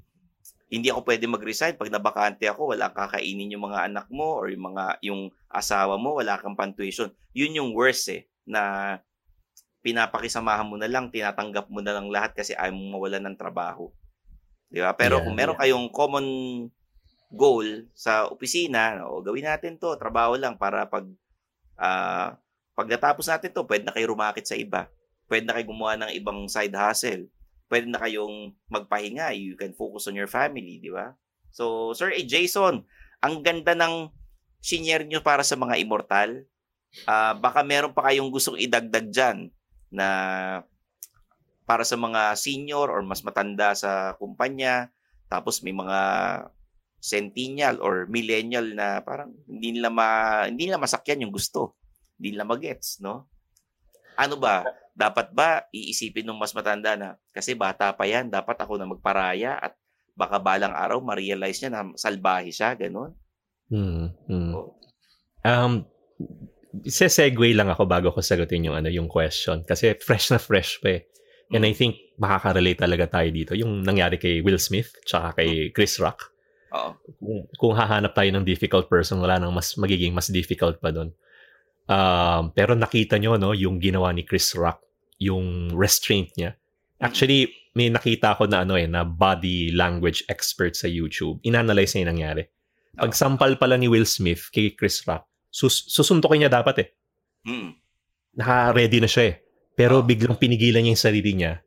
hindi 0.71 0.87
ako 0.87 1.01
pwede 1.03 1.25
mag-resign 1.27 1.81
pag 1.81 1.91
nabakante 1.91 2.45
ako, 2.45 2.77
wala 2.77 2.93
kakainin 2.93 3.51
yung 3.51 3.67
mga 3.67 3.89
anak 3.89 4.07
mo 4.07 4.37
or 4.37 4.53
yung 4.53 4.71
mga 4.71 5.01
yung 5.01 5.21
asawa 5.49 5.97
mo, 5.97 6.21
wala 6.21 6.37
kang 6.37 6.55
pantuition. 6.55 7.09
Yun 7.33 7.57
yung 7.57 7.69
worst 7.73 8.07
eh 8.13 8.29
na 8.45 8.95
pinapakisamahan 9.81 10.65
mo 10.65 10.77
na 10.77 10.89
lang, 10.89 11.09
tinatanggap 11.09 11.69
mo 11.69 11.81
na 11.81 11.97
lang 11.97 12.07
lahat 12.09 12.37
kasi 12.37 12.53
ayaw 12.57 12.73
mong 12.73 12.91
mawalan 12.97 13.23
ng 13.29 13.37
trabaho. 13.37 13.89
Di 14.71 14.79
ba? 14.79 14.93
Pero 14.95 15.19
yeah, 15.19 15.23
kung 15.25 15.35
meron 15.35 15.57
yeah. 15.57 15.61
kayong 15.67 15.87
common 15.89 16.27
goal 17.33 17.65
sa 17.97 18.29
opisina, 18.29 19.03
o 19.05 19.25
gawin 19.25 19.49
natin 19.49 19.75
to, 19.81 19.97
trabaho 19.97 20.37
lang 20.37 20.55
para 20.55 20.85
pag 20.85 21.05
uh, 21.81 22.37
pag 22.71 22.87
natapos 22.87 23.27
natin 23.27 23.51
to, 23.51 23.67
pwede 23.67 23.83
na 23.83 23.93
kayo 23.93 24.13
rumakit 24.13 24.45
sa 24.47 24.55
iba. 24.55 24.87
Pwede 25.27 25.49
na 25.49 25.57
kayo 25.57 25.67
gumawa 25.67 25.99
ng 25.99 26.11
ibang 26.15 26.47
side 26.47 26.75
hustle 26.75 27.27
pwede 27.71 27.87
na 27.87 28.03
kayong 28.03 28.51
magpahinga. 28.67 29.31
You 29.31 29.55
can 29.55 29.71
focus 29.71 30.11
on 30.11 30.19
your 30.19 30.27
family, 30.27 30.83
di 30.83 30.91
ba? 30.91 31.15
So, 31.55 31.95
Sir 31.95 32.11
A. 32.11 32.19
Jason, 32.27 32.83
ang 33.23 33.39
ganda 33.39 33.71
ng 33.71 34.11
senior 34.59 35.07
nyo 35.07 35.23
para 35.23 35.47
sa 35.47 35.55
mga 35.55 35.79
immortal. 35.79 36.43
Uh, 37.07 37.31
baka 37.39 37.63
meron 37.63 37.95
pa 37.95 38.11
kayong 38.11 38.27
gustong 38.27 38.59
idagdag 38.59 39.07
dyan 39.07 39.47
na 39.91 40.07
para 41.67 41.85
sa 41.85 41.95
mga 41.95 42.35
senior 42.35 42.89
or 42.89 43.03
mas 43.03 43.21
matanda 43.21 43.75
sa 43.75 44.15
kumpanya. 44.17 44.89
Tapos 45.27 45.63
may 45.63 45.71
mga 45.71 45.99
centennial 47.01 47.79
or 47.79 48.07
millennial 48.07 48.65
na 48.75 48.99
parang 49.03 49.31
hindi 49.47 49.75
nila 49.75 49.91
ma, 49.91 50.07
hindi 50.47 50.67
nila 50.67 50.81
masakyan 50.81 51.27
yung 51.27 51.33
gusto. 51.35 51.77
Hindi 52.17 52.35
nila 52.35 52.47
magets, 52.47 52.99
no? 53.03 53.29
Ano 54.15 54.35
ba? 54.39 54.67
dapat 54.91 55.31
ba 55.31 55.65
iisipin 55.71 56.27
ng 56.27 56.37
mas 56.39 56.51
matanda 56.51 56.93
na 56.99 57.09
kasi 57.31 57.55
bata 57.55 57.95
pa 57.95 58.03
yan, 58.03 58.27
dapat 58.27 58.59
ako 58.59 58.75
na 58.75 58.87
magparaya 58.87 59.57
at 59.57 59.73
baka 60.13 60.37
balang 60.37 60.75
araw 60.75 60.99
ma-realize 60.99 61.63
niya 61.63 61.71
na 61.71 61.81
salbahe 61.95 62.51
siya, 62.51 62.75
ganun. 62.75 63.15
Hmm. 63.71 64.11
hmm. 64.27 64.53
Um, 65.41 65.73
segue 66.87 67.51
lang 67.51 67.67
ako 67.67 67.83
bago 67.83 68.07
ko 68.15 68.23
sagutin 68.23 68.63
yung 68.63 68.79
ano 68.79 68.87
yung 68.87 69.11
question 69.11 69.63
kasi 69.67 69.91
fresh 69.99 70.31
na 70.31 70.39
fresh 70.39 70.79
pa 70.79 70.99
eh. 70.99 71.01
And 71.51 71.67
I 71.67 71.75
think 71.75 72.15
makaka-relate 72.15 72.79
talaga 72.79 73.19
tayo 73.19 73.27
dito. 73.27 73.51
Yung 73.59 73.83
nangyari 73.83 74.15
kay 74.15 74.39
Will 74.39 74.55
Smith 74.55 74.95
tsaka 75.03 75.43
kay 75.43 75.75
Chris 75.75 75.99
Rock. 75.99 76.31
Oo. 76.71 76.95
Kung, 77.19 77.39
kung 77.59 77.73
hahanap 77.75 78.15
tayo 78.15 78.31
ng 78.31 78.47
difficult 78.47 78.87
person, 78.87 79.19
wala 79.19 79.35
nang 79.35 79.51
mas 79.51 79.75
magiging 79.75 80.15
mas 80.15 80.31
difficult 80.31 80.79
pa 80.79 80.95
doon. 80.95 81.11
Um, 81.91 82.55
pero 82.55 82.71
nakita 82.71 83.19
nyo, 83.19 83.35
no, 83.35 83.51
yung 83.51 83.83
ginawa 83.83 84.15
ni 84.15 84.23
Chris 84.23 84.55
Rock, 84.55 84.79
yung 85.19 85.75
restraint 85.75 86.31
niya. 86.39 86.55
Actually, 87.03 87.51
may 87.75 87.91
nakita 87.91 88.39
ko 88.39 88.47
na 88.47 88.63
ano 88.63 88.79
eh, 88.79 88.87
na 88.87 89.03
body 89.03 89.75
language 89.75 90.23
expert 90.31 90.79
sa 90.79 90.87
YouTube. 90.87 91.43
Inanalyze 91.43 91.99
niya 91.99 92.07
yung 92.07 92.11
nangyari. 92.15 92.43
Pag 92.95 93.11
sampal 93.11 93.59
pala 93.59 93.75
ni 93.75 93.91
Will 93.91 94.07
Smith 94.07 94.51
kay 94.51 94.71
Chris 94.71 95.03
Rock, 95.03 95.27
sus 95.51 95.91
susuntokin 95.91 96.47
niya 96.47 96.51
dapat 96.51 96.75
eh. 96.79 96.87
Mm. 97.43 97.69
Naka-ready 98.39 99.03
na 99.03 99.09
siya 99.11 99.23
eh. 99.35 99.35
Pero 99.75 99.99
oh. 99.99 100.05
biglang 100.07 100.39
pinigilan 100.39 100.81
niya 100.81 100.95
yung 100.95 101.05
sarili 101.05 101.31
niya. 101.35 101.59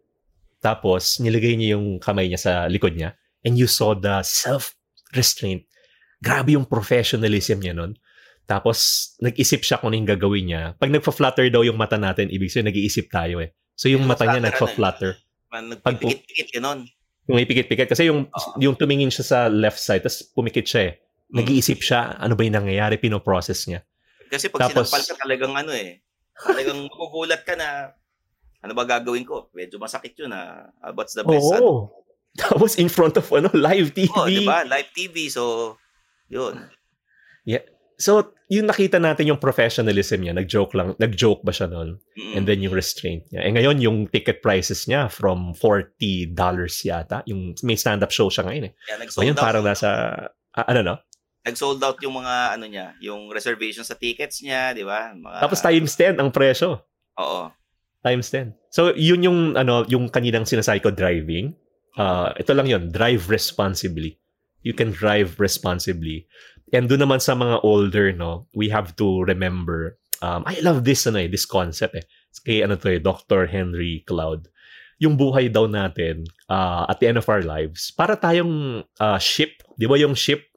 Tapos, 0.65 1.21
nilagay 1.21 1.61
niya 1.61 1.77
yung 1.77 2.01
kamay 2.01 2.33
niya 2.33 2.41
sa 2.41 2.53
likod 2.73 2.97
niya. 2.97 3.13
And 3.45 3.61
you 3.61 3.69
saw 3.69 3.93
the 3.93 4.25
self-restraint. 4.25 5.69
Grabe 6.25 6.57
yung 6.57 6.65
professionalism 6.65 7.61
niya 7.61 7.77
nun. 7.77 8.01
Tapos, 8.49 9.13
nag-isip 9.21 9.61
siya 9.61 9.77
kung 9.77 9.93
ano 9.93 10.01
yung 10.01 10.09
gagawin 10.09 10.45
niya. 10.49 10.63
Pag 10.81 10.89
nagpa-flutter 10.89 11.53
daw 11.53 11.61
yung 11.61 11.77
mata 11.77 12.01
natin, 12.01 12.33
ibig 12.33 12.49
sabihin, 12.49 12.73
nag-iisip 12.73 13.13
tayo 13.13 13.45
eh. 13.45 13.53
So, 13.77 13.93
yung 13.93 14.09
mata 14.09 14.25
niya 14.25 14.41
nagpa-flutter. 14.41 15.21
Pag 15.85 16.01
pikit-pikit, 16.01 16.49
gano'n. 16.57 16.89
Yung 17.29 17.37
may 17.37 17.45
pikit-pikit. 17.45 17.89
Kasi 17.93 18.09
yung, 18.09 18.33
oh. 18.33 18.57
yung 18.57 18.77
tumingin 18.77 19.13
siya 19.13 19.25
sa 19.25 19.39
left 19.53 19.81
side, 19.81 20.01
tapos 20.01 20.25
pumikit 20.33 20.65
siya 20.65 20.93
eh. 20.93 21.04
Hmm. 21.35 21.43
Nag-iisip 21.43 21.83
siya, 21.83 22.15
ano 22.15 22.39
ba 22.39 22.47
yung 22.47 22.55
nangyayari, 22.63 23.03
pinoprocess 23.03 23.67
niya. 23.67 23.83
Kasi 24.31 24.55
pag 24.55 24.71
tapos, 24.71 24.87
sinampal 24.87 25.03
ka 25.03 25.15
talagang 25.19 25.55
ano 25.59 25.75
eh, 25.75 25.99
talagang 26.39 26.87
magugulat 26.95 27.43
ka 27.43 27.59
na, 27.59 27.91
ano 28.63 28.73
ba 28.79 28.87
gagawin 28.87 29.27
ko? 29.27 29.51
Medyo 29.51 29.83
masakit 29.83 30.15
yun 30.15 30.31
na, 30.31 30.71
uh, 30.79 30.95
what's 30.95 31.19
the 31.19 31.27
best? 31.27 31.43
Oo. 31.59 31.59
Oh, 31.59 31.81
Tapos 32.39 32.79
in 32.79 32.87
front 32.87 33.19
of 33.19 33.27
ano, 33.35 33.51
live 33.51 33.95
TV. 33.95 34.11
Oh, 34.15 34.31
di 34.31 34.47
ba? 34.47 34.63
Live 34.63 34.91
TV. 34.95 35.27
So, 35.27 35.75
yun. 36.31 36.71
Yeah. 37.47 37.63
So, 37.99 38.35
yung 38.51 38.67
nakita 38.67 38.99
natin 38.99 39.31
yung 39.31 39.39
professionalism 39.39 40.27
niya, 40.27 40.35
nag-joke 40.35 40.75
lang, 40.75 40.99
nag-joke 40.99 41.47
ba 41.47 41.55
siya 41.55 41.71
noon? 41.71 42.03
Mm-hmm. 42.19 42.35
And 42.35 42.45
then 42.47 42.59
yung 42.59 42.75
restraint 42.75 43.31
niya. 43.31 43.47
Eh 43.47 43.55
ngayon, 43.55 43.79
yung 43.79 43.99
ticket 44.11 44.43
prices 44.43 44.91
niya 44.91 45.07
from 45.07 45.55
$40 45.55 46.35
yata. 46.83 47.23
Yung 47.31 47.55
may 47.63 47.79
stand-up 47.79 48.11
show 48.11 48.27
siya 48.27 48.51
ngayon 48.51 48.65
eh. 48.71 48.73
Yeah, 48.91 48.99
ngayon, 49.07 49.37
parang 49.39 49.63
nasa, 49.63 49.89
uh, 50.59 50.67
ano 50.67 50.81
no? 50.83 50.97
Nag-sold 51.45 51.85
out 51.85 52.01
yung 52.01 52.17
mga, 52.17 52.57
ano 52.57 52.65
niya, 52.65 52.97
yung 53.05 53.29
reservation 53.29 53.85
sa 53.85 53.95
tickets 53.95 54.41
niya, 54.41 54.73
di 54.73 54.81
ba? 54.81 55.13
Mga... 55.13 55.39
Tapos 55.45 55.61
times 55.61 55.93
10 55.93 56.17
ang 56.17 56.33
presyo. 56.33 56.81
Oo. 57.21 57.53
Times 58.01 58.33
10. 58.33 58.57
So, 58.73 58.97
yun 58.97 59.21
yung, 59.25 59.41
ano, 59.55 59.85
yung 59.87 60.09
kaninang 60.09 60.49
sinasay 60.49 60.81
ko 60.81 60.89
driving. 60.89 61.53
uh, 61.99 62.35
ito 62.39 62.51
lang 62.55 62.67
yon 62.67 62.91
drive 62.91 63.31
responsibly. 63.31 64.19
You 64.65 64.73
can 64.73 64.91
drive 64.91 65.37
responsibly. 65.39 66.27
And 66.73 66.89
doon 66.89 67.05
naman 67.07 67.21
sa 67.21 67.37
mga 67.37 67.63
older, 67.63 68.11
no, 68.17 68.49
we 68.57 68.73
have 68.73 68.97
to 68.97 69.23
remember, 69.29 70.01
um, 70.25 70.43
I 70.49 70.59
love 70.65 70.83
this, 70.83 71.07
ano 71.07 71.23
eh, 71.23 71.29
this 71.29 71.47
concept 71.47 71.95
eh. 71.95 72.07
Kay 72.45 72.67
ano 72.67 72.75
to 72.75 72.91
eh, 72.91 72.99
Dr. 72.99 73.47
Henry 73.47 74.03
Cloud. 74.09 74.51
Yung 74.99 75.15
buhay 75.15 75.53
daw 75.53 75.71
natin 75.71 76.27
uh, 76.51 76.89
at 76.89 76.99
the 76.99 77.07
end 77.07 77.21
of 77.21 77.29
our 77.31 77.45
lives, 77.45 77.93
para 77.95 78.19
tayong 78.19 78.83
uh, 78.99 79.21
ship. 79.21 79.63
Di 79.79 79.87
ba 79.87 80.01
yung 80.01 80.17
ship, 80.19 80.51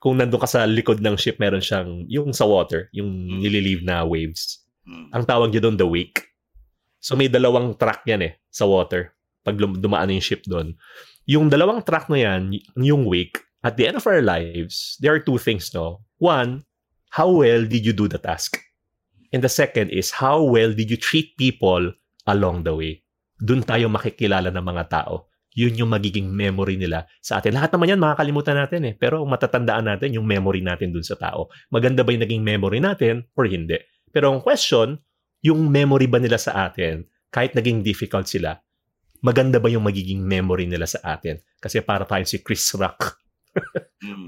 kung 0.00 0.16
nandun 0.16 0.40
ka 0.40 0.48
sa 0.48 0.64
likod 0.64 1.04
ng 1.04 1.14
ship, 1.20 1.36
meron 1.36 1.60
siyang, 1.60 2.08
yung 2.08 2.32
sa 2.32 2.48
water, 2.48 2.88
yung 2.96 3.12
nililive 3.44 3.84
na 3.84 4.02
waves. 4.02 4.64
Ang 5.12 5.28
tawag 5.28 5.52
niya 5.52 5.62
doon, 5.62 5.76
the 5.76 5.84
wake. 5.84 6.24
So 7.04 7.14
may 7.14 7.28
dalawang 7.28 7.76
track 7.76 8.08
yan 8.08 8.24
eh, 8.24 8.32
sa 8.48 8.64
water. 8.64 9.12
Pag 9.44 9.60
dumaan 9.60 10.12
yung 10.12 10.24
ship 10.24 10.40
doon. 10.48 10.72
Yung 11.28 11.52
dalawang 11.52 11.84
track 11.84 12.08
na 12.08 12.16
yan, 12.16 12.56
yung 12.80 13.04
wake, 13.04 13.44
at 13.60 13.76
the 13.76 13.84
end 13.84 14.00
of 14.00 14.08
our 14.08 14.24
lives, 14.24 14.96
there 15.04 15.12
are 15.12 15.20
two 15.20 15.36
things, 15.36 15.68
no? 15.76 16.00
One, 16.16 16.64
how 17.12 17.28
well 17.28 17.68
did 17.68 17.84
you 17.84 17.92
do 17.92 18.08
the 18.08 18.18
task? 18.18 18.56
And 19.30 19.44
the 19.44 19.52
second 19.52 19.92
is, 19.92 20.10
how 20.10 20.42
well 20.42 20.72
did 20.72 20.90
you 20.90 20.96
treat 20.96 21.36
people 21.36 21.92
along 22.26 22.64
the 22.64 22.74
way? 22.74 23.04
Doon 23.38 23.62
tayo 23.62 23.92
makikilala 23.92 24.48
ng 24.48 24.64
mga 24.64 24.84
tao. 24.90 25.29
Yun 25.58 25.74
yung 25.74 25.90
magiging 25.90 26.30
memory 26.30 26.78
nila 26.78 27.10
sa 27.18 27.42
atin. 27.42 27.58
Lahat 27.58 27.74
naman 27.74 27.90
yan 27.90 28.00
makakalimutan 28.00 28.54
natin 28.54 28.86
eh. 28.86 28.94
Pero 28.94 29.26
matatandaan 29.26 29.86
natin 29.90 30.14
yung 30.14 30.26
memory 30.26 30.62
natin 30.62 30.94
dun 30.94 31.02
sa 31.02 31.18
tao. 31.18 31.50
Maganda 31.74 32.06
ba 32.06 32.14
yung 32.14 32.22
naging 32.22 32.42
memory 32.46 32.78
natin 32.78 33.26
or 33.34 33.50
hindi? 33.50 33.78
Pero 34.14 34.30
ang 34.30 34.42
question, 34.42 34.98
yung 35.42 35.66
memory 35.66 36.06
ba 36.06 36.22
nila 36.22 36.38
sa 36.38 36.70
atin, 36.70 37.02
kahit 37.34 37.58
naging 37.58 37.82
difficult 37.82 38.30
sila, 38.30 38.58
maganda 39.22 39.58
ba 39.58 39.66
yung 39.66 39.82
magiging 39.86 40.22
memory 40.22 40.70
nila 40.70 40.86
sa 40.86 41.02
atin? 41.18 41.42
Kasi 41.58 41.82
para 41.82 42.06
tayo 42.06 42.22
si 42.26 42.38
Chris 42.42 42.70
Rock. 42.78 43.18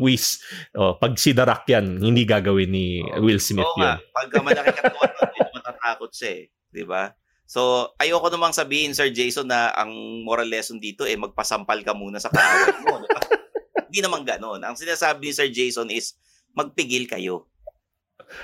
Whis, 0.03 0.43
oh, 0.75 0.99
pag 0.99 1.15
si 1.15 1.31
The 1.31 1.47
Rock 1.47 1.65
yan, 1.71 2.03
hindi 2.03 2.27
gagawin 2.27 2.71
ni 2.71 3.01
Will 3.23 3.39
Smith 3.39 3.65
Oo 3.65 3.79
yun. 3.79 3.87
nga, 3.87 3.95
pagka 4.11 4.39
malaki 4.43 4.71
nun, 4.83 5.11
medyo 5.23 5.43
matatakot 5.55 6.11
siya 6.11 6.31
eh. 6.35 6.45
Di 6.73 6.83
ba? 6.83 7.13
So, 7.53 7.93
ayoko 8.01 8.33
namang 8.33 8.57
sabihin, 8.57 8.97
Sir 8.97 9.13
Jason, 9.13 9.45
na 9.45 9.69
ang 9.77 9.93
moral 10.25 10.49
lesson 10.49 10.81
dito 10.81 11.05
eh, 11.05 11.21
magpasampal 11.21 11.85
ka 11.85 11.93
muna 11.93 12.17
sa 12.17 12.33
kaaway 12.33 12.81
mo. 12.81 13.05
Hindi 13.93 14.01
naman 14.01 14.25
ganon. 14.25 14.65
Ang 14.65 14.73
sinasabi 14.73 15.29
ni 15.29 15.37
Sir 15.37 15.53
Jason 15.53 15.93
is, 15.93 16.17
magpigil 16.57 17.05
kayo. 17.05 17.53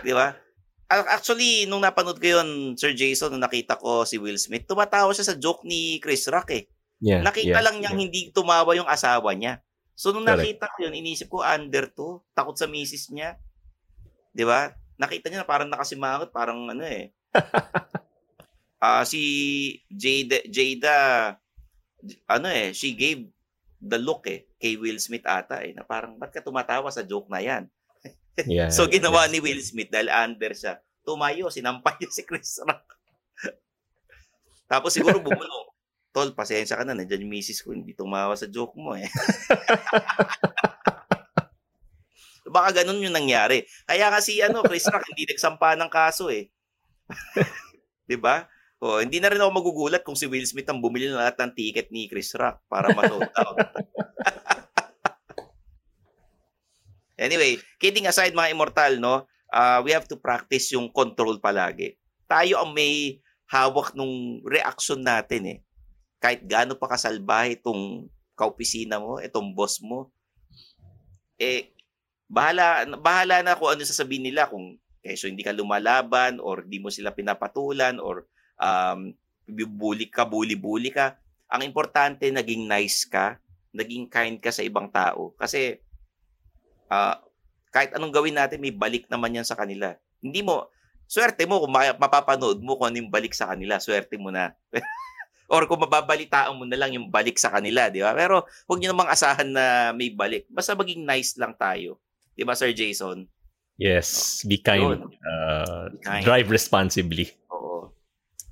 Di 0.05 0.13
ba? 0.13 0.37
Actually, 0.93 1.65
nung 1.65 1.81
napanood 1.81 2.21
ko 2.21 2.37
yun, 2.37 2.77
Sir 2.77 2.93
Jason, 2.93 3.33
nung 3.33 3.41
nakita 3.41 3.81
ko 3.81 4.05
si 4.05 4.21
Will 4.21 4.37
Smith, 4.37 4.69
tumatawa 4.69 5.09
siya 5.17 5.33
sa 5.33 5.41
joke 5.41 5.65
ni 5.65 5.97
Chris 6.05 6.29
Rock 6.29 6.53
eh. 6.53 6.69
Yeah, 7.01 7.25
Nakita 7.25 7.49
yeah, 7.49 7.65
lang 7.65 7.81
niyang 7.81 7.97
yeah. 7.97 8.05
hindi 8.05 8.29
tumawa 8.29 8.77
yung 8.77 8.93
asawa 8.93 9.33
niya. 9.33 9.65
So, 9.97 10.13
nung 10.13 10.29
nakita 10.29 10.69
ko 10.69 10.85
yun, 10.85 10.93
inisip 10.93 11.33
ko, 11.33 11.41
under 11.41 11.89
to. 11.97 12.21
Takot 12.37 12.61
sa 12.61 12.69
misis 12.69 13.09
niya. 13.09 13.41
Di 14.37 14.45
ba? 14.45 14.69
Nakita 15.01 15.33
niya 15.33 15.41
na 15.41 15.49
parang 15.49 15.73
nakasimangot, 15.73 16.29
parang 16.29 16.69
ano 16.69 16.85
eh. 16.85 17.09
Ah, 18.79 19.03
si 19.03 19.23
Jada, 19.91 20.39
Jada, 20.47 20.99
ano 22.31 22.47
eh, 22.47 22.71
she 22.71 22.95
gave 22.95 23.27
the 23.83 23.99
look 23.99 24.27
eh, 24.31 24.47
kay 24.59 24.79
Will 24.79 25.03
Smith 25.03 25.27
ata 25.27 25.67
eh, 25.67 25.75
na 25.75 25.83
parang, 25.83 26.15
ba't 26.15 26.31
ka 26.31 26.39
tumatawa 26.39 26.87
sa 26.91 27.03
joke 27.03 27.31
na 27.31 27.43
yan? 27.43 27.67
Yeah, 28.47 28.71
so, 28.71 28.87
ginawa 28.87 29.27
yeah. 29.27 29.35
ni 29.35 29.39
Will 29.43 29.59
Smith 29.59 29.91
dahil 29.91 30.15
under 30.15 30.55
siya. 30.55 30.79
Tumayo, 31.03 31.51
sinampay 31.51 31.99
niya 31.99 32.15
si 32.15 32.23
Chris 32.23 32.63
Rock. 32.63 32.87
Tapos 34.71 34.95
siguro 34.95 35.19
bumulong. 35.19 35.67
Tol, 36.15 36.31
pasensya 36.39 36.79
ka 36.79 36.87
na. 36.87 36.95
Nandiyan 36.95 37.27
yung 37.27 37.35
misis 37.35 37.59
ko. 37.67 37.75
Hindi 37.75 37.99
tumawa 37.99 38.39
sa 38.39 38.47
joke 38.47 38.79
mo 38.79 38.95
eh. 38.95 39.11
Baka 42.47 42.81
ganun 42.81 43.03
yung 43.03 43.13
nangyari. 43.13 43.67
Kaya 43.91 44.07
kasi 44.07 44.39
ano, 44.39 44.63
Chris 44.63 44.87
Rock, 44.87 45.03
hindi 45.11 45.27
nagsampa 45.27 45.75
ng 45.75 45.91
kaso 45.91 46.31
eh. 46.31 46.49
'Di 48.09 48.17
ba? 48.17 48.49
O, 48.79 49.03
hindi 49.03 49.19
na 49.19 49.31
rin 49.31 49.43
ako 49.43 49.51
magugulat 49.51 50.03
kung 50.07 50.15
si 50.15 50.31
Will 50.31 50.47
Smith 50.47 50.71
ang 50.71 50.79
bumili 50.79 51.11
ng 51.11 51.19
lahat 51.19 51.35
ng 51.43 51.51
ticket 51.51 51.91
ni 51.91 52.07
Chris 52.07 52.31
Rock 52.39 52.63
para 52.71 52.95
ma-sold 52.95 53.27
out. 53.35 53.59
anyway, 57.27 57.59
kidding 57.83 58.07
aside 58.07 58.39
mga 58.39 58.55
immortal, 58.55 59.03
no? 59.03 59.27
uh, 59.53 59.81
we 59.85 59.93
have 59.93 60.09
to 60.09 60.17
practice 60.17 60.73
yung 60.73 60.93
control 60.93 61.41
palagi. 61.41 61.97
Tayo 62.29 62.61
ang 62.61 62.77
may 62.77 63.21
hawak 63.49 63.97
nung 63.97 64.45
reaction 64.45 65.01
natin 65.01 65.43
eh. 65.49 65.59
Kahit 66.21 66.45
gaano 66.45 66.77
pa 66.77 66.91
kasalbahe 66.91 67.57
itong 67.57 68.11
kaopisina 68.37 69.01
mo, 69.01 69.23
itong 69.23 69.57
boss 69.57 69.81
mo, 69.81 70.13
eh, 71.41 71.73
bahala, 72.29 72.85
bahala 72.99 73.41
na 73.41 73.57
kung 73.57 73.73
ano 73.73 73.83
sasabihin 73.87 74.29
nila 74.29 74.51
kung 74.51 74.77
eh, 75.01 75.15
so 75.15 75.31
hindi 75.31 75.47
ka 75.47 75.55
lumalaban 75.55 76.43
or 76.43 76.67
di 76.67 76.83
mo 76.83 76.91
sila 76.93 77.15
pinapatulan 77.15 77.97
or 78.03 78.29
um, 78.59 79.15
bully 79.49 80.07
ka, 80.11 80.29
bully-bully 80.29 80.93
ka. 80.93 81.17
Ang 81.49 81.65
importante, 81.65 82.29
naging 82.29 82.69
nice 82.69 83.09
ka, 83.09 83.41
naging 83.73 84.11
kind 84.11 84.37
ka 84.39 84.53
sa 84.53 84.61
ibang 84.61 84.93
tao. 84.93 85.33
Kasi 85.41 85.81
ah, 86.93 87.17
kahit 87.73 87.97
anong 87.97 88.13
gawin 88.13 88.37
natin, 88.37 88.61
may 88.61 88.73
balik 88.73 89.09
naman 89.09 89.41
yan 89.41 89.47
sa 89.47 89.57
kanila. 89.57 89.97
Hindi 90.21 90.45
mo, 90.45 90.69
swerte 91.09 91.49
mo 91.49 91.65
kung 91.65 91.73
ma- 91.73 91.97
mapapanood 91.97 92.61
mo 92.61 92.77
kung 92.77 92.93
ano 92.93 93.01
yung 93.01 93.13
balik 93.13 93.33
sa 93.33 93.49
kanila, 93.49 93.81
swerte 93.81 94.21
mo 94.21 94.29
na. 94.29 94.53
Or 95.53 95.65
kung 95.65 95.81
mababalitaan 95.81 96.53
mo 96.53 96.69
na 96.69 96.77
lang 96.77 96.93
yung 96.93 97.09
balik 97.09 97.41
sa 97.41 97.49
kanila, 97.49 97.89
di 97.89 98.05
ba? 98.05 98.13
Pero 98.13 98.45
huwag 98.69 98.79
niyo 98.85 98.93
namang 98.93 99.09
asahan 99.09 99.49
na 99.49 99.97
may 99.97 100.13
balik. 100.13 100.45
Basta 100.53 100.77
maging 100.77 101.09
nice 101.09 101.41
lang 101.41 101.57
tayo. 101.57 101.97
Di 102.37 102.45
ba, 102.45 102.53
Sir 102.53 102.77
Jason? 102.77 103.25
Yes, 103.81 104.43
be 104.45 104.61
kind. 104.61 104.85
Yun. 104.85 105.01
Uh, 105.23 105.89
Be 105.89 105.99
kind. 106.05 106.25
Drive 106.27 106.51
responsibly. 106.53 107.33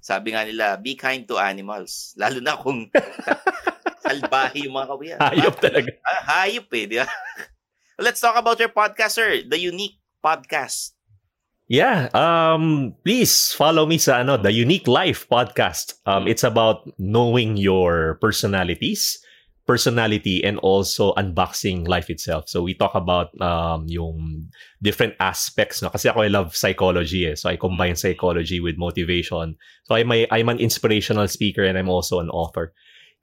Sabi 0.06 0.38
nga 0.38 0.46
nila, 0.46 0.78
be 0.78 0.94
kind 0.94 1.26
to 1.26 1.34
animals. 1.34 2.10
Lalo 2.22 2.38
na 2.38 2.54
kung 2.54 2.86
salbahe 4.06 4.62
yung 4.62 4.78
mga 4.78 4.88
kawiyan. 4.94 5.18
Hayop 5.18 5.56
talaga. 5.58 5.90
Ah, 6.06 6.46
hayop 6.46 6.70
eh, 6.78 6.86
di 6.86 6.96
ba? 7.02 7.10
Let's 7.98 8.22
talk 8.22 8.38
about 8.38 8.62
your 8.62 8.70
podcast, 8.70 9.18
sir. 9.18 9.42
The 9.42 9.58
Unique 9.58 9.98
Podcast. 10.22 10.94
Yeah, 11.66 12.06
um 12.14 12.94
please 13.02 13.50
follow 13.50 13.90
me 13.90 13.98
sa 13.98 14.22
ano, 14.22 14.38
The 14.38 14.54
Unique 14.54 14.86
Life 14.86 15.26
podcast. 15.26 15.98
Um 16.06 16.30
it's 16.30 16.46
about 16.46 16.86
knowing 16.94 17.58
your 17.58 18.22
personalities, 18.22 19.18
personality 19.66 20.46
and 20.46 20.58
also 20.62 21.12
unboxing 21.18 21.86
life 21.90 22.08
itself. 22.08 22.48
So 22.48 22.62
we 22.62 22.72
talk 22.72 22.94
about 22.94 23.34
um 23.42 23.84
yung 23.90 24.48
different 24.80 25.18
aspects 25.18 25.82
no 25.82 25.90
kasi 25.90 26.08
ako 26.08 26.22
I 26.22 26.30
love 26.30 26.54
psychology 26.54 27.26
eh. 27.26 27.34
So 27.34 27.50
I 27.50 27.58
combine 27.58 27.98
psychology 27.98 28.62
with 28.62 28.78
motivation. 28.78 29.58
So 29.84 29.98
I'm 29.98 30.10
a, 30.14 30.26
I'm 30.30 30.48
an 30.48 30.62
inspirational 30.62 31.26
speaker 31.26 31.66
and 31.66 31.76
I'm 31.76 31.90
also 31.90 32.22
an 32.22 32.30
author. 32.30 32.72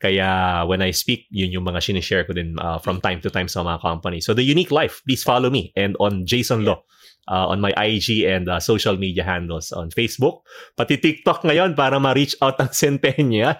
Kaya 0.03 0.67
when 0.67 0.83
I 0.83 0.91
speak, 0.91 1.31
yun 1.31 1.55
yung 1.55 1.63
mga 1.63 1.79
sinishare 1.79 2.27
ko 2.27 2.35
din 2.35 2.59
uh, 2.59 2.75
from 2.75 2.99
time 2.99 3.23
to 3.23 3.31
time 3.31 3.47
sa 3.47 3.63
mga 3.63 3.79
company. 3.79 4.19
So 4.19 4.35
The 4.35 4.43
Unique 4.43 4.71
Life, 4.71 4.99
please 5.07 5.23
follow 5.23 5.47
me. 5.47 5.71
And 5.79 5.95
on 6.03 6.27
Jason 6.27 6.67
Law, 6.67 6.83
uh, 7.27 7.51
on 7.51 7.59
my 7.63 7.71
IG 7.77 8.27
and 8.27 8.49
uh, 8.49 8.59
social 8.59 8.97
media 8.99 9.23
handles 9.23 9.71
on 9.71 9.91
Facebook. 9.91 10.43
Pati 10.75 10.99
TikTok 10.99 11.47
ngayon 11.47 11.75
para 11.75 11.99
ma-reach 11.99 12.35
out 12.43 12.59
ang 12.59 12.71
centennial. 12.83 13.59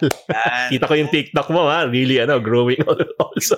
Kita 0.72 0.84
ko 0.84 0.94
yung 0.96 1.12
TikTok 1.12 1.48
mo 1.52 1.68
ha. 1.68 1.88
Really, 1.88 2.20
ano, 2.20 2.40
growing 2.40 2.80
also. 3.24 3.56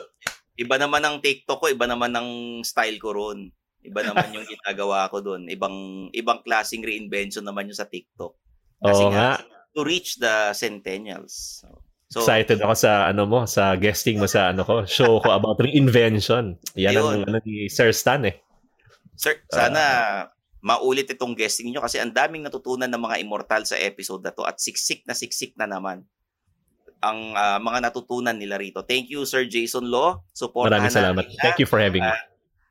Iba 0.57 0.81
naman 0.81 1.05
ang 1.05 1.21
TikTok 1.21 1.59
ko, 1.61 1.67
iba 1.69 1.85
naman 1.85 2.17
ang 2.17 2.29
style 2.65 2.97
ko 2.97 3.13
ron. 3.13 3.53
Iba 3.87 4.03
naman 4.03 4.35
yung 4.35 4.47
ginagawa 4.49 5.07
ko 5.13 5.23
doon. 5.23 5.47
Ibang 5.47 6.09
ibang 6.11 6.43
klaseng 6.43 6.83
reinvention 6.83 7.47
naman 7.47 7.71
yung 7.71 7.79
sa 7.79 7.87
TikTok. 7.87 8.35
Kasi 8.83 9.03
Oo 9.05 9.13
nga, 9.15 9.39
nga. 9.39 9.73
to 9.77 9.87
reach 9.87 10.19
the 10.19 10.51
centennials. 10.57 11.63
So, 12.07 12.23
Excited 12.23 12.63
ako 12.63 12.75
sa 12.79 13.11
ano 13.11 13.27
mo, 13.27 13.51
sa 13.51 13.75
guesting 13.75 14.23
mo 14.23 14.31
sa 14.31 14.55
ano 14.55 14.63
ko, 14.63 14.87
show 14.87 15.19
ko 15.19 15.35
about 15.35 15.59
reinvention. 15.59 16.55
Yan 16.79 16.95
ang 16.95 17.07
Ayun. 17.23 17.27
ano 17.27 17.39
ni 17.43 17.67
Sir 17.67 17.91
Stan 17.91 18.23
eh. 18.23 18.46
Sir, 19.17 19.41
sana 19.49 19.83
maulit 20.61 21.09
itong 21.09 21.33
guesting 21.33 21.73
nyo 21.73 21.81
kasi 21.81 21.99
ang 21.99 22.13
daming 22.13 22.45
natutunan 22.45 22.91
ng 22.91 23.03
mga 23.03 23.17
immortal 23.23 23.63
sa 23.65 23.79
episode 23.81 24.23
na 24.25 24.35
to 24.35 24.45
at 24.45 24.61
siksik 24.61 25.05
na 25.09 25.15
siksik 25.15 25.55
na 25.57 25.65
naman 25.65 26.05
ang 27.01 27.37
ah, 27.37 27.61
mga 27.61 27.91
natutunan 27.91 28.35
nila 28.35 28.57
rito. 28.57 28.81
Thank 28.83 29.13
you, 29.13 29.23
Sir 29.29 29.45
Jason 29.47 29.87
Law. 29.87 30.25
Supportahan 30.33 30.89
Maraming 30.89 30.95
salamat. 30.95 31.25
natin 31.29 31.43
Thank 31.45 31.61
you 31.61 31.69
for 31.69 31.79
having 31.79 32.03
me. 32.03 32.09
Ah, 32.09 32.19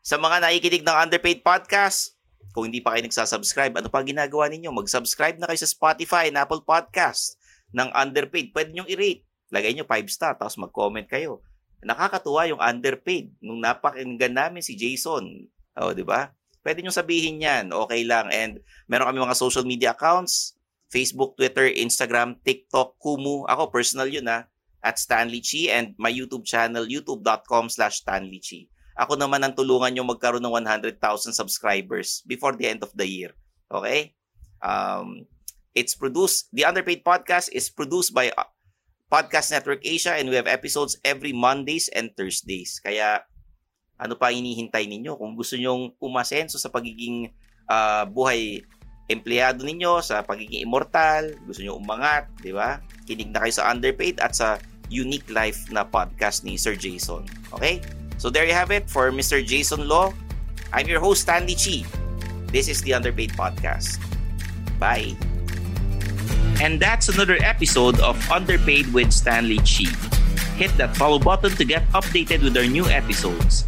sa 0.06 0.18
mga 0.22 0.44
nakikinig 0.44 0.86
ng 0.86 0.98
Underpaid 1.08 1.42
Podcast, 1.42 2.14
kung 2.54 2.70
hindi 2.70 2.80
pa 2.80 2.94
kayo 2.94 3.10
nagsasubscribe, 3.10 3.74
ano 3.74 3.90
pa 3.90 4.06
ginagawa 4.06 4.48
ninyo? 4.48 4.70
Mag-subscribe 4.72 5.42
na 5.42 5.50
kayo 5.50 5.60
sa 5.60 5.70
Spotify 5.70 6.30
and 6.30 6.38
Apple 6.38 6.62
Podcast 6.62 7.42
ng 7.74 7.90
Underpaid. 7.92 8.54
Pwede 8.54 8.72
nyo 8.72 8.86
i-rate. 8.88 9.26
Lagay 9.50 9.74
nyo 9.74 9.86
5 9.88 10.08
star, 10.08 10.34
tapos 10.38 10.58
mag-comment 10.62 11.06
kayo. 11.10 11.42
Nakakatuwa 11.86 12.50
yung 12.50 12.62
Underpaid. 12.62 13.34
Nung 13.42 13.62
napakinggan 13.62 14.34
namin 14.34 14.62
si 14.62 14.78
Jason. 14.78 15.50
O, 15.80 15.92
di 15.92 16.04
ba? 16.04 16.32
Pwede 16.66 16.82
nyo 16.82 16.92
sabihin 16.92 17.44
yan. 17.44 17.70
Okay 17.70 18.08
lang. 18.08 18.32
And 18.34 18.64
meron 18.90 19.12
kami 19.12 19.20
mga 19.22 19.38
social 19.38 19.68
media 19.68 19.94
accounts. 19.94 20.56
Facebook, 20.90 21.36
Twitter, 21.36 21.68
Instagram, 21.68 22.40
TikTok, 22.42 22.96
Kumu. 22.98 23.44
Ako, 23.46 23.70
personal 23.70 24.08
yun 24.08 24.26
ha. 24.32 24.48
at 24.86 25.02
Stanley 25.02 25.42
Chi 25.42 25.74
and 25.74 25.98
my 25.98 26.14
YouTube 26.14 26.46
channel, 26.46 26.86
youtube.com 26.86 27.74
slash 27.74 28.06
Stanley 28.06 28.38
Chi. 28.38 28.70
Ako 28.96 29.18
naman 29.18 29.42
ang 29.42 29.58
tulungan 29.58 29.92
nyo 29.92 30.06
magkaroon 30.06 30.46
ng 30.46 30.54
100,000 30.94 31.02
subscribers 31.34 32.22
before 32.30 32.54
the 32.54 32.70
end 32.70 32.86
of 32.86 32.94
the 32.94 33.04
year. 33.04 33.34
Okay? 33.68 34.14
Um, 34.62 35.26
it's 35.74 35.98
produced, 35.98 36.54
the 36.54 36.64
Underpaid 36.64 37.04
Podcast 37.04 37.50
is 37.52 37.68
produced 37.68 38.14
by 38.14 38.32
uh, 38.38 38.48
Podcast 39.10 39.52
Network 39.52 39.82
Asia 39.84 40.16
and 40.16 40.30
we 40.30 40.38
have 40.38 40.48
episodes 40.48 40.96
every 41.04 41.34
Mondays 41.34 41.90
and 41.92 42.14
Thursdays. 42.16 42.80
Kaya 42.80 43.26
ano 43.96 44.14
pa 44.20 44.32
hinihintay 44.32 44.88
ninyo? 44.88 45.16
Kung 45.16 45.36
gusto 45.36 45.56
nyong 45.56 45.96
umasenso 46.04 46.60
sa 46.60 46.68
pagiging 46.68 47.32
uh, 47.72 48.04
buhay 48.08 48.64
empleyado 49.06 49.62
ninyo, 49.62 50.02
sa 50.02 50.26
pagiging 50.26 50.66
immortal, 50.66 51.32
gusto 51.46 51.62
nyo 51.62 51.78
umangat, 51.78 52.28
di 52.42 52.52
ba? 52.52 52.82
Kinig 53.06 53.32
na 53.32 53.46
kayo 53.46 53.54
sa 53.54 53.70
Underpaid 53.70 54.18
at 54.20 54.34
sa 54.34 54.58
Unique 54.90 55.30
Life 55.30 55.70
na 55.70 55.86
podcast 55.86 56.44
ni 56.44 56.58
Sir 56.58 56.74
Jason. 56.74 57.26
Okay? 57.54 57.82
So 58.18 58.30
there 58.30 58.46
you 58.46 58.56
have 58.56 58.72
it 58.72 58.90
for 58.90 59.12
Mr. 59.12 59.46
Jason 59.46 59.88
Law. 59.88 60.14
I'm 60.74 60.90
your 60.90 61.00
host, 61.00 61.24
Stanley 61.30 61.56
Chi. 61.56 61.86
This 62.50 62.68
is 62.68 62.82
the 62.82 62.94
Underpaid 62.94 63.34
Podcast. 63.38 64.02
Bye. 64.80 65.16
And 66.64 66.80
that's 66.80 67.10
another 67.10 67.38
episode 67.44 68.00
of 68.00 68.16
Underpaid 68.32 68.92
with 68.94 69.12
Stanley 69.12 69.60
Chi. 69.62 69.92
Hit 70.56 70.72
that 70.80 70.96
follow 70.96 71.20
button 71.20 71.52
to 71.60 71.66
get 71.66 71.84
updated 71.92 72.44
with 72.44 72.56
our 72.56 72.66
new 72.66 72.88
episodes. 72.88 73.68